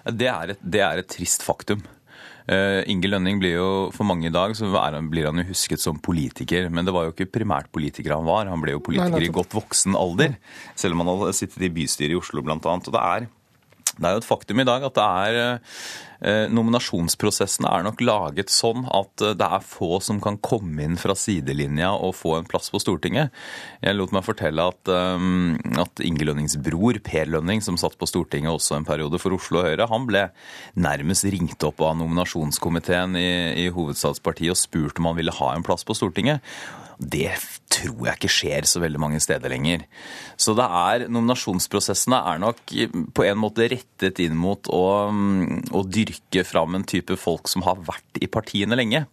[0.09, 1.83] Det er et, det er et trist faktum.
[2.49, 5.83] Uh, Inge Lønning blir jo, For mange i dag så han, blir han jo husket
[5.83, 8.49] som politiker, men det var jo ikke primært politiker han var.
[8.49, 10.39] Han ble jo politiker Nei, i godt voksen alder,
[10.79, 12.57] selv om han hadde sittet i bystyret i Oslo bl.a.
[12.57, 13.29] Og det er
[13.99, 18.53] det er jo et faktum i dag at det er eh, Nominasjonsprosessene er nok laget
[18.53, 22.49] sånn at eh, det er få som kan komme inn fra sidelinja og få en
[22.49, 23.35] plass på Stortinget.
[23.83, 25.29] Jeg lot meg fortelle at, eh,
[25.83, 29.65] at Inge Lønnings bror, Per Lønning, som satt på Stortinget også en periode for Oslo
[29.67, 30.29] Høyre, han ble
[30.79, 33.31] nærmest ringt opp av nominasjonskomiteen i,
[33.67, 36.45] i Hovedstadspartiet og spurt om han ville ha en plass på Stortinget.
[36.99, 37.31] Det
[37.71, 39.85] tror jeg ikke skjer så veldig mange steder lenger.
[40.41, 42.73] Så det er, nominasjonsprosessene er nok
[43.15, 47.79] på en måte rettet inn mot å, å dyrke fram en type folk som har
[47.87, 49.05] vært i partiene lenge.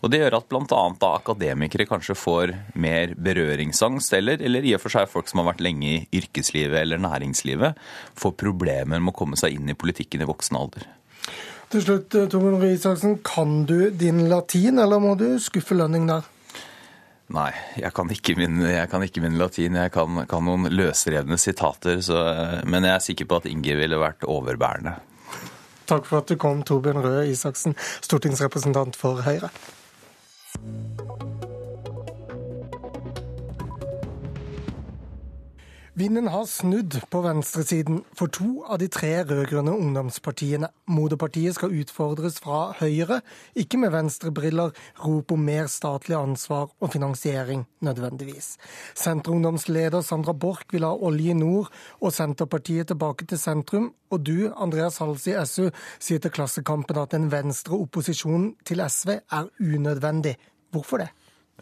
[0.00, 0.82] Og Det gjør at bl.a.
[1.10, 5.64] akademikere kanskje får mer berøringsangst, eller, eller i og for seg folk som har vært
[5.64, 7.80] lenge i yrkeslivet eller næringslivet,
[8.16, 10.88] får problemer med å komme seg inn i politikken i voksen alder.
[11.74, 16.28] Til slutt, Torbjørn Røe Isaksen, kan du din latin, eller må du skuffe lønning der?
[17.32, 18.60] Nei, jeg kan ikke min,
[18.90, 19.78] kan ikke min latin.
[19.80, 22.02] Jeg kan, kan noen løsrevne sitater.
[22.04, 22.18] Så,
[22.68, 24.98] men jeg er sikker på at Inge ville vært overbærende.
[25.88, 29.52] Takk for at du kom, Torbjørn Røe Isaksen, stortingsrepresentant for Høyre.
[35.96, 40.66] Vinden har snudd på venstresiden for to av de tre rød-grønne ungdomspartiene.
[40.90, 43.20] Moderpartiet skal utfordres fra Høyre,
[43.54, 48.56] ikke med venstrebriller, rop om mer statlig ansvar og finansiering nødvendigvis.
[48.98, 53.92] Senterungdomsleder Sandra Borch vil ha olje i nord og Senterpartiet tilbake til sentrum.
[54.10, 55.68] Og du, Andreas Hals i SU,
[56.02, 60.34] sier til Klassekampen at en venstre opposisjon til SV er unødvendig.
[60.74, 61.12] Hvorfor det?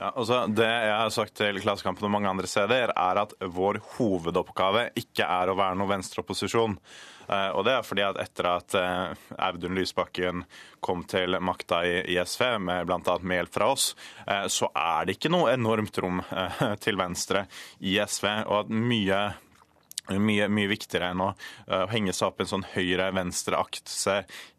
[0.00, 3.78] Ja, altså det jeg har sagt til Klassekampen og mange andre steder, er at vår
[3.98, 6.78] hovedoppgave ikke er å være noe venstreopposisjon.
[7.28, 10.46] Eh, og det er fordi at etter at eh, Audun Lysbakken
[10.82, 13.18] kom til makta i SV, med bl.a.
[13.20, 13.92] med hjelp fra oss,
[14.26, 16.24] eh, så er det ikke noe enormt rom
[16.84, 17.46] til venstre
[17.84, 18.28] i SV.
[18.48, 19.22] Og at mye
[20.10, 24.16] mye, mye, viktigere enn å uh, henge seg opp i en sånn høyre-venstre-akse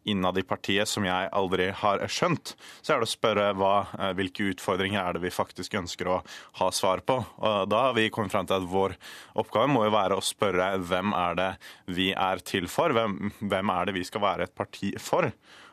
[0.08, 2.54] innad i partiet som jeg aldri har skjønt.
[2.80, 6.20] Så er det å spørre hva, uh, hvilke utfordringer er det vi faktisk ønsker å
[6.60, 7.18] ha svar på.
[7.44, 8.96] Og da har vi kommet fram til at vår
[9.40, 11.50] oppgave må jo være å spørre hvem er det
[11.92, 12.96] vi er til for?
[12.96, 15.28] Hvem, hvem er det vi skal være et parti for?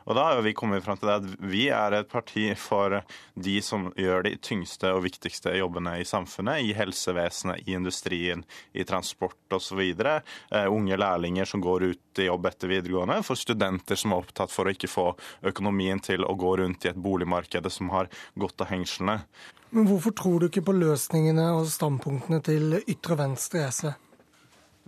[0.06, 2.98] Og da har vi kommet fram til det at vi er et parti for
[3.34, 6.62] de som gjør de tyngste og viktigste jobbene i samfunnet.
[6.66, 9.80] I helsevesenet, i industrien, i transport osv.
[10.02, 10.18] Uh,
[10.52, 13.22] eh, unge lærlinger som går ut i jobb etter videregående.
[13.26, 15.08] For studenter som er opptatt for å ikke få
[15.52, 19.20] økonomien til å gå rundt i et boligmarked som har gått av hengslene.
[19.72, 23.92] Men hvorfor tror du ikke på løsningene og standpunktene til ytre venstre i SV?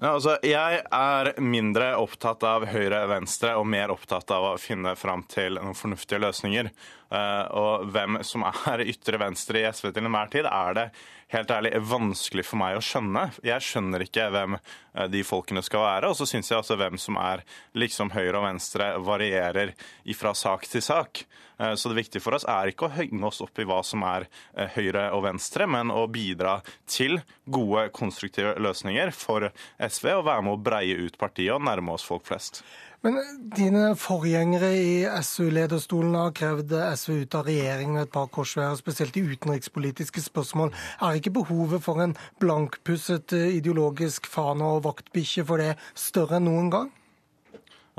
[0.05, 5.23] Ja, altså, jeg er mindre opptatt av høyre-venstre og mer opptatt av å finne fram
[5.33, 6.69] til noen fornuftige løsninger.
[7.15, 10.87] Uh, og hvem som er ytre venstre i SV til enhver tid, er det
[11.35, 13.29] helt ærlig vanskelig for meg å skjønne.
[13.45, 16.11] Jeg skjønner ikke hvem uh, de folkene skal være.
[16.11, 17.45] Og så syns jeg altså hvem som er
[17.79, 19.75] liksom høyre og venstre, varierer
[20.17, 21.23] fra sak til sak.
[21.61, 24.03] Uh, så det viktige for oss er ikke å henge oss opp i hva som
[24.09, 24.27] er
[24.75, 26.57] høyre og venstre, men å bidra
[26.91, 31.95] til gode, konstruktive løsninger for SV og være med å breie ut partiet og nærme
[31.95, 32.65] oss folk flest.
[33.05, 33.19] Men
[33.53, 39.19] dine forgjengere i SU-lederstolen har krevd SV ut av regjering med et par korsveier, spesielt
[39.21, 40.73] i utenrikspolitiske spørsmål.
[41.05, 46.73] Er ikke behovet for en blankpusset ideologisk fane og vaktbikkje for det større enn noen
[46.73, 46.89] gang?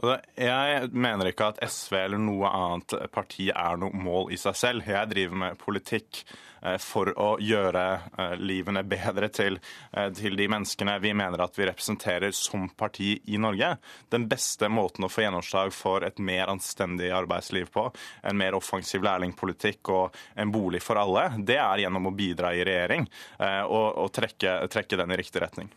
[0.01, 4.57] Altså, jeg mener ikke at SV eller noe annet parti er noe mål i seg
[4.57, 4.89] selv.
[4.89, 6.25] Jeg driver med politikk.
[6.65, 7.83] Eh, for å gjøre
[8.17, 9.59] eh, livene bedre til,
[9.91, 13.75] eh, til, de menneskene vi mener at vi representerer som parti i Norge.
[14.13, 17.87] Den beste måten å få gjennomslag for et mer anstendig arbeidsliv på,
[18.25, 22.63] en mer offensiv lærlingpolitikk og en bolig for alle, det er gjennom å bidra i
[22.65, 23.05] regjering
[23.39, 25.69] og, og trekke, trekke, den i riktig retning.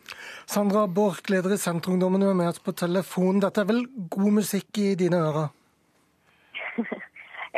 [0.49, 3.43] Sandra Borch, leder i Senterungdommen, du er med oss på telefon.
[3.43, 5.53] Dette er vel god musikk i dine ører?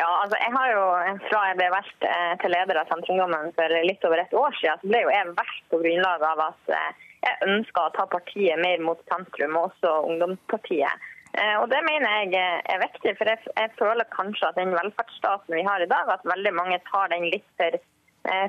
[0.01, 0.83] Ja, altså jeg har jo,
[1.29, 4.81] Fra jeg ble valgt eh, til leder av Senterungdommen for litt over et år siden,
[4.81, 8.63] så ble jo jeg valgt på grunnlag av at eh, jeg ønska å ta partiet
[8.65, 11.09] mer mot sentrum, og også ungdomspartiet.
[11.37, 15.67] Eh, og Det mener jeg er viktig, for jeg, føler kanskje at den velferdsstaten vi
[15.69, 17.77] har i dag, at veldig mange tar den litt for,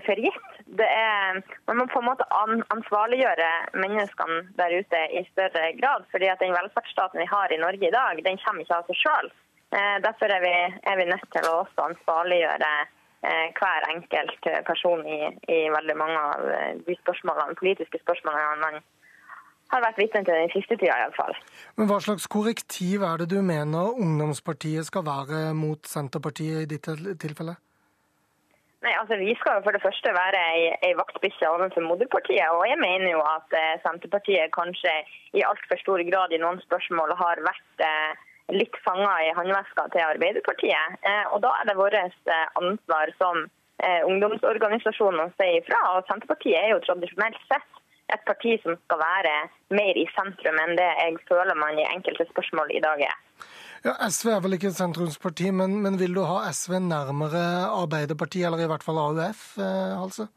[0.07, 0.49] for gitt.
[0.87, 2.27] Er, man må på en måte
[2.71, 6.07] ansvarliggjøre menneskene der ute i større grad.
[6.15, 9.03] fordi at Den velferdsstaten vi har i Norge i dag, den kommer ikke av seg
[9.03, 9.33] sjøl.
[9.71, 10.55] Eh, derfor er vi,
[10.91, 12.71] er vi nødt til å også ansvarliggjøre
[13.23, 18.81] eh, hver enkelt person i, i, veldig mange av eh, de spørsmålene, politiske spørsmålene man
[19.71, 21.31] har vært vitne til den siste tida iallfall.
[21.79, 26.89] Men hva slags korrektiv er det du mener ungdomspartiet skal være mot Senterpartiet i ditt
[27.23, 27.55] tilfelle?
[28.83, 32.49] Nei, altså Vi skal jo for det første være ei, ei vaktbikkje overfor moderpartiet.
[32.57, 34.91] Og jeg mener jo at Senterpartiet kanskje
[35.37, 40.05] i altfor stor grad i noen spørsmål har vært eh, litt fanga i håndveska til
[40.05, 40.99] Arbeiderpartiet.
[41.07, 43.45] Eh, og Da er det vårt eh, ansvar som
[43.83, 45.79] eh, ungdomsorganisasjon å si ifra.
[45.95, 47.79] Og Senterpartiet er jo tradisjonelt sett
[48.11, 49.35] et parti som skal være
[49.71, 53.17] mer i sentrum enn det jeg føler man i enkelte spørsmål i dag er.
[53.85, 57.41] Ja, SV er vel ikke et sentrumsparti, men, men vil du ha SV nærmere
[57.71, 60.27] Arbeiderpartiet, eller i hvert fall AUF, altså?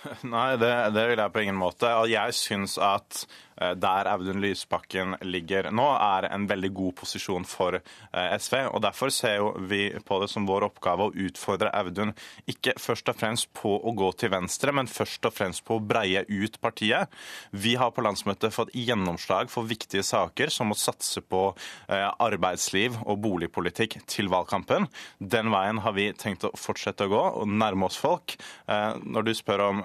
[0.34, 1.88] Nei, det, det, vil jeg på ingen måte.
[2.10, 3.24] Jeg syns at
[3.60, 8.56] der Audun Lysbakken ligger nå, er en veldig god posisjon for eh, SV.
[8.70, 12.14] og Derfor ser vi på det som vår oppgave å utfordre Audun
[12.50, 15.84] ikke først og fremst på å gå til venstre, men først og fremst på å
[15.84, 17.12] breie ut partiet.
[17.50, 21.42] Vi har på landsmøtet fått gjennomslag for viktige saker, som å satse på
[21.88, 24.88] eh, arbeidsliv og boligpolitikk til valgkampen.
[25.18, 28.36] Den veien har vi tenkt å fortsette å gå og nærme oss folk.
[28.66, 29.80] Når du spør om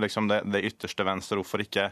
[0.00, 1.88] liksom det, det ytterste venstre, hvorfor ikke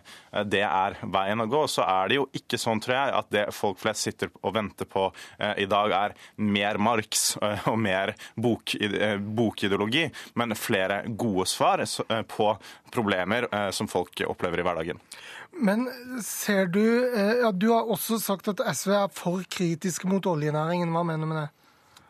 [0.51, 3.45] det er veien å gå, så er det jo ikke sånn, tror jeg, at det
[3.55, 5.07] folk flest sitter og venter på
[5.39, 10.09] eh, i dag, er mer Marx eh, og mer bok, eh, bokideologi,
[10.41, 12.51] men flere gode svar eh, på
[12.95, 15.01] problemer som folk opplever i hverdagen.
[15.67, 15.89] Men
[16.23, 20.93] ser du ja, Du har også sagt at SV er for kritiske mot oljenæringen.
[20.95, 21.64] Hva mener du med det?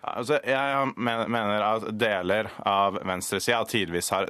[0.05, 4.29] Altså, jeg mener at deler av venstresida tidvis har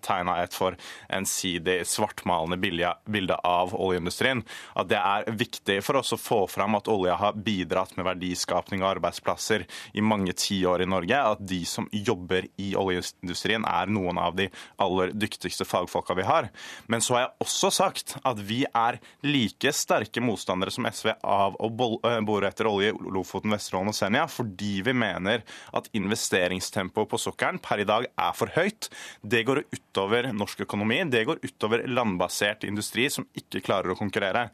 [0.00, 0.76] tegna et for
[1.12, 4.40] ensidig svartmalende bilde av oljeindustrien.
[4.80, 8.84] At det er viktig for oss å få fram at olja har bidratt med verdiskapning
[8.84, 11.20] og arbeidsplasser i mange tiår i Norge.
[11.34, 14.48] At de som jobber i oljeindustrien er noen av de
[14.80, 16.48] aller dyktigste fagfolka vi har.
[16.88, 21.60] Men så har jeg også sagt at vi er like sterke motstandere som SV av
[21.60, 25.44] å bore etter olje i Lofoten, Vesterålen og Senja, fordi vi mener mener
[25.76, 28.90] at investeringstempoet på sokkelen per i dag er for høyt.
[29.22, 34.48] Det går utover norsk økonomi, det går utover landbasert industri som ikke klarer å konkurrere.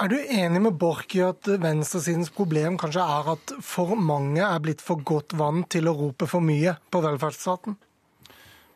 [0.00, 4.60] Er du enig med Borch i at venstresidens problem kanskje er at for mange er
[4.64, 7.76] blitt for godt vant til å rope for mye på velferdsstaten?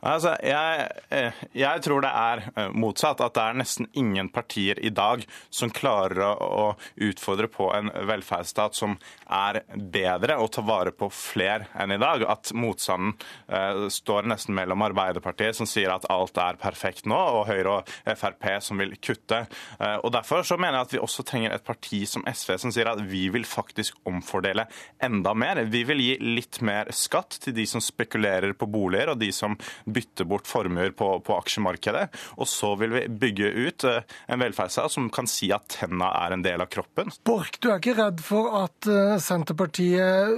[0.05, 3.23] Altså, jeg, eh, jeg, tror det er eh, motsatt.
[3.24, 8.77] At det er nesten ingen partier i dag som klarer å, utfordre på en velferdsstat
[8.77, 8.97] som
[9.32, 12.27] er bedre og tar vare på flere enn i dag.
[12.28, 13.14] At motstanden
[13.48, 17.94] eh, står nesten mellom Arbeiderpartiet, som sier at alt er perfekt nå, og Høyre og
[18.16, 19.44] Frp som vil kutte.
[19.81, 22.73] Eh, og Derfor så mener jeg at vi også trenger et parti som SV, som
[22.74, 24.66] sier at vi vil faktisk omfordele
[25.02, 25.64] enda mer.
[25.73, 29.56] Vi vil gi litt mer skatt til de som spekulerer på boliger, og de som
[29.87, 32.09] bytte bort formuer på, på aksjemarkedet.
[32.37, 36.37] Og så vil vi bygge ut eh, en velferdsstat som kan si at tenna er
[36.37, 37.13] en del av kroppen.
[37.27, 40.37] Borch, du er ikke redd for at eh, Senterpartiet,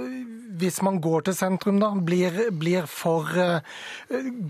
[0.59, 3.27] hvis man går til sentrum, da, blir, blir for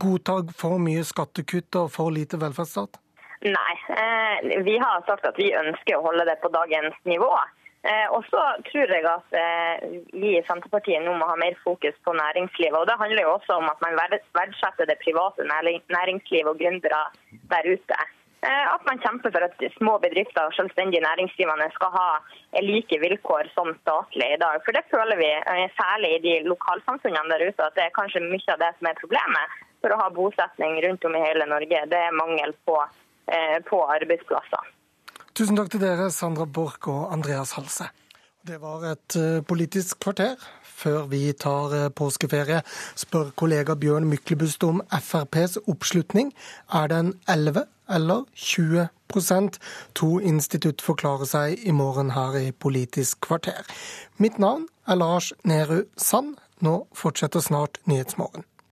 [0.01, 2.99] godtar for mye skattekutt og for lite velferdsstat?
[3.41, 3.73] Nei.
[3.89, 7.31] Eh, vi har sagt at vi ønsker å holde det på dagens nivå.
[7.87, 11.95] Eh, og så tror jeg at eh, vi i Senterpartiet nå må ha mer fokus
[12.03, 12.75] på næringslivet.
[12.75, 13.99] Og Det handler jo også om at man
[14.35, 17.03] verdsetter det private næringslivet og gründere
[17.53, 17.99] der ute.
[18.39, 22.05] At man kjemper for at små bedrifter og selvstendige næringsdrivende skal ha
[22.63, 24.61] like vilkår som statlig i dag.
[24.63, 25.27] For det føler vi,
[25.75, 29.01] særlig i de lokalsamfunnene der ute, at det er kanskje mye av det som er
[29.01, 31.83] problemet for å ha bosetning rundt om i hele Norge.
[31.91, 32.79] Det er mangel på
[33.29, 34.78] Eh, på arbeidsplasser.
[35.39, 37.85] Tusen takk til dere, Sandra Borch og Andreas Halse.
[38.43, 40.33] Det var et eh, politisk kvarter.
[40.67, 42.57] Før vi tar eh, påskeferie,
[42.99, 46.33] spør kollega Bjørn Myklebust om FrPs oppslutning.
[46.75, 49.61] Er den 11 eller 20%
[50.01, 53.63] To institutt forklarer seg i morgen her i Politisk kvarter.
[54.19, 56.35] Mitt navn er Lars Nehru Sand.
[56.59, 58.43] Nå fortsetter snart Nyhetsmorgen.